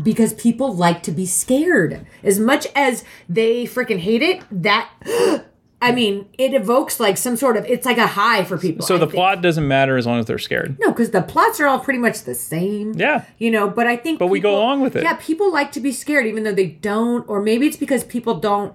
[0.00, 4.42] because people like to be scared as much as they freaking hate it.
[4.50, 4.90] That.
[5.82, 7.66] I mean, it evokes like some sort of.
[7.66, 8.86] It's like a high for people.
[8.86, 9.16] So I the think.
[9.16, 10.78] plot doesn't matter as long as they're scared.
[10.78, 12.92] No, because the plots are all pretty much the same.
[12.92, 13.24] Yeah.
[13.38, 14.20] You know, but I think.
[14.20, 15.02] But we go along with it.
[15.02, 18.38] Yeah, people like to be scared even though they don't, or maybe it's because people
[18.38, 18.72] don't.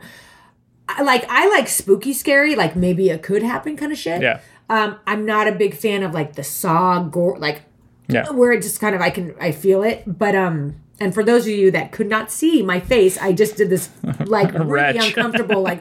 [0.90, 4.22] I like I like spooky, scary, like maybe it could happen kind of shit.
[4.22, 4.40] Yeah.
[4.70, 7.62] Um, I'm not a big fan of like the saw gore, like
[8.08, 8.30] Yeah.
[8.32, 10.76] where it just kind of I can I feel it, but um.
[11.00, 13.90] And for those of you that could not see my face, I just did this
[14.26, 15.80] like really uncomfortable like.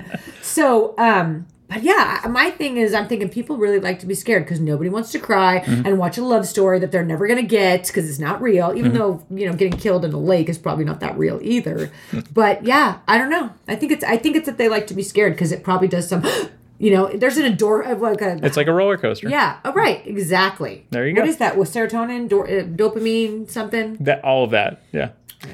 [0.42, 4.44] so um but yeah, my thing is, I'm thinking people really like to be scared
[4.44, 5.86] because nobody wants to cry Mm-hmm.
[5.86, 8.72] and watch a love story that they're never going to get because it's not real.
[8.76, 8.94] Even Mhm.
[8.94, 11.90] though you know, getting killed in a lake is probably not that real either.
[12.32, 13.50] but yeah, I don't know.
[13.66, 15.88] I think it's I think it's that they like to be scared because it probably
[15.88, 16.22] does some.
[16.78, 19.30] You know, there's an adore of like a It's like a roller coaster.
[19.30, 19.60] yeah.
[19.64, 20.06] Oh, right.
[20.06, 20.84] Exactly.
[20.90, 21.22] There you go.
[21.22, 21.56] What is that?
[21.56, 23.96] With serotonin, do- uh, dopamine, something?
[24.00, 24.82] That all of that.
[24.92, 25.12] Yeah.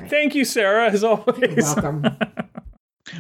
[0.09, 1.63] Thank you, Sarah, as always.
[1.63, 2.07] welcome.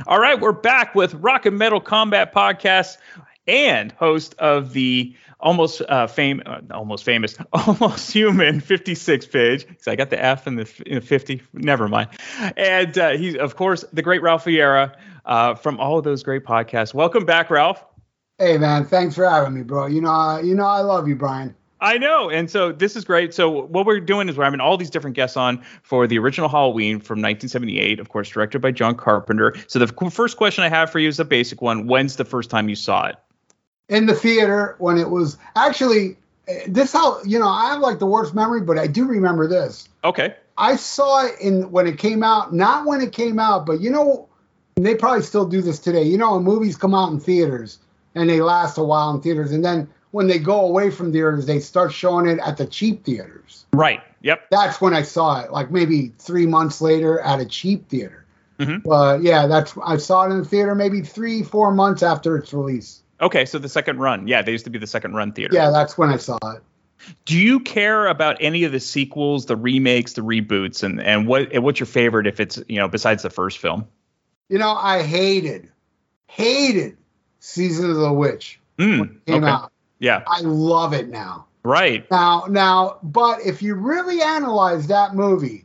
[0.06, 2.96] all right, we're back with Rock and Metal Combat Podcast
[3.46, 9.66] and host of the almost uh, fame, uh, almost famous, almost human 56 page.
[9.78, 11.42] So I got the F in the, in the 50.
[11.52, 12.10] Never mind.
[12.56, 14.94] And uh, he's of course the great Ralph Vieira
[15.24, 16.94] uh, from all of those great podcasts.
[16.94, 17.84] Welcome back, Ralph.
[18.38, 19.86] Hey man, thanks for having me, bro.
[19.86, 21.54] You know, uh, you know, I love you, Brian.
[21.82, 22.30] I know.
[22.30, 23.34] And so this is great.
[23.34, 26.48] So what we're doing is we're having all these different guests on for the original
[26.48, 29.54] Halloween from 1978, of course, directed by John Carpenter.
[29.66, 31.88] So the first question I have for you is a basic one.
[31.88, 33.16] When's the first time you saw it?
[33.88, 36.16] In the theater when it was actually
[36.66, 39.88] this how you know I have like the worst memory, but I do remember this.
[40.04, 40.34] Okay.
[40.56, 43.90] I saw it in when it came out, not when it came out, but you
[43.90, 44.28] know,
[44.76, 46.04] they probably still do this today.
[46.04, 47.78] You know, when movies come out in theaters
[48.14, 51.46] and they last a while in theaters, and then when they go away from theaters,
[51.46, 53.66] they start showing it at the cheap theaters.
[53.72, 54.00] Right.
[54.20, 54.50] Yep.
[54.50, 58.24] That's when I saw it, like maybe three months later at a cheap theater.
[58.58, 58.82] Mhm.
[58.84, 62.52] But yeah, that's I saw it in the theater maybe three, four months after its
[62.52, 63.02] release.
[63.20, 63.44] Okay.
[63.44, 64.28] So the second run.
[64.28, 65.54] Yeah, they used to be the second run theater.
[65.54, 66.62] Yeah, that's when I saw it.
[67.24, 71.52] Do you care about any of the sequels, the remakes, the reboots, and and what
[71.52, 73.88] and what's your favorite if it's you know besides the first film?
[74.48, 75.70] You know, I hated,
[76.26, 76.98] hated
[77.40, 79.52] Season of the Witch Mm, came okay.
[79.52, 79.71] out.
[80.02, 80.24] Yeah.
[80.26, 81.46] I love it now.
[81.62, 82.10] Right.
[82.10, 85.64] Now, now, but if you really analyze that movie,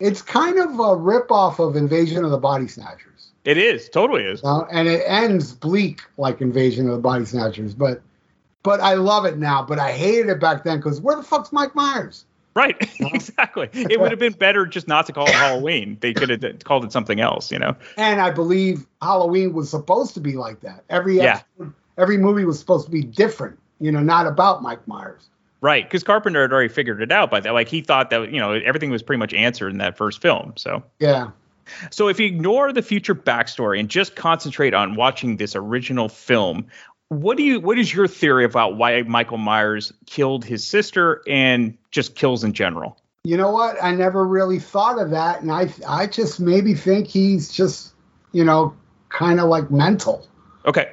[0.00, 3.32] it's kind of a ripoff of Invasion of the Body Snatchers.
[3.44, 3.90] It is.
[3.90, 4.42] Totally is.
[4.42, 7.74] Uh, and it ends bleak like Invasion of the Body Snatchers.
[7.74, 8.00] But
[8.62, 9.62] but I love it now.
[9.62, 12.24] But I hated it back then because where the fuck's Mike Myers?
[12.56, 12.76] Right.
[13.00, 13.68] exactly.
[13.74, 15.98] It would have been better just not to call it Halloween.
[16.00, 17.52] They could have called it something else.
[17.52, 17.76] You know.
[17.98, 20.84] And I believe Halloween was supposed to be like that.
[20.88, 21.42] Every Yeah.
[21.98, 23.58] every movie was supposed to be different.
[23.84, 25.28] You know, not about Mike Myers.
[25.60, 27.52] Right, because Carpenter had already figured it out by that.
[27.52, 30.54] Like he thought that you know everything was pretty much answered in that first film.
[30.56, 31.32] So, Yeah.
[31.90, 36.68] so if you ignore the future backstory and just concentrate on watching this original film,
[37.08, 37.60] what do you?
[37.60, 42.54] What is your theory about why Michael Myers killed his sister and just kills in
[42.54, 42.98] general?
[43.24, 43.76] You know what?
[43.82, 47.92] I never really thought of that, and I I just maybe think he's just
[48.32, 48.74] you know
[49.10, 50.26] kind of like mental.
[50.64, 50.90] Okay.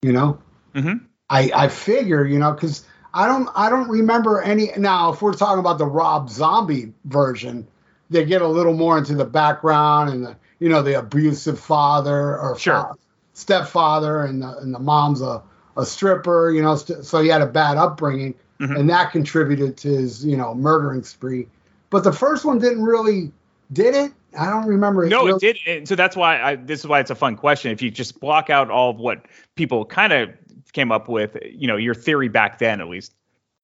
[0.00, 0.38] You know.
[0.74, 1.05] Mm-hmm.
[1.30, 2.84] I I figure you know because
[3.14, 4.70] I don't I don't remember any.
[4.76, 7.66] Now if we're talking about the Rob Zombie version,
[8.10, 12.38] they get a little more into the background and the you know the abusive father
[12.38, 12.80] or Sure.
[12.92, 12.94] fa-
[13.34, 15.42] stepfather and the and the mom's a
[15.76, 16.50] a stripper.
[16.50, 18.74] You know, st- so he had a bad upbringing, Mm-hmm.
[18.76, 21.46] and that contributed to his you know murdering spree.
[21.90, 23.30] But the first one didn't really
[23.72, 24.12] did it.
[24.38, 25.06] I don't remember.
[25.06, 25.76] No, really- it did.
[25.78, 27.70] And so that's why I, this is why it's a fun question.
[27.70, 29.26] If you just block out all of what
[29.56, 30.30] people kind of
[30.72, 33.14] came up with, you know, your theory back then at least.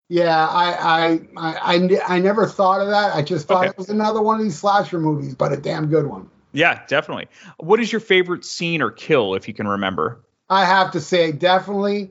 [0.09, 3.15] Yeah, I, I, I, I, I never thought of that.
[3.15, 3.71] I just thought Okay.
[3.71, 6.29] it was another one of these slasher movies, but a damn good one.
[6.53, 7.29] Yeah, definitely.
[7.59, 10.21] What is your favorite scene or kill, if you can remember?
[10.51, 12.11] I have to say, definitely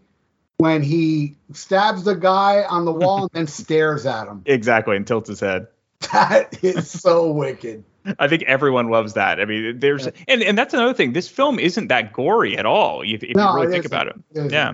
[0.57, 4.41] when he stabs the guy on the wall and then stares at him.
[4.47, 5.67] Exactly, and tilts his head.
[6.11, 7.83] That is so wicked.
[8.19, 9.39] I think everyone loves that.
[9.39, 11.13] I mean, there's and and that's another thing.
[11.13, 13.01] This film isn't that gory at all.
[13.01, 14.73] If, if No, you really think about it, It yeah.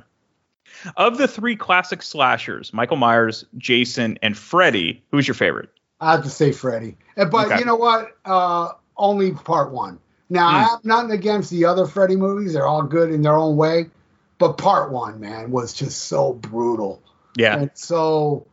[0.96, 5.70] Of the three classic slashers, Michael Myers, Jason, and Freddy, who's your favorite?
[6.00, 6.98] I have to say Freddy.
[7.18, 7.60] Uh, But Okay.
[7.60, 8.16] you know what?
[8.24, 10.00] Uh, only part one.
[10.30, 10.64] Now, I Hmm.
[10.66, 12.54] have nothing against the other Freddy movies.
[12.54, 13.90] They're all good in their own way.
[14.40, 17.02] But part one, man, was just so brutal.
[17.36, 17.58] Yeah.
[17.58, 18.46] And so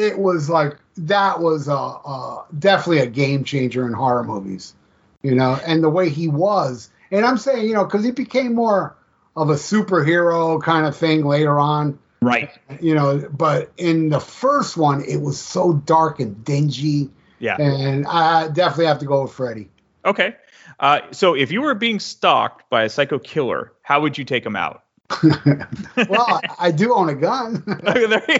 [0.00, 4.74] it was like that was a, a definitely a game changer in horror movies,
[5.22, 6.90] you know, and the way he was.
[7.10, 8.96] And I'm saying, you know, because he became more
[9.36, 12.50] of a superhero kind of thing later on, Right.
[12.80, 13.28] you know.
[13.30, 17.10] But in the first one, it was so dark and dingy.
[17.38, 17.56] Yeah.
[17.58, 19.70] And I definitely have to go with Freddy.
[20.04, 20.34] Okay.
[20.78, 24.44] Uh, so if you were being stalked by a psycho killer, how would you take
[24.44, 24.82] him out?
[26.08, 27.62] Well, I, I do own a gun.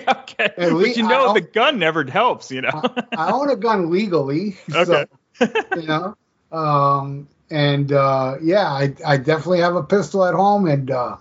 [0.09, 0.45] okay.
[0.57, 2.83] At But you know own- the gun never helps, you know.
[3.17, 4.57] I own a gun legally.
[4.71, 5.07] So,
[5.77, 6.17] you know,
[6.53, 11.17] um, and uh, yeah, I, I definitely have a pistol at home, and uh,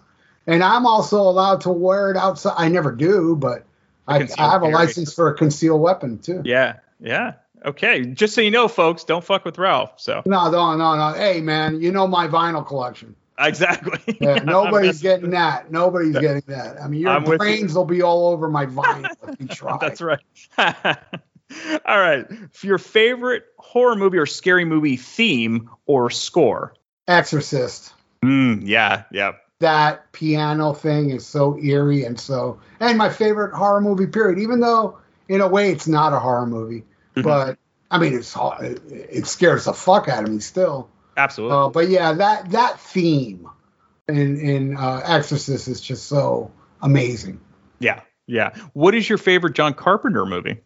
[0.46, 2.56] and I'm also allowed to wear it outside.
[2.58, 3.66] I never do, but
[4.08, 6.42] I, I have a license for a concealed weapon too.
[6.46, 6.78] yeah.
[7.00, 7.34] Yeah.
[7.66, 8.06] Okay.
[8.06, 9.94] Just so you know, folks, don't fuck with Ralph.
[9.98, 11.14] So No, no, no, no.
[11.14, 13.16] Hey, man, you know my vinyl collection.
[13.40, 14.18] Exactly.
[14.20, 15.72] Yeah, nobody's getting that.
[15.72, 16.82] Nobody's getting that.
[16.82, 19.78] I mean, your I'm brains will be all over my vinyl if you try.
[19.80, 20.20] That's right.
[20.58, 22.26] All right.
[22.54, 26.74] For your favorite horror movie or scary movie theme or score?
[27.08, 27.94] Exorcist.
[28.24, 29.34] Mm, yeah, yeah.
[29.60, 32.60] That piano thing is so eerie and so.
[32.80, 34.40] And my favorite horror movie, period.
[34.40, 36.84] Even though in a way it's not a horror movie,
[37.16, 37.24] Mm-hmm.
[37.24, 37.58] but
[37.90, 40.90] I mean it's it, it scares the fuck out of me still.
[41.20, 41.58] Absolutely.
[41.58, 43.50] Uh, but yeah, that that theme
[44.08, 46.50] in in uh, Exorcist is just so
[46.82, 47.42] amazing.
[47.80, 48.56] Yeah, yeah.
[48.72, 50.62] What is your favorite John Carpenter movie?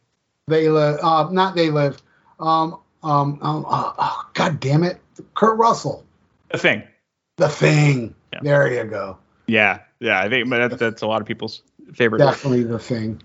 [0.48, 2.02] They live, uh, not they live.
[2.40, 5.00] Um, um, um uh, oh, God damn it,
[5.34, 6.06] Kurt Russell,
[6.50, 6.84] The Thing.
[7.38, 8.14] The Thing.
[8.44, 9.18] There you go.
[9.48, 10.20] Yeah, yeah.
[10.20, 11.64] I think that, that's a lot of people's
[11.94, 12.20] favorite.
[12.20, 13.22] Definitely The Thing.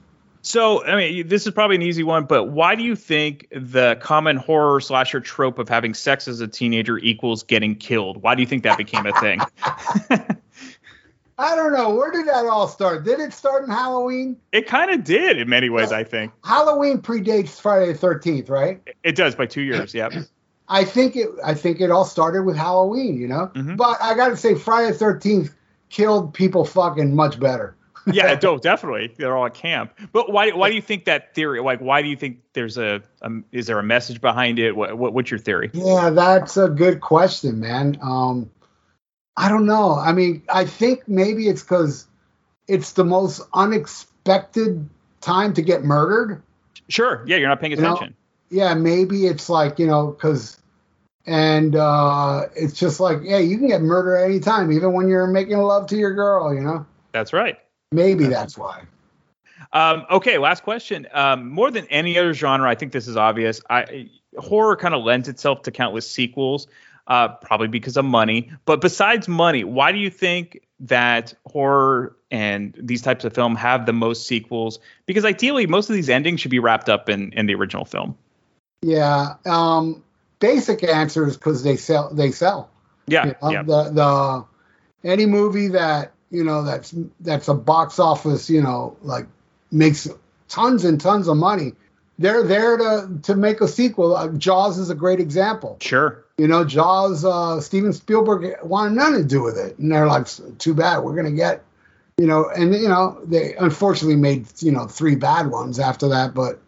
[0.49, 3.99] So, I mean, this is probably an easy one, but why do you think the
[4.01, 8.23] common horror slasher trope of having sex as a teenager equals getting killed?
[8.23, 9.41] Why do you think that became a thing?
[11.39, 11.95] I don't know.
[11.95, 13.05] Where did that all start?
[13.05, 14.39] Did it start in Halloween?
[14.51, 16.33] It kind of did in many ways, I think.
[16.43, 18.81] Halloween predates Friday the Thirteenth, right?
[19.03, 19.93] It does by two years.
[19.93, 20.15] Yep.
[20.70, 21.29] I think it.
[21.45, 23.51] I think it all started with Halloween, you know.
[23.55, 23.77] Mm-hmm.
[23.77, 25.55] But I got to say, Friday the Thirteenth
[25.91, 27.77] killed people fucking much better.
[28.12, 29.14] Yeah, no, definitely.
[29.16, 29.98] They're all at camp.
[30.12, 30.51] But why?
[30.51, 31.60] Why do you think that theory?
[31.60, 33.02] Like, why do you think there's a?
[33.22, 34.76] Um, is there a message behind it?
[34.76, 35.70] What, what What's your theory?
[35.72, 37.98] Yeah, that's a good question, man.
[38.02, 38.51] Um,
[39.36, 39.94] I don't know.
[39.94, 42.06] I mean, I think maybe it's because
[42.66, 44.89] it's the most unexpected
[45.20, 46.43] time to get murdered.
[46.89, 47.22] Sure.
[47.26, 47.94] Yeah, you're not paying You know?
[47.94, 48.16] attention.
[48.51, 50.59] Yeah, maybe it's like you know because,
[51.26, 55.09] and uh, it's just like yeah, you can get murdered at any time, even when
[55.09, 56.55] you're making love to your girl.
[56.55, 57.59] You know, That's right.
[57.93, 58.85] Maybe that's why.
[59.73, 61.06] Um, okay, last question.
[61.12, 63.60] Um, more than any other genre, I think this is obvious.
[63.69, 64.09] I,
[64.39, 66.69] horror kind of lends itself to countless sequels,
[67.06, 68.51] uh, probably because of money.
[68.65, 73.86] But besides money, why do you think that horror and these types of film have
[73.86, 74.78] the most sequels?
[75.06, 78.16] Because ideally, most of these endings should be wrapped up in, in the original film.
[78.82, 79.35] Yeah.
[79.44, 80.02] Um,
[80.40, 82.12] basic answer is because they sell.
[82.15, 82.70] They sell.
[83.06, 83.62] Yeah, You know, yeah.
[83.62, 84.44] The the
[85.09, 89.26] any movie that you know that's that's a box office you know like
[89.70, 90.09] makes
[90.48, 91.72] tons and tons of money.
[92.18, 94.16] They're there to to make a sequel.
[94.16, 95.76] Uh, Jaws is a great example.
[95.80, 96.24] Sure.
[96.36, 97.24] You know, Jaws.
[97.24, 100.26] Uh, Steven Spielberg wanted nothing to do with it, and they're like,
[100.59, 100.98] "Too bad.
[100.98, 101.64] We're gonna get."
[102.16, 106.34] You know, and you know they unfortunately made you know three bad ones after that,
[106.34, 106.59] but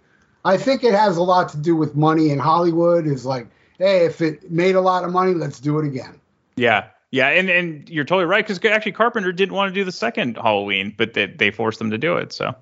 [0.45, 2.31] I think it has a lot to do with money.
[2.31, 5.87] And Hollywood is like, hey, if it made a lot of money, let's do it
[5.87, 6.21] again.
[6.57, 6.87] Yeah.
[7.13, 10.37] Yeah, and, and you're totally right because actually Carpenter didn't want to do the second
[10.37, 12.33] Halloween, but they, they forced them to do it.
[12.33, 12.55] So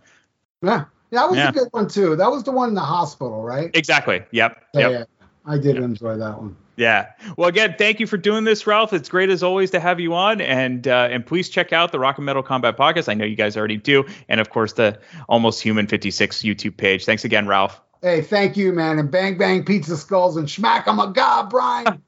[0.63, 1.51] Yeah, that was Yeah.
[1.51, 2.17] a good one too.
[2.17, 3.71] That was the one in the hospital, right?
[3.75, 4.23] exactly.
[4.31, 4.63] Yep.
[4.75, 4.91] Yeah, Yep.
[4.93, 5.05] yeah.
[5.47, 6.57] I did enjoy that one.
[6.77, 7.07] Yeah.
[7.37, 8.93] Well, again, thank you for doing this, Ralph.
[8.93, 11.99] It's great as always to have you on, and uh, and please check out the
[11.99, 13.09] Rock and Metal Combat Podcast.
[13.09, 14.99] I know you guys already do, and of course the
[15.29, 17.05] Almost Human 56 YouTube page.
[17.05, 17.81] Thanks again, Ralph.
[18.01, 18.99] Hey, thank you, man.
[19.01, 22.03] And bang bang pizza skulls and schmack 'em a god, Brian.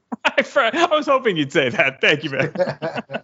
[0.55, 2.01] I was hoping you'd say that.
[2.01, 2.53] Thank you, man.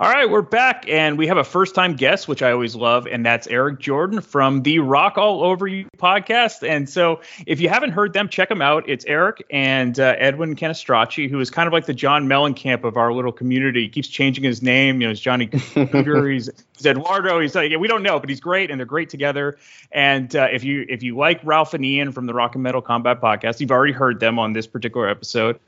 [0.00, 3.06] All right, we're back, and we have a first time guest, which I always love,
[3.06, 6.66] and that's Eric Jordan from the Rock All Over You podcast.
[6.66, 8.88] And so, if you haven't heard them, check them out.
[8.88, 12.96] It's Eric and uh, Edwin Canistracci, who is kind of like the John Mellencamp of
[12.96, 13.82] our little community.
[13.82, 15.02] He keeps changing his name.
[15.02, 16.48] You know, it's Johnny Cougar, he's,
[16.78, 17.38] he's Eduardo.
[17.40, 19.58] He's like, yeah, we don't know, but he's great, and they're great together.
[19.92, 22.80] And uh, if you if you like Ralph and Ian from the Rock and Metal
[22.80, 25.60] Combat podcast, you've already heard them on this particular episode.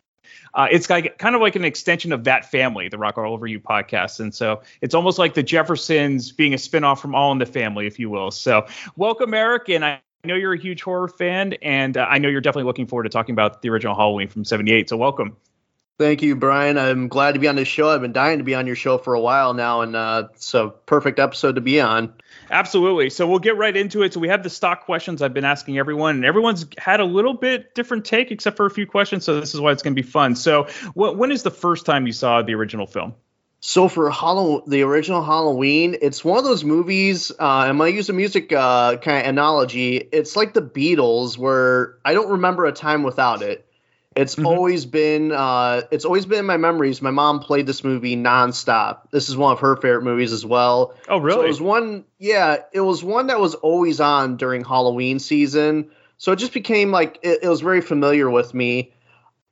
[0.55, 3.47] Uh, it's like kind of like an extension of that family, the Rock All Over
[3.47, 7.39] You podcast, and so it's almost like the Jeffersons being a spinoff from All in
[7.39, 8.31] the Family, if you will.
[8.31, 8.67] So,
[8.97, 12.41] welcome, Eric, and I know you're a huge horror fan, and uh, I know you're
[12.41, 14.89] definitely looking forward to talking about the original Halloween from '78.
[14.89, 15.37] So, welcome.
[15.99, 16.77] Thank you, Brian.
[16.77, 17.89] I'm glad to be on this show.
[17.89, 20.53] I've been dying to be on your show for a while now, and uh, it's
[20.53, 22.13] a perfect episode to be on.
[22.51, 23.11] Absolutely.
[23.11, 24.15] So we'll get right into it.
[24.15, 27.35] So we have the stock questions I've been asking everyone, and everyone's had a little
[27.35, 29.25] bit different take, except for a few questions.
[29.25, 30.37] So this is why it's going to be fun.
[30.37, 30.65] So,
[30.95, 33.15] wh- when is the first time you saw the original film?
[33.61, 37.33] So for Halloween, the original Halloween, it's one of those movies.
[37.33, 39.97] Uh, I'm use a music uh, kind of analogy.
[39.97, 43.66] It's like the Beatles, where I don't remember a time without it.
[44.17, 44.47] It's Mm-hmm.
[44.47, 47.03] always been, uh, it's always been in my memories.
[47.03, 49.11] My mom played this movie nonstop.
[49.11, 50.95] This is one of her favorite movies as well.
[51.09, 51.39] Oh, really?
[51.39, 55.91] So it was one, yeah, it was one that was always on during Halloween season.
[56.19, 58.93] So it just became like it, it was very familiar with me.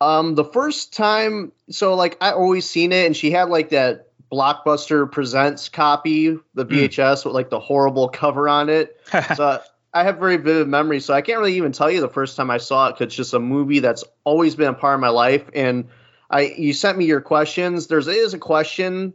[0.01, 4.09] Um, the first time, so like I always seen it, and she had like that
[4.33, 9.01] Blockbuster Presents copy, the VHS with like the horrible cover on it.
[9.37, 9.61] so
[9.95, 11.05] I have very vivid memories.
[11.05, 13.15] So I can't really even tell you the first time I saw it because it's
[13.15, 15.49] just a movie that's always been a part of my life.
[15.55, 15.89] And
[16.29, 17.87] I you sent me your questions.
[17.87, 19.15] There's is a question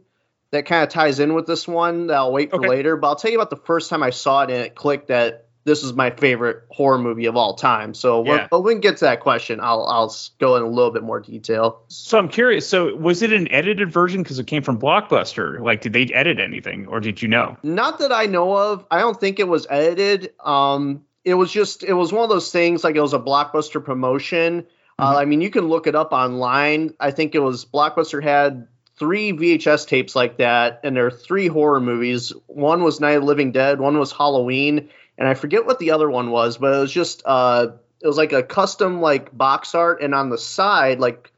[0.52, 2.68] that kind of ties in with this one that I'll wait for Okay.
[2.68, 2.96] later.
[2.96, 5.49] But I'll tell you about the first time I saw it and it clicked that
[5.64, 7.92] this is my favorite horror movie of all time.
[7.94, 8.46] So when, Yeah.
[8.50, 11.82] when we get to that question, I'll I'll go in a little bit more detail.
[11.88, 12.68] So I'm curious.
[12.68, 15.60] So was it an edited version because it came from Blockbuster?
[15.60, 17.56] Like, did they edit anything, or did you know?
[17.62, 18.86] Not that I know of.
[18.90, 20.32] I don't think it was edited.
[20.44, 23.84] Um, it was just it was one of those things like it was a blockbuster
[23.84, 24.66] promotion.
[24.98, 26.92] Uh, I mean, you can look it up online.
[27.00, 28.66] I think it was Blockbuster had
[28.98, 32.34] three VHS tapes like that, and there are three horror movies.
[32.48, 33.80] One was Night of the Living Dead.
[33.80, 34.90] One was Halloween,
[35.20, 37.68] and I forget what the other one was, but it was just uh,
[38.02, 41.30] it was like a custom like box art, and on the side like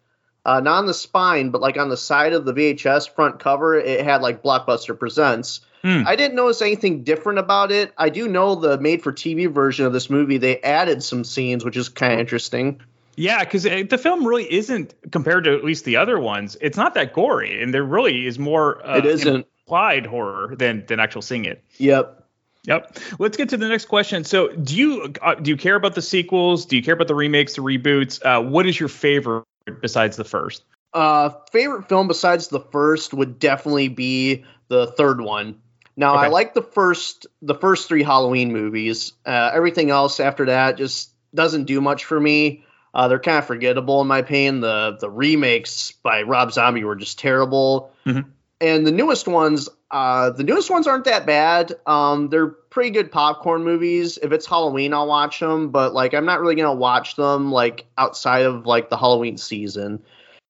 [0.47, 3.75] uh, not on the spine, but like on the side of the VHS front cover,
[3.77, 5.61] it had like Blockbuster Presents.
[5.83, 6.05] Hmm.
[6.07, 7.93] I didn't notice anything different about it.
[7.99, 11.65] I do know the made for TV version of this movie, they added some scenes,
[11.65, 12.81] which is kind of interesting.
[13.17, 16.57] Yeah, because the film really isn't compared to at least the other ones.
[16.61, 18.85] It's not that gory, and there really is more.
[18.87, 19.47] Uh, It isn't.
[19.67, 21.63] implied horror than than actual seeing it.
[21.79, 22.22] Yep.
[22.65, 22.99] Yep.
[23.19, 24.25] Let's get to the next question.
[24.25, 26.67] So, do you uh, do you care about the sequels?
[26.67, 28.25] Do you care about the remakes, the reboots?
[28.25, 29.45] Uh, what is your favorite
[29.81, 30.63] besides the first?
[30.95, 35.61] Uh, favorite film besides the first would definitely be the third one.
[35.97, 39.13] Now I like the first the first three Halloween movies.
[39.27, 42.65] Uh, everything else after that just doesn't do much for me.
[42.95, 44.61] Uh, they're kind of forgettable in my opinion.
[44.61, 47.93] The the remakes by Rob Zombie were just terrible.
[48.07, 48.27] Mhm.
[48.61, 51.75] And the newest ones, uh, the newest ones aren't that bad.
[51.87, 54.19] Um, they're pretty good popcorn movies.
[54.21, 55.71] If it's Halloween, I'll watch them.
[55.71, 60.03] But like, I'm not really gonna watch them like outside of like the Halloween season.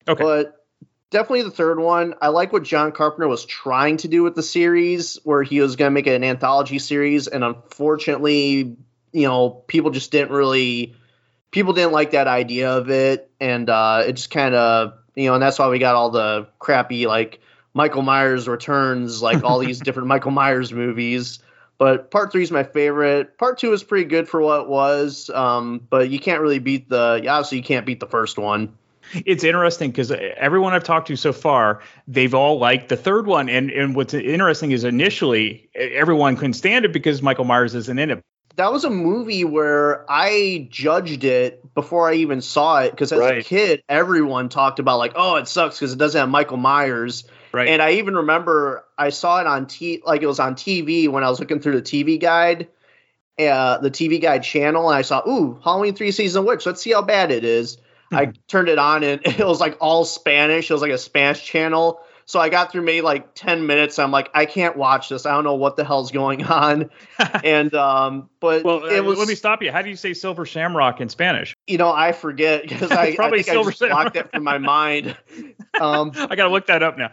[0.07, 0.23] Okay.
[0.23, 0.65] But
[1.11, 2.15] definitely the third one.
[2.23, 5.75] I like what John Carpenter was trying to do with the series, where he was
[5.75, 8.77] going to make an anthology series, and unfortunately,
[9.13, 10.95] you know, people just didn't really,
[11.51, 15.35] people didn't like that idea of it, and uh, it just kind of, you know,
[15.35, 17.41] and that's why we got all the crappy like
[17.75, 21.39] Michael Myers returns, like all these different Michael Myers movies.
[21.79, 23.39] But part three is my favorite.
[23.39, 26.89] Part two is pretty good for what it was, um, but you can't really beat
[26.89, 27.27] the.
[27.29, 28.77] Obviously, you can't beat the first one.
[29.15, 33.49] It's interesting because everyone I've talked to so far, they've all liked the third one.
[33.49, 38.11] And and what's interesting is initially everyone couldn't stand it because Michael Myers isn't in
[38.11, 38.23] it.
[38.57, 43.19] that was a movie where I judged it before I even saw it because as
[43.19, 47.25] a kid, everyone talked about like, oh, it sucks because it doesn't have Michael Myers.
[47.53, 47.69] Right.
[47.69, 51.23] And I even remember I saw it on t like it was on TV when
[51.23, 52.69] I was looking through the TV guide,
[53.39, 56.65] uh, the TV guide channel, and I saw, ooh, Halloween three season witch.
[56.65, 57.79] Let's see how bad it is.
[58.11, 60.71] I turned it on and it was like all Spanish.
[60.71, 62.01] It was like a Spanish channel.
[62.27, 63.99] So I got through maybe like 10 minutes.
[63.99, 65.27] I'm like, I can't watch this.
[65.27, 66.91] I don't know what the hell's going on.
[67.45, 69.73] and um, but Well, it uh, was let me stop you.
[69.73, 71.55] How do you say silver shamrock in Spanish?
[71.67, 74.59] you know, I forget because I, I Probably I Silver just blocked it from my
[74.59, 75.17] mind.
[75.81, 77.11] Um, I got to look that up now.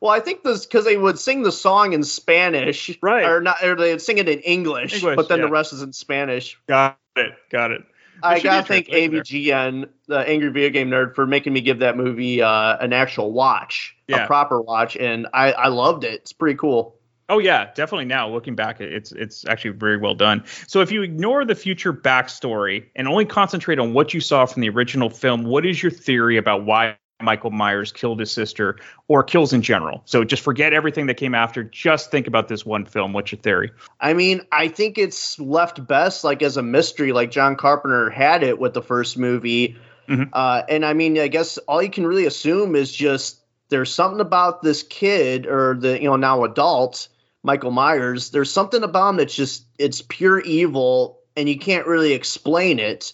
[0.00, 3.24] well, I think this because they would sing the song in Spanish, Right.
[3.24, 5.46] Or not, or they'd sing it in English, English, but then yeah.
[5.46, 6.58] the rest is in Spanish.
[6.66, 7.32] Got it.
[7.50, 7.82] Got it.
[8.24, 8.88] I It should be gotta thank.
[8.88, 13.32] AVGN, the Angry Video Game Nerd, for making me give that movie uh, an actual
[13.32, 14.24] watch, Yeah.
[14.24, 16.14] a proper watch, and I, I loved it.
[16.14, 16.96] It's pretty cool.
[17.28, 18.04] Oh yeah, definitely.
[18.04, 20.42] Now looking back, it's it's actually very well done.
[20.66, 24.60] So if you ignore the future backstory and only concentrate on what you saw from
[24.60, 28.76] the original film, what is your theory about why Michael Myers killed his sister
[29.08, 30.02] or kills in general?
[30.04, 31.64] So just forget everything that came after.
[31.64, 33.12] Just think about this one film.
[33.12, 33.72] What's your theory?
[34.00, 38.42] I mean, I think it's left best like as a mystery, like John Carpenter had
[38.42, 39.76] it with the first movie.
[40.08, 40.28] Mhm.
[40.32, 43.40] Uh, and I mean, I guess all you can really assume is just
[43.70, 47.08] there's something about this kid or the you know now adult
[47.42, 48.30] Michael Myers.
[48.30, 53.12] There's something about him that's just it's pure evil, and you can't really explain it.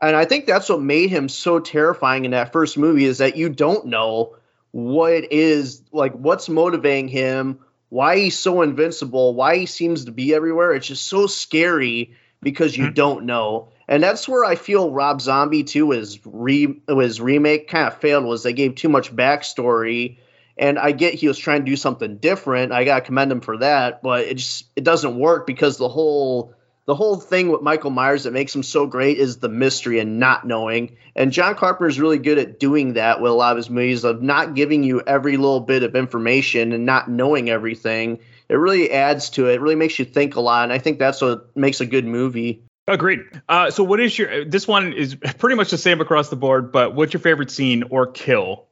[0.00, 3.36] And I think that's what made him so terrifying in that first movie is that
[3.36, 4.36] you don't know
[4.72, 10.34] what is like what's motivating him why he's so invincible why he seems to be
[10.34, 10.72] everywhere.
[10.72, 12.94] It's just so scary because you mm-hmm.
[12.94, 13.68] don't know.
[13.88, 18.24] And that's where i feel rob zombie too his re his remake kind of failed
[18.24, 20.18] was they gave too much backstory.
[20.58, 22.72] And i get he was trying to do something different.
[22.72, 26.52] I gotta commend him for that but it just it doesn't work because the whole
[26.86, 30.20] the whole thing with Michael Myers that makes him so great is the mystery and
[30.20, 30.96] not knowing.
[31.16, 34.04] And John Carpenter is really good at doing that with a lot of his movies
[34.04, 38.20] of not giving you every little bit of information and not knowing everything.
[38.48, 39.54] It really adds to it.
[39.54, 40.62] It really makes you think a lot.
[40.62, 42.62] And I think that's what makes a good movie.
[42.86, 43.22] Agreed.
[43.48, 44.44] Uh, so what is your?
[44.44, 46.70] This one is pretty much the same across the board.
[46.70, 48.66] But what's your favorite scene or kill?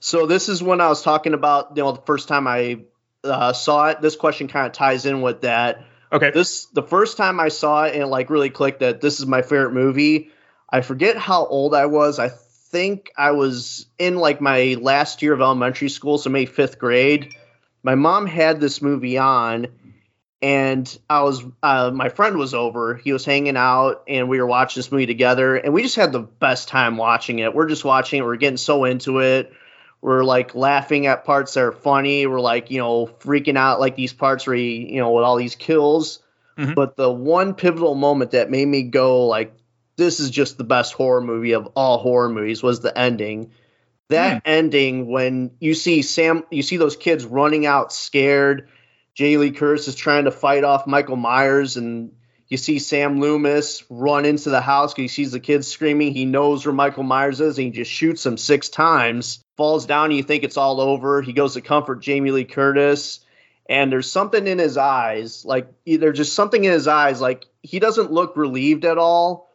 [0.00, 2.80] So this is when I was talking about, you know, the first time I
[3.24, 4.02] uh, saw it.
[4.02, 5.82] This question kind of ties in with that.
[6.14, 6.30] Okay.
[6.30, 9.26] This the first time I saw it and it like really clicked that this is
[9.26, 10.30] my favorite movie.
[10.70, 12.20] I forget how old I was.
[12.20, 16.78] I think I was in like my last year of elementary school, so maybe fifth
[16.78, 17.34] grade.
[17.82, 19.66] My mom had this movie on,
[20.40, 22.94] and I was uh, my friend was over.
[22.94, 26.12] He was hanging out, and we were watching this movie together, and we just had
[26.12, 27.52] the best time watching it.
[27.56, 28.24] We're just watching it.
[28.24, 29.52] We're getting so into it.
[30.04, 32.26] We're like laughing at parts that are funny.
[32.26, 35.36] We're like you know freaking out like these parts where he you know with all
[35.36, 36.18] these kills.
[36.58, 36.74] Mm-hmm.
[36.74, 39.56] But the one pivotal moment that made me go like
[39.96, 43.52] this is just the best horror movie of all horror movies was the ending.
[44.10, 48.68] That ending when you see Sam, you see those kids running out scared.
[49.14, 52.12] Jamie Lee Curtis is trying to fight off Michael Myers, and
[52.48, 56.12] you see Sam Loomis run into the house because he sees the kids screaming.
[56.12, 59.42] He knows where Michael Myers is, and he just shoots him six times.
[59.56, 61.22] Falls down, and you think it's all over.
[61.22, 63.20] He goes to comfort Jamie Lee Curtis,
[63.68, 67.78] and there's something in his eyes, like there's just something in his eyes, like he
[67.78, 69.48] doesn't look relieved at all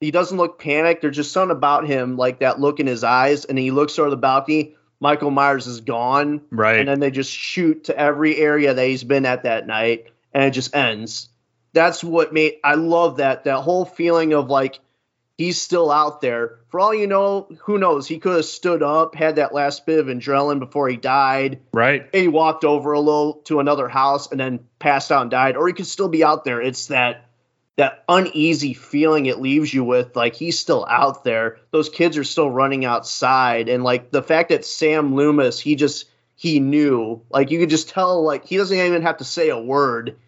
[0.00, 1.02] he doesn't look panicked.
[1.02, 4.10] There's just something about him, like that look in his eyes, and he looks over
[4.10, 4.76] the balcony.
[5.00, 6.80] Michael Myers is gone, right?
[6.80, 10.44] And then they just shoot to every area that he's been at that night, and
[10.44, 11.28] it just ends.
[11.72, 14.80] That's what made I love that that whole feeling of like
[15.36, 16.58] he's still out there.
[16.68, 18.06] For all you know, who knows?
[18.06, 21.60] He could have stood up, had that last bit of adrenaline before he died.
[21.72, 22.08] Right.
[22.12, 25.66] He walked over a little to another house and then passed out and died, or
[25.68, 26.60] he could still be out there.
[26.60, 27.24] It's that
[27.76, 32.24] that uneasy feeling it leaves you with like he's still out there those kids are
[32.24, 37.52] still running outside and like the fact that sam loomis he just he knew like
[37.52, 40.18] you could just tell like he doesn't even have to say a word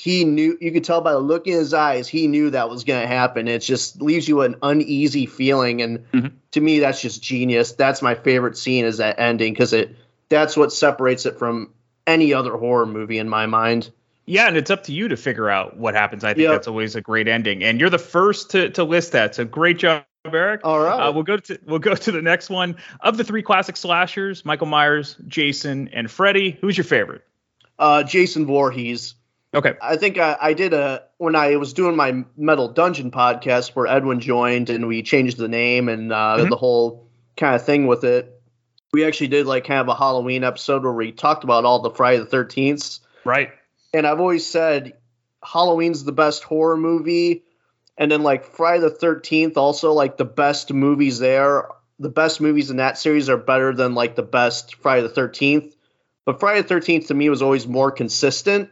[0.00, 2.84] he knew you could tell by the look in his eyes he knew that was
[2.84, 6.28] going to happen it just leaves you an uneasy feeling and mm-hmm.
[6.50, 9.94] to me that's just genius that's my favorite scene is that ending because it
[10.30, 11.70] that's what separates it from
[12.06, 13.90] any other horror movie in my mind
[14.26, 16.22] yeah, and it's up to you to figure out what happens.
[16.22, 16.52] I think Yep.
[16.52, 19.34] that's always a great ending, and you're the first to, to list that.
[19.34, 20.60] So great job, Eric.
[20.62, 23.42] All right, uh, we'll go to we'll go to the next one of the three
[23.42, 26.56] classic slashers: Michael Myers, Jason, and Freddy.
[26.60, 27.22] Who's your favorite?
[27.76, 29.14] Uh, Jason Voorhees.
[29.52, 29.74] Okay.
[29.82, 33.86] I think I, I did a when I was doing my Metal Dungeon podcast where
[33.86, 36.50] Edwin joined and we changed the name and uh, Mhm.
[36.50, 38.40] the whole kind of thing with it.
[38.92, 41.90] We actually did like kind of a Halloween episode where we talked about all the
[41.90, 43.00] Friday the Thirteenths.
[43.24, 43.50] Right.
[43.92, 44.94] And I've always said
[45.42, 47.42] Halloween's the best horror movie,
[47.98, 51.68] and then like Friday the Thirteenth also like the best movies there.
[51.98, 55.74] The best movies in that series are better than like the best Friday the Thirteenth.
[56.24, 58.70] But Friday the Thirteenth to me was always more consistent.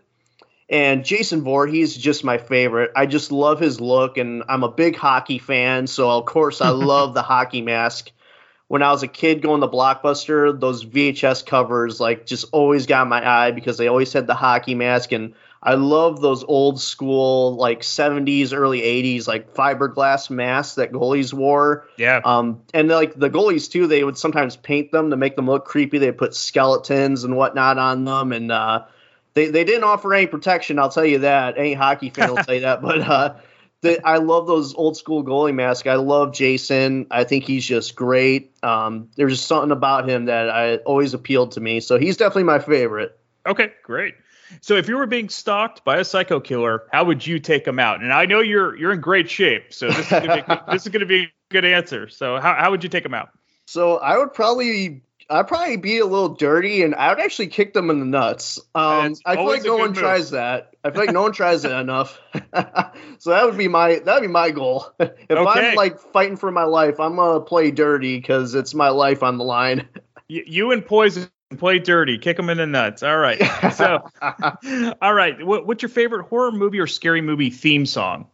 [0.70, 2.92] And Jason Voorhees is just my favorite.
[2.94, 6.68] I just love his look, and I'm a big hockey fan, so of course I
[6.70, 8.10] love the hockey mask.
[8.66, 13.08] When I was a kid going to Blockbuster, those VHS covers like just always got
[13.08, 15.32] my eye because they always had the hockey mask, and
[15.62, 21.88] I love those old school like 70s, early 80s like fiberglass masks that goalies wore.
[21.96, 22.20] Yeah.
[22.22, 25.64] Um, and like the goalies too, they would sometimes paint them to make them look
[25.64, 25.96] creepy.
[25.96, 28.84] They put skeletons and whatnot on them, and uh,
[29.38, 30.78] they they didn't offer any protection.
[30.78, 31.58] I'll tell you that.
[31.58, 32.82] Any hockey fan will say that.
[32.82, 33.36] But uh,
[33.82, 35.86] the, I love those old school goalie masks.
[35.86, 37.06] I love Jason.
[37.10, 38.52] I think he's just great.
[38.64, 41.80] Um, there's just something about him that I always appealed to me.
[41.80, 43.16] So he's definitely my favorite.
[43.46, 44.14] Okay, great.
[44.60, 47.78] So if you were being stalked by a psycho killer, how would you take him
[47.78, 48.02] out?
[48.02, 50.88] And I know you're you're in great shape, so this is gonna be, this is
[50.88, 52.08] going to be a good answer.
[52.08, 53.28] So how how would you take him out?
[53.66, 57.74] So I would probably I'd probably be a little dirty and I would actually kick
[57.74, 58.58] them in the nuts.
[58.74, 59.98] Um, I feel like no one move.
[59.98, 60.74] tries that.
[60.84, 62.18] I feel like no one tries it enough.
[63.18, 64.86] so that would be my that would be my goal.
[65.00, 65.44] if Okay.
[65.46, 69.36] I'm like fighting for my life, I'm gonna play dirty because it's my life on
[69.36, 69.88] the line.
[70.28, 71.28] You, you and Poison
[71.58, 73.02] play dirty, kick them in the nuts.
[73.02, 73.40] All right.
[73.72, 74.00] So,
[75.02, 75.44] all right.
[75.46, 78.26] What, what's your favorite horror movie or scary movie theme song,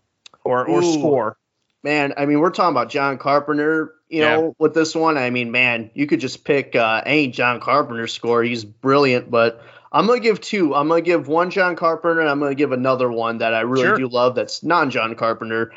[0.45, 0.83] or or Ooh.
[0.83, 1.37] score?
[1.83, 4.37] Man, I mean, we're talking about John Carpenter, you Yeah.
[4.37, 5.19] know, with this one.
[5.19, 8.43] I mean, man, you could just pick uh, any John Carpenter score.
[8.43, 9.61] He's brilliant, but
[9.93, 10.75] I'm going to give two.
[10.75, 13.55] I'm going to give one John Carpenter, and I'm going to give another one that
[13.55, 13.97] I really Sure.
[13.97, 15.73] do love that's non John Carpenter.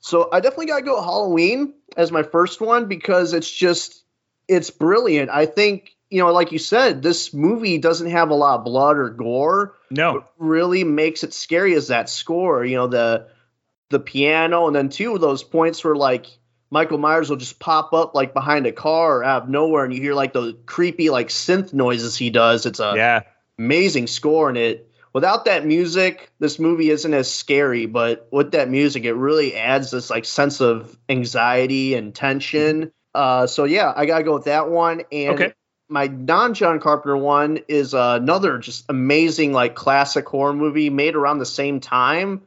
[0.00, 4.04] So I definitely got to go Halloween as my first one because it's just,
[4.46, 5.28] it's brilliant.
[5.30, 8.96] I think, you know, like you said, this movie doesn't have a lot of blood
[8.96, 10.24] or gore No.
[10.38, 12.64] really makes it scary is that score.
[12.64, 13.26] You know, the
[13.90, 16.26] the piano, and then two of those points were like
[16.70, 20.00] Michael Myers will just pop up like behind a car out of nowhere, and you
[20.00, 22.66] hear like the creepy like synth noises he does.
[22.66, 23.20] It's a Yeah.
[23.58, 27.86] amazing score, in it without that music, this movie isn't as scary.
[27.86, 32.92] But with that music, it really adds this like sense of anxiety and tension.
[33.14, 35.02] Uh, so yeah, I gotta go with that one.
[35.10, 35.52] And Okay.
[35.88, 41.16] my non John Carpenter one is uh, another just amazing like classic horror movie made
[41.16, 42.42] around the same time.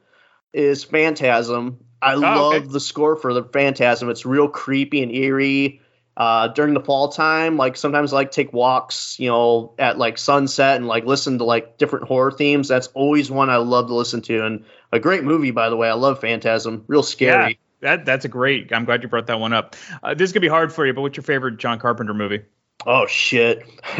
[0.53, 1.79] Is Phantasm.
[2.01, 2.67] I Oh, love okay.
[2.67, 4.09] the score for the Phantasm.
[4.09, 5.81] It's real creepy and eerie.
[6.17, 7.55] uh, during the fall time.
[7.57, 11.45] Like sometimes I like take walks, you know, at like sunset and like listen to
[11.45, 12.67] like different horror themes.
[12.67, 14.45] That's always one I love to listen to.
[14.45, 15.87] And a great movie, by the way.
[15.89, 16.83] I love Phantasm.
[16.87, 17.59] Real scary.
[17.81, 18.73] Yeah, that that's a great.
[18.73, 19.77] I'm glad you brought that one up.
[20.03, 22.41] Uh, this is gonna be hard for you, but what's your favorite John Carpenter movie?
[22.85, 23.63] Oh shit!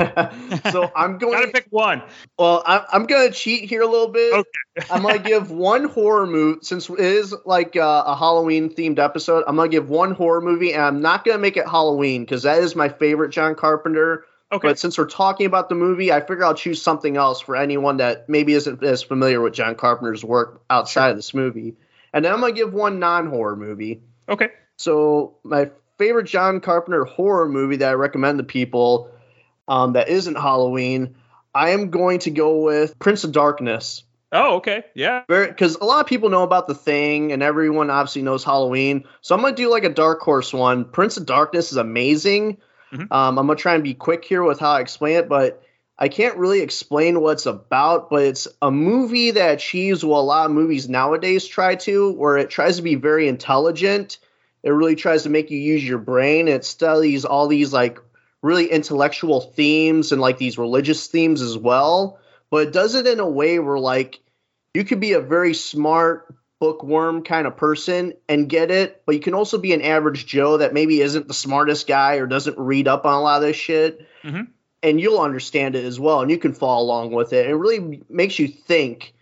[0.71, 2.01] so I'm going Gotta pick one.
[2.37, 4.33] Well, I'm, I'm gonna cheat here a little bit.
[4.33, 4.87] Okay.
[4.89, 9.43] I'm gonna give one horror movie since it is like uh, a Halloween themed episode.
[9.47, 12.59] I'm gonna give one horror movie, and I'm not gonna make it Halloween because that
[12.59, 14.25] is my favorite John Carpenter.
[14.51, 14.67] Okay.
[14.67, 17.97] But since we're talking about the movie, I figure I'll choose something else for anyone
[17.97, 21.09] that maybe isn't as familiar with John Carpenter's work outside sure.
[21.11, 21.75] of this movie.
[22.13, 24.01] And then I'm gonna give one non-horror movie.
[24.27, 24.49] Okay.
[24.75, 25.71] So my
[26.01, 29.11] favorite John Carpenter horror movie that I recommend to people
[29.67, 31.15] um, that isn't Halloween,
[31.53, 34.01] I am going to go with Prince of Darkness.
[34.31, 34.83] Oh, okay.
[34.95, 35.21] Yeah.
[35.27, 39.03] Because a lot of people know about The Thing, and everyone obviously knows Halloween.
[39.21, 40.85] So I'm going to do like a dark horse one.
[40.85, 42.57] Prince of Darkness is amazing.
[42.91, 43.13] Mm-hmm.
[43.13, 45.61] Um, I'm going to try and be quick here with how I explain it, but
[45.99, 48.09] I can't really explain what it's about.
[48.09, 52.37] But it's a movie that achieves what a lot of movies nowadays try to, where
[52.37, 54.17] it tries to be very intelligent.
[54.63, 56.47] It really tries to make you use your brain.
[56.47, 57.99] It studies all these like
[58.41, 62.19] really intellectual themes and like these religious themes as well
[62.51, 64.19] but it does it in a way where like
[64.75, 69.21] you could be a very smart bookworm kind of person and get it, but you
[69.21, 72.87] can also be an average Joe that maybe isn't the smartest guy or doesn't read
[72.87, 74.05] up on a lot of this shit.
[74.23, 74.43] Mm-hmm.
[74.83, 77.47] And you'll understand it as well, and you can follow along with it.
[77.47, 79.13] It really makes you think.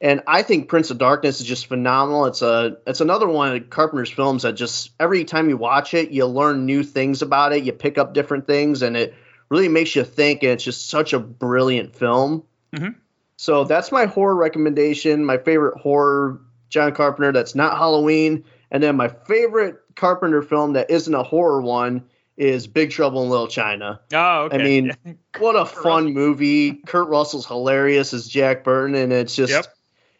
[0.00, 2.26] And I think Prince of Darkness is just phenomenal.
[2.26, 6.10] It's a it's another one of Carpenter's films that just every time you watch it,
[6.10, 9.14] you learn new things about it, you pick up different things, and it
[9.48, 10.44] really makes you think.
[10.44, 12.44] And it's just such a brilliant film.
[12.72, 12.98] Mm-hmm.
[13.36, 15.24] So that's my horror recommendation.
[15.24, 20.90] My favorite horror John Carpenter that's not Halloween, and then my favorite Carpenter film that
[20.90, 22.04] isn't a horror one
[22.36, 24.00] is Big Trouble in Little China.
[24.12, 24.60] Oh, okay.
[24.60, 24.96] I mean,
[25.38, 26.74] what a fun movie.
[26.74, 29.66] Kurt Russell's hilarious as Jack Burton, and it's just yep.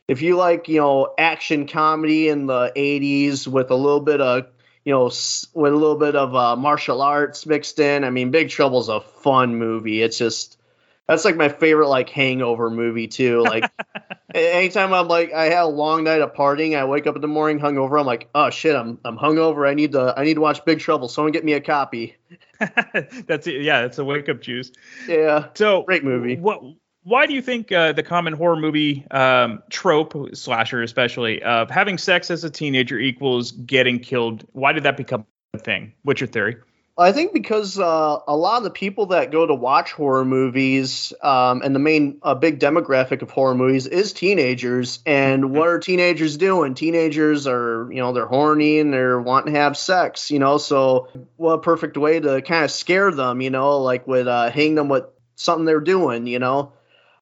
[0.09, 4.47] If you like, you know, action comedy in the '80s with a little bit of
[4.85, 8.05] you know, with a little bit of uh, martial arts mixed in.
[8.05, 10.01] I mean, Big Trouble's a fun movie.
[10.01, 10.59] It's just
[11.07, 13.45] that's like my favorite like hangover movie too.
[13.49, 13.71] Like
[14.35, 17.29] anytime I'm like I had a long night of partying, I wake up in the
[17.29, 17.99] morning hungover.
[17.99, 19.69] I'm like, oh shit, I'm I'm hungover.
[19.69, 21.09] I need to I need to watch Big Trouble.
[21.09, 22.17] Someone get me a copy.
[22.59, 23.63] that's it.
[23.63, 24.71] Yeah, it's a wake up juice.
[25.07, 25.49] Yeah.
[25.55, 26.37] So great movie.
[26.37, 26.63] What?
[27.09, 31.97] Why do you think uh, the common horror movie um, trope, slasher especially, of having
[31.97, 34.47] sex as a teenager equals getting killed?
[34.53, 35.25] Why did that become
[35.55, 35.95] a thing?
[36.03, 36.57] What's your theory?
[36.99, 41.15] I think because uh, a lot of the people that go to watch horror movies
[41.23, 44.99] um, and the main uh, big demographic of horror movies is teenagers.
[45.07, 45.57] And mm-hmm.
[45.57, 46.75] what are teenagers doing?
[46.75, 50.59] Teenagers are, you know, they're horny and they're wanting to have sex, you know.
[50.59, 54.51] So, what a perfect way to kind of scare them, you know, like with uh,
[54.51, 55.05] hitting them with
[55.37, 56.75] something they're doing, you know.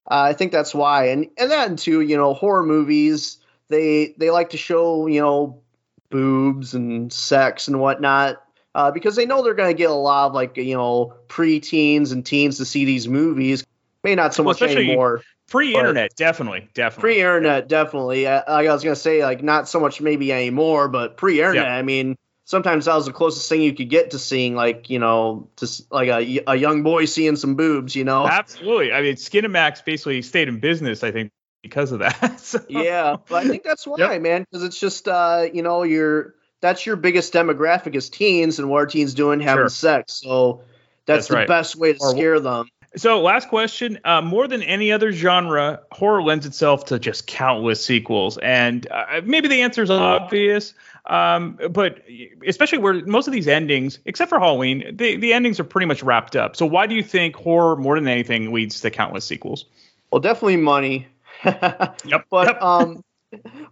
[0.09, 1.09] Uh, I think that's why.
[1.09, 3.39] And and then too, you know, horror movies
[3.69, 5.63] they they like to show, you know,
[6.11, 8.43] boobs and sex and whatnot
[8.77, 12.13] uh, because they know they're going to get a lot of like you know pre-teens
[12.13, 13.67] and teens to see these movies.
[14.05, 15.23] May not so much anymore.
[15.49, 17.01] Pre-internet, definitely, definitely.
[17.01, 18.27] Pre-internet, definitely.
[18.27, 21.65] Uh, I, I was going to say like not so much maybe anymore, but pre-internet.
[21.65, 21.75] Yeah.
[21.75, 22.17] I mean,
[22.47, 25.69] sometimes that was the closest thing you could get to seeing like you know to
[25.91, 27.95] like a, a young boy seeing some boobs.
[27.95, 28.93] You know, absolutely.
[28.93, 31.05] I mean, Skinamax basically stayed in business.
[31.05, 31.31] I think
[31.63, 32.41] because of that.
[32.41, 32.61] so.
[32.69, 34.23] Yeah, but I think that's why, yep.
[34.23, 38.71] man, because it's just uh, you know you're that's your biggest demographic is teens, and
[38.71, 39.41] what are teens doing?
[39.41, 39.69] Having sure.
[39.69, 40.15] sex.
[40.15, 40.63] So
[41.05, 41.49] that's, that's the right.
[41.49, 42.69] best way to or, scare them.
[42.97, 43.99] So, last question.
[44.05, 48.39] Uh, more than any other genre, horror lends itself to just countless sequels.
[48.39, 50.73] And uh, maybe the answer is obvious,
[51.07, 52.03] um, but
[52.47, 56.03] especially where most of these endings, except for Halloween, the, the endings are pretty much
[56.03, 56.57] wrapped up.
[56.57, 59.67] So, why do you think horror, more than anything, leads to countless sequels?
[60.11, 61.09] Well, definitely money.
[61.45, 62.27] yep.
[62.31, 62.63] But yep.
[62.63, 63.05] um,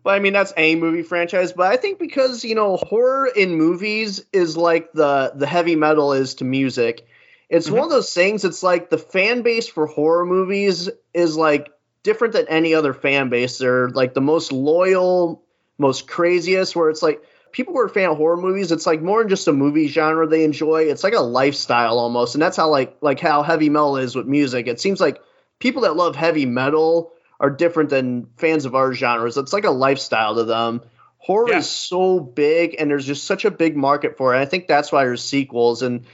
[0.02, 1.52] but I mean that's a movie franchise.
[1.52, 6.12] But I think because you know horror in movies is like the the heavy metal
[6.12, 7.06] is to music.
[7.48, 7.76] It's mm-hmm.
[7.76, 8.44] one of those things.
[8.44, 11.70] It's like the fan base for horror movies is like
[12.02, 13.58] different than any other fan base.
[13.58, 15.43] They're like the most loyal,
[15.78, 16.74] most craziest.
[16.76, 17.22] Where it's like
[17.52, 19.88] people who are a fan of horror movies, it's like more than just a movie
[19.88, 20.82] genre they enjoy.
[20.82, 24.26] It's like a lifestyle almost, and that's how like like how heavy metal is with
[24.26, 24.66] music.
[24.66, 25.20] It seems like
[25.58, 29.36] people that love heavy metal are different than fans of our genres.
[29.36, 30.82] It's like a lifestyle to them.
[31.18, 31.58] Horror yeah.
[31.58, 34.40] is so big, and there's just such a big market for it.
[34.40, 36.04] I think that's why there's sequels, and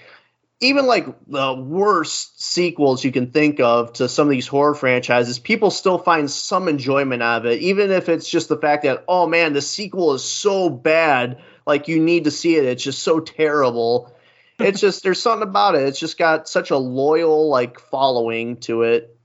[0.61, 5.39] even like the worst sequels you can think of to some of these horror franchises,
[5.39, 9.05] people still find some enjoyment out of it, even if it's just the fact that
[9.09, 12.65] oh man, the sequel is so bad, like you need to see it.
[12.65, 14.15] It's just so terrible.
[14.59, 15.83] it's just there's something about it.
[15.83, 19.17] It's just got such a loyal like following to it.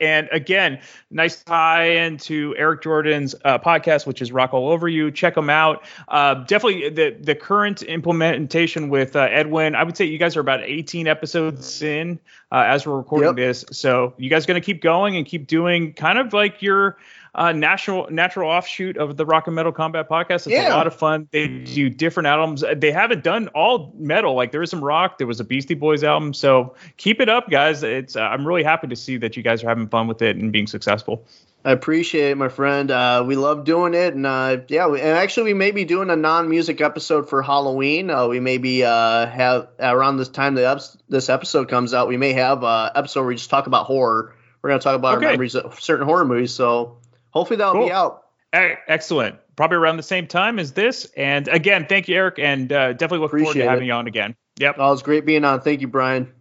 [0.00, 0.80] And again,
[1.10, 5.10] nice tie into Eric Jordan's uh, podcast, which is Rock All Over You.
[5.10, 5.84] Check them out.
[6.08, 9.74] Uh, definitely the the current implementation with uh, Edwin.
[9.74, 12.18] I would say you guys are about 18 episodes in
[12.52, 13.36] uh, as we're recording Yep.
[13.36, 13.64] this.
[13.72, 16.96] So you guys going to keep going and keep doing kind of like your
[17.36, 20.46] uh, natural natural offshoot of the Rock and Metal Combat podcast.
[20.46, 21.26] It's a lot of fun.
[21.32, 22.62] They do different albums.
[22.76, 24.34] They haven't done all metal.
[24.34, 25.18] Like there is some rock.
[25.18, 26.32] There was a Beastie Boys album.
[26.32, 27.82] So keep it up, guys.
[27.82, 30.36] It's uh, I'm really happy to see that you guys are having fun with it
[30.36, 31.24] and being successful.
[31.66, 32.90] I appreciate it, my friend.
[32.90, 36.10] Uh, we love doing it, and uh, yeah, we, and actually, we may be doing
[36.10, 38.10] a non-music episode for Halloween.
[38.10, 42.06] Uh, we maybe uh, have around this time the ups, this episode comes out.
[42.08, 44.34] We may have a episode where we just talk about horror.
[44.62, 45.26] We're gonna talk about Okay.
[45.26, 46.52] our memories of certain horror movies.
[46.52, 46.98] So
[47.30, 47.86] hopefully that'll Cool.
[47.86, 48.22] be out.
[48.54, 49.36] E- Excellent.
[49.56, 51.06] Probably around the same time as this.
[51.16, 53.88] And again, thank you, Eric, and uh, definitely look forward Appreciate to having it.
[53.88, 54.36] you on again.
[54.58, 54.76] Yep.
[54.78, 55.60] Oh, was great being on.
[55.62, 56.32] Thank you, Brian.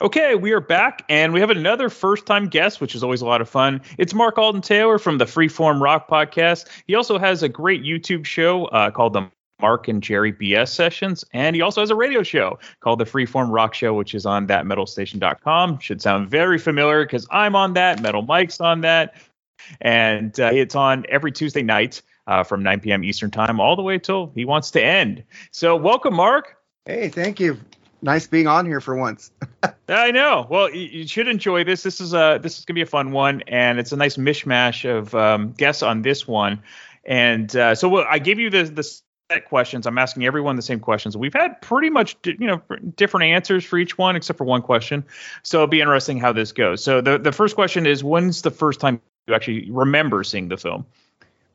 [0.00, 3.40] Okay, we are back, and we have another first-time guest, which is always a lot
[3.40, 3.80] of fun.
[3.98, 6.68] It's Mark Alden Taylor from the Freeform Rock podcast.
[6.86, 9.28] He also has a great YouTube show uh, called the
[9.60, 13.50] Mark and Jerry BS Sessions, and he also has a radio show called the Freeform
[13.50, 15.80] Rock Show, which is on thatmetalstation.com.
[15.80, 18.00] Should sound very familiar because I'm on that.
[18.00, 19.14] Metal Mike's on that,
[19.80, 23.02] and uh, it's on every Tuesday night uh, from 9 p.m.
[23.02, 25.24] Eastern Time all the way till he wants to end.
[25.50, 26.56] So, welcome, Mark.
[26.84, 27.58] Hey, thank you.
[28.00, 29.32] Nice being on here for once.
[29.88, 30.46] I know.
[30.48, 31.82] Well, you, you should enjoy this.
[31.82, 34.88] This is a this is gonna be a fun one, and it's a nice mishmash
[34.88, 36.62] of um, guests on this one.
[37.04, 39.86] And uh, so well, I gave you the the set questions.
[39.86, 41.16] I'm asking everyone the same questions.
[41.16, 42.62] We've had pretty much you know
[42.96, 45.04] different answers for each one, except for one question.
[45.42, 46.82] So it'll be interesting how this goes.
[46.82, 50.56] So the the first question is, when's the first time you actually remember seeing the
[50.56, 50.86] film?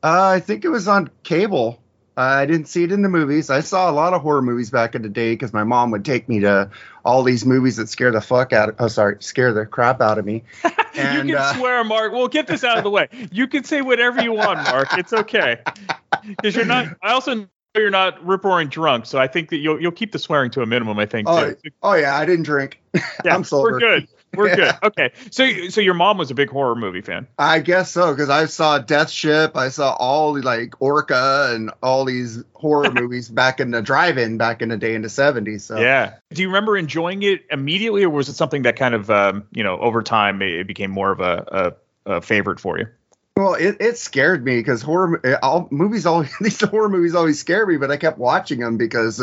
[0.04, 1.80] Uh, I think it was on cable.
[2.16, 3.50] I didn't see it in the movies.
[3.50, 6.06] I saw a lot of horror movies back in the day because my mom would
[6.06, 6.70] take me to
[7.04, 8.70] all these movies that scare the fuck out.
[8.70, 10.44] Of, oh, sorry, scare the crap out of me.
[10.96, 12.12] And you can uh, swear, Mark.
[12.12, 13.08] We'll get this out of the way.
[13.32, 14.90] You can say whatever you want, Mark.
[14.98, 15.62] It's okay.
[16.26, 16.96] Because you're not.
[17.02, 20.14] I also know you're not rip roaring drunk, so I think that you'll you'll keep
[20.14, 21.00] the swearing to a minimum.
[21.00, 21.28] I think.
[21.28, 21.72] oh, too.
[21.82, 22.80] oh yeah, I didn't drink.
[23.26, 23.72] Yeah, I'm sober.
[23.72, 24.08] We're good.
[24.36, 24.74] We're good.
[24.84, 25.12] Okay.
[25.32, 27.28] So so your mom was a big horror movie fan.
[27.40, 29.56] I guess so because I saw Death Ship.
[29.56, 34.62] I saw all like Orca and all these horror movies back in the drive-in back
[34.62, 35.62] in the day in the 70s.
[35.62, 36.16] So Yeah.
[36.32, 39.64] Do you remember enjoying it immediately, or was it something that kind of um, you
[39.64, 42.88] know over time it, became more of a, a, a favorite for you?
[43.36, 47.66] Well, it, it scared me because horror all movies always these horror movies always scare
[47.66, 49.22] me, but I kept watching them because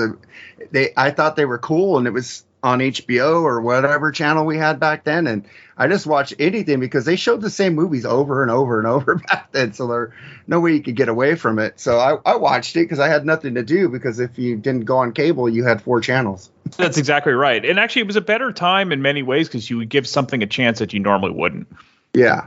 [0.70, 4.58] they I thought they were cool and it was on HBO or whatever channel we
[4.58, 5.46] had back then, and
[5.76, 9.16] I just watched anything because they showed the same movies over and over and over
[9.16, 10.14] back then, so there
[10.46, 11.80] no way you could get away from it.
[11.80, 14.84] So I, I watched it because I had nothing to do because if you didn't
[14.84, 16.50] go on cable, you had four channels.
[16.76, 17.64] That's exactly right.
[17.64, 20.42] And actually, it was a better time in many ways because you would give something
[20.42, 21.68] a chance that you normally wouldn't.
[22.12, 22.46] Yeah.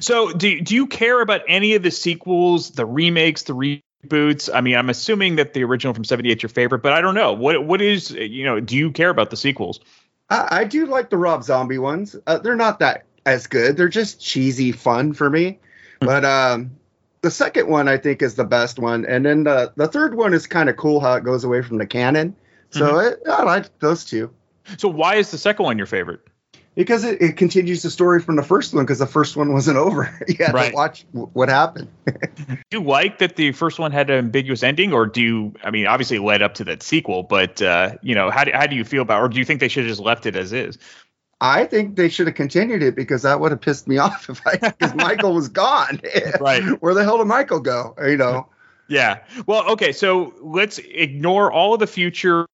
[0.00, 4.50] So, do do you care about any of the sequels, the remakes, the reboots?
[4.52, 7.14] I mean, I'm assuming that the original from '78 is your favorite, but I don't
[7.14, 7.32] know.
[7.32, 8.60] What what is you know?
[8.60, 9.80] Do you care about the sequels?
[10.30, 12.16] I, I do like the Rob Zombie ones.
[12.26, 13.76] Uh, they're not that as good.
[13.76, 15.58] They're just cheesy fun for me.
[16.00, 16.72] But um,
[17.22, 20.34] the second one I think is the best one, and then the the third one
[20.34, 22.36] is kind of cool how it goes away from the canon.
[22.70, 24.30] So it, I like those two
[24.78, 26.20] So, why is the second one your favorite?
[26.74, 29.76] Because it, it continues the story from the first one because the first one wasn't
[29.86, 30.16] over.
[30.28, 30.70] you had Right.
[30.70, 31.88] to watch w- what happened.
[32.06, 35.54] Do you like that the first one had an ambiguous ending, or do you?
[35.62, 38.66] I mean, obviously led up to that sequel, but uh, you know, how do, how
[38.66, 40.52] do you feel about, or do you think they should have just left it as
[40.52, 40.78] is?
[41.40, 44.40] I think they should have continued it because that would have pissed me off if
[44.46, 46.00] I because Michael was gone.
[46.40, 46.62] Right.
[46.80, 47.94] Where the hell did Michael go?
[48.04, 48.48] You know.
[48.88, 49.20] Yeah.
[49.46, 49.92] Well, okay.
[49.92, 52.46] So let's ignore all of the future,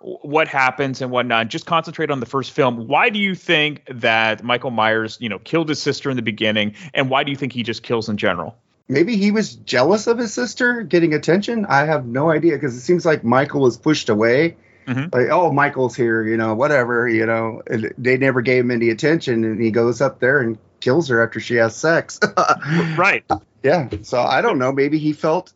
[0.00, 1.48] what happens and whatnot.
[1.48, 2.86] Just concentrate on the first film.
[2.86, 6.74] Why do you think that Michael Myers, you know, killed his sister in the beginning,
[6.94, 8.56] and why do you think he just kills in general?
[8.88, 11.66] maybe he was jealous of his sister getting attention.
[11.66, 14.56] I have no idea because it seems like Michael was pushed away.
[14.86, 15.14] Mhm.
[15.14, 17.60] Like, oh, Michael's here, you know, whatever, you know.
[17.66, 21.22] And they never gave him any attention, and he goes up there and kills her
[21.22, 22.18] after she has sex.
[22.96, 23.24] right.
[23.62, 23.88] Yeah.
[24.02, 24.72] So I don't know.
[24.72, 25.52] Maybe he felt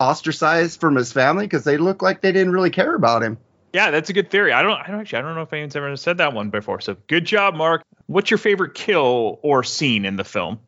[0.00, 3.38] ostracized from his family because they look like they didn't really care about him.
[3.72, 4.52] Yeah, that's a good theory.
[4.52, 4.78] I don't.
[4.78, 5.20] I don't actually.
[5.20, 6.80] I don't know if anyone's ever said that one before.
[6.80, 7.82] So good job, Mark.
[8.06, 10.60] What's your favorite kill or scene in the film?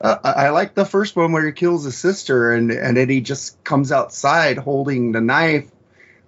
[0.00, 3.20] Uh, I, like the first one where he kills his sister, and and then he
[3.20, 5.70] just comes outside holding the knife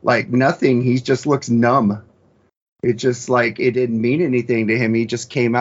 [0.02, 0.82] like nothing.
[0.82, 2.04] He just looks numb.
[2.82, 4.94] It just like it didn't mean anything to him.
[4.94, 5.56] He just came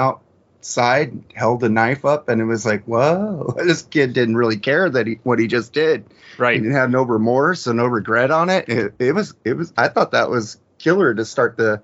[0.65, 4.89] outside, held the knife up, and it was like, whoa, this kid didn't really care
[4.89, 6.05] that he what he just did.
[6.39, 6.55] Right.
[6.55, 8.67] He didn't have no remorse and no regret on it.
[8.67, 9.71] It, it was it was.
[9.77, 11.81] I thought that was killer to start the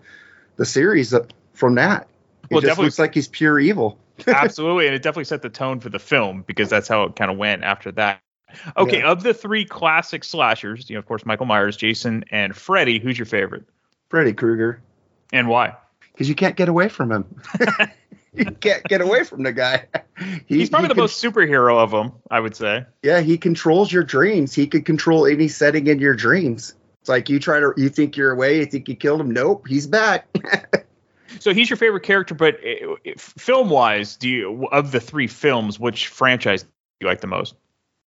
[0.57, 2.07] the series up from that.
[2.45, 3.99] It Well, just definitely- looks like he's pure evil.
[4.27, 7.29] Absolutely, and it definitely set the tone for the film because that's how it kind
[7.31, 8.19] of went after that.
[8.75, 9.11] Okay, Yeah.
[9.11, 12.99] of the three classic slashers, you know, of course, Michael Myers, Jason, and Freddy.
[12.99, 13.63] Who's your favorite,
[14.09, 14.81] Freddy Krueger.
[15.31, 15.75] and why?
[16.11, 17.41] Because you can't get away from him.
[18.35, 19.87] you can't get away from the guy.
[20.45, 22.85] He- He's probably he the most superhero of them, I would say.
[23.01, 24.53] Yeah, he controls your dreams.
[24.53, 26.75] He could control any setting in your dreams.
[26.99, 29.31] It's like you try to, you think you're away, you think you killed him.
[29.31, 30.27] Nope, he's back.
[31.39, 32.59] So he's your favorite character, but
[33.17, 37.55] film wise, do you of the three films, which franchise do you like the most?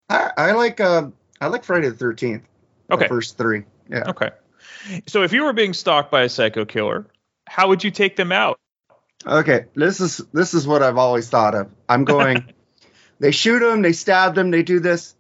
[0.09, 1.07] I, I like, uh,
[1.41, 2.43] I like Friday the Thirteenth.
[2.91, 3.05] Okay.
[3.05, 3.63] The first three.
[3.89, 4.03] Yeah.
[4.09, 4.31] Okay.
[5.07, 7.07] So if you were being stalked by a psycho killer,
[7.47, 8.59] how would you take them out?
[9.27, 11.71] Okay, this is this is what I've always thought of.
[11.89, 12.53] I'm going.
[13.21, 15.15] they shoot him, they stab them, they do this.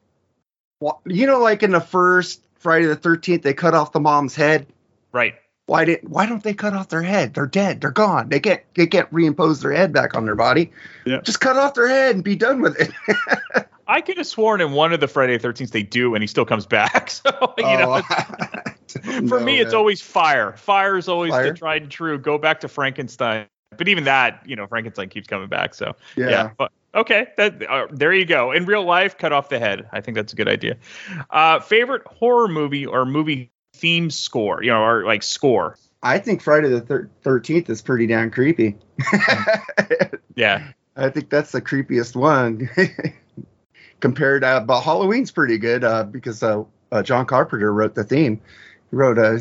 [1.05, 4.67] You know, like in the first Friday the Thirteenth, they cut off the mom's head.
[5.13, 5.35] Right.
[5.67, 7.35] Why did Why don't they cut off their head?
[7.35, 7.81] They're dead.
[7.81, 8.29] They're gone.
[8.29, 10.73] They can't they can't reimpose their head back on their body.
[11.07, 11.21] Yeah.
[11.21, 13.67] Just cut off their head and be done with it.
[13.87, 16.27] I could have sworn in one of the Friday the 13th they do, and he
[16.27, 17.11] still comes back.
[17.23, 20.53] So you oh, know, it's- for me, it's always fire.
[20.57, 21.53] Fire is always Fire?
[21.53, 22.19] the tried and true.
[22.19, 23.47] Go back to Frankenstein,
[23.77, 25.75] but even that, you know, Frankenstein keeps coming back.
[25.75, 26.51] So Yeah.
[26.57, 28.53] but, okay, that uh, there you go.
[28.53, 29.89] In real life, cut off the head.
[29.93, 30.77] I think that's a good idea.
[31.31, 35.77] Uh, favorite horror movie or movie theme score, you know, or like score.
[36.03, 38.77] I think Friday the Thirteenth is pretty damn creepy.
[40.35, 40.73] Yeah.
[40.97, 42.69] I think that's the creepiest one.
[44.01, 48.41] Compared, uh, but Halloween's pretty good uh, because uh, uh, John Carpenter wrote the theme.
[48.91, 49.41] He wrote a.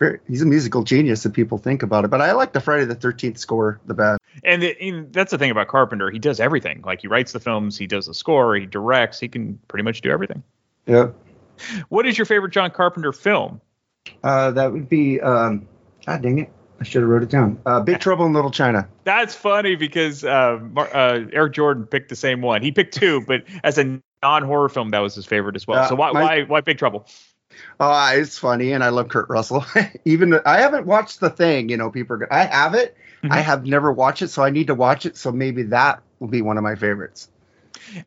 [0.00, 2.08] He's very- he's a musical genius if people think about it.
[2.10, 4.20] But I like the Friday the Thirteenth score the best.
[4.42, 6.10] And, the, and that's the thing about Carpenter.
[6.10, 6.82] He does everything.
[6.84, 9.20] Like he writes the films, he does the score, he directs.
[9.20, 10.42] He can pretty much do everything.
[10.86, 11.14] Yep.
[11.90, 13.60] What is your favorite John Carpenter film?
[14.24, 15.20] Uh, that would be.
[15.20, 15.68] Um,
[16.06, 16.50] God dang it!
[16.80, 17.60] I should have wrote it down.
[17.66, 18.88] Uh, Big Trouble in Little China.
[19.04, 22.62] That's funny because uh, Mar- uh, Eric Jordan picked the same one.
[22.62, 25.86] He picked two, but as a non-horror film, that was his favorite as well.
[25.86, 27.06] So why my- why why Big Trouble?
[27.78, 29.64] Oh, it's funny, and I love Kurt Russell.
[30.04, 31.68] Even I haven't watched the thing.
[31.68, 32.32] You know, people are.
[32.32, 32.96] I have it.
[33.22, 33.32] Mm-hmm.
[33.32, 35.16] I have never watched it, so I need to watch it.
[35.16, 37.28] So maybe that will be one of my favorites.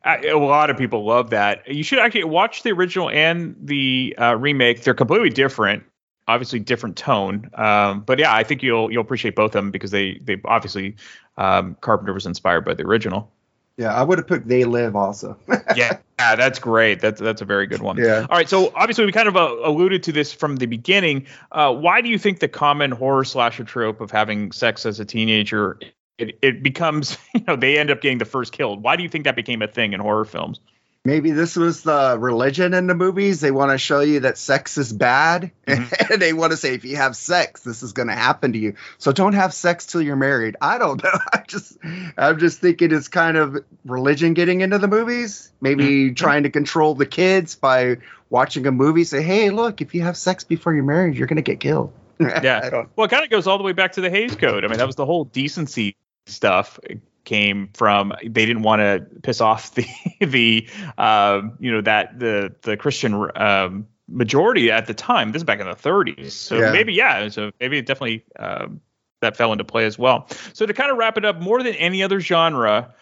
[0.04, 1.68] I, a lot of people love that.
[1.68, 4.82] You should actually watch the original and the uh, remake.
[4.82, 5.84] They're completely different,
[6.28, 7.50] obviously different tone.
[7.54, 10.96] Um, but yeah, I think you'll you'll appreciate both of them because they they obviously
[11.36, 13.30] um, Carpenter was inspired by the original.
[13.76, 15.36] Yeah, I would have put They Live also.
[15.74, 17.00] yeah, yeah, that's great.
[17.00, 17.96] That's that's a very good one.
[17.96, 18.26] Yeah.
[18.30, 21.26] All right, so obviously we kind of uh, alluded to this from the beginning.
[21.50, 25.04] Uh, why do you think the common horror slasher trope of having sex as a
[25.04, 25.78] teenager
[26.18, 28.82] it, it becomes you know they end up getting the first killed?
[28.82, 30.60] Why do you think that became a thing in horror films?
[31.06, 33.40] Maybe this was the religion in the movies.
[33.40, 36.12] They want to show you that sex is bad, Mm-hmm.
[36.12, 38.58] and they want to say if you have sex, this is going to happen to
[38.58, 38.74] you.
[38.98, 40.56] So don't have sex till you're married.
[40.62, 41.10] I don't know.
[41.32, 41.76] I just,
[42.16, 45.50] I'm just thinking it's kind of religion getting into the movies.
[45.60, 46.14] Maybe Mm-hmm.
[46.14, 47.98] trying to control the kids by
[48.30, 49.04] watching a movie.
[49.04, 51.92] Say, hey, look, if you have sex before you're married, you're going to get killed.
[52.20, 52.60] Yeah.
[52.62, 52.88] I don't.
[52.96, 54.64] Well, it kind of goes all the way back to the Hays Code.
[54.64, 56.78] I mean, that was the whole decency stuff
[57.24, 59.86] came from they didn't want to piss off the
[60.20, 60.68] the
[60.98, 65.32] um, you know that the the Christian um, majority at the time.
[65.32, 66.72] This is back in the 30s, so Yeah.
[66.72, 68.80] maybe yeah, so maybe it definitely um,
[69.20, 70.28] that fell into play as well.
[70.52, 72.94] So to kind of wrap it up, more than any other genre.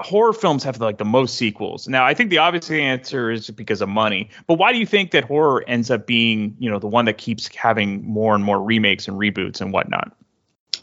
[0.00, 1.88] Horror films have like the most sequels.
[1.88, 4.30] Now, I think the obvious answer is because of money.
[4.46, 7.18] But why do you think that horror ends up being, you know, the one that
[7.18, 10.16] keeps having more and more remakes and reboots and whatnot?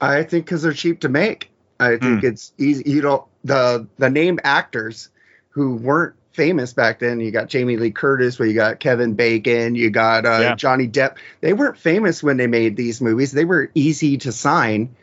[0.02, 1.49] I think because they're cheap to make.
[1.80, 2.89] I think it's easy.
[2.89, 5.10] You know, the the name actors
[5.49, 7.19] who weren't famous back then.
[7.19, 10.56] You got Jamie Lee Curtis, where you got Kevin Bacon, you got uh, Yeah.
[10.56, 11.15] Johnny Depp.
[11.41, 13.31] They weren't famous when they made these movies.
[13.31, 14.95] They were easy to sign,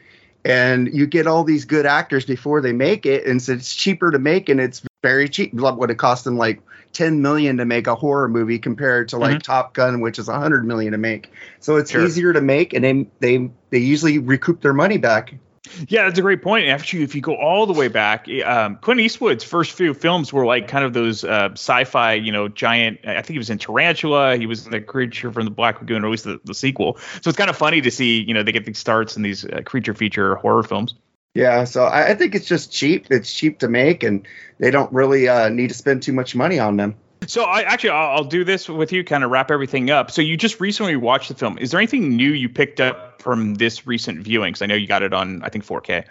[0.45, 4.11] and you get all these good actors before they make it, and so it's cheaper
[4.11, 5.55] to make, and it's very cheap.
[5.55, 6.61] What would it cost them like?
[6.95, 9.43] 10 million to make a horror movie compared to like Mhm.
[9.43, 11.33] Top Gun which is a 100 million to make.
[11.59, 12.05] So it's Sure.
[12.05, 15.33] easier to make and they they they usually recoup their money back.
[15.87, 16.67] Yeah, that's a great point.
[16.69, 20.45] Actually, if you go all the way back, um, Clint Eastwood's first few films were
[20.45, 22.99] like kind of those uh, sci-fi, you know, giant.
[23.05, 24.37] I think he was in Tarantula.
[24.37, 26.99] He was the creature from the Black Lagoon, or at least the, the sequel.
[27.21, 29.45] So it's kind of funny to see, you know, they get these starts in these
[29.45, 30.95] uh, creature feature horror films.
[31.35, 33.07] Yeah, so I, I think it's just cheap.
[33.11, 34.27] It's cheap to make, and
[34.59, 36.97] they don't really uh, need to spend too much money on them.
[37.27, 40.11] So I actually I'll, I'll do this with you, kind of wrap everything up.
[40.11, 41.59] So you just recently watched the film.
[41.59, 44.53] Is there anything new you picked up from this recent viewing?
[44.53, 46.05] Because I know you got it on I think 4K.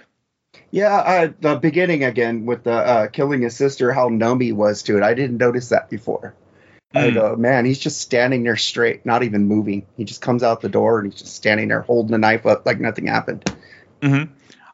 [0.69, 4.83] Yeah, uh, the beginning again with the uh, killing his sister, how numb he was
[4.83, 5.03] to it.
[5.03, 6.33] I didn't notice that before.
[6.93, 7.13] I Mm.
[7.13, 9.85] go, man, he's just standing there straight, not even moving.
[9.95, 12.65] He just comes out the door and he's just standing there holding the knife up
[12.65, 13.49] like nothing happened.
[14.01, 14.23] hmm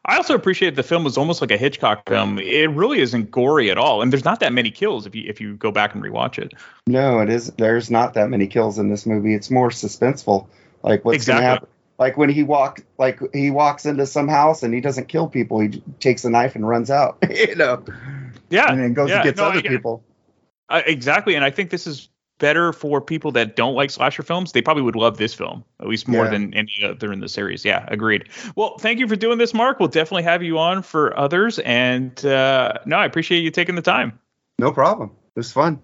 [0.08, 2.38] I also appreciate the film was almost like a Hitchcock film.
[2.38, 5.38] It really isn't gory at all, and there's not that many kills if you if
[5.38, 6.54] you go back and rewatch it.
[6.86, 7.52] No, it is.
[7.52, 9.34] There's not that many kills in this movie.
[9.34, 10.48] It's more suspenseful.
[10.82, 11.42] Like what's Exactly.
[11.42, 11.68] gonna happen?
[11.98, 15.60] Like when he walk, like he walks into some house and he doesn't kill people.
[15.60, 17.18] He takes a knife and runs out.
[17.30, 17.84] you know.
[18.48, 19.66] Yeah, And then goes yeah, and gets no, other it.
[19.66, 20.02] people.
[20.70, 22.08] Uh, exactly, and I think this is
[22.38, 24.52] better for people that don't like slasher films.
[24.52, 26.30] They probably would love this film at least more Yeah.
[26.30, 27.64] than any other in the series.
[27.64, 28.28] Yeah, agreed.
[28.56, 29.78] Well, thank you for doing this, Mark.
[29.80, 33.82] We'll definitely have you on for others, and uh, no, I appreciate you taking the
[33.82, 34.18] time.
[34.58, 35.10] No problem.
[35.36, 35.80] It was fun.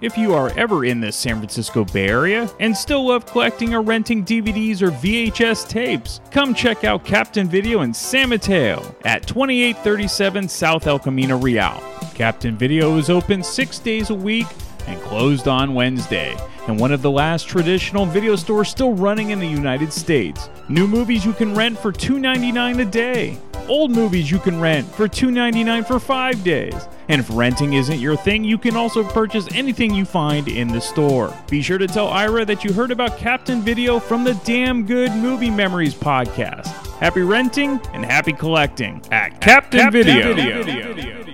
[0.00, 3.80] If you are ever in the San Francisco Bay Area and still love collecting or
[3.80, 10.46] renting DVDs or VHS tapes, come check out Captain Video in San Mateo at 2837
[10.48, 11.82] South El Camino Real.
[12.14, 14.46] Captain Video is open six days a week
[14.86, 16.36] and closed on Wednesday,
[16.66, 20.48] and one of the last traditional video stores still running in the United States.
[20.68, 23.38] New movies you can rent for $2.99 a day.
[23.68, 26.74] Old movies you can rent for $2.99 for five days.
[27.08, 30.80] And if renting isn't your thing, you can also purchase anything you find in the
[30.80, 31.34] store.
[31.48, 35.12] Be sure to tell Ira that you heard about Captain Video from the Damn Good
[35.12, 36.66] Movie Memories podcast.
[36.98, 40.34] Happy renting and happy collecting at Captain, Captain Video.
[40.34, 41.33] Video.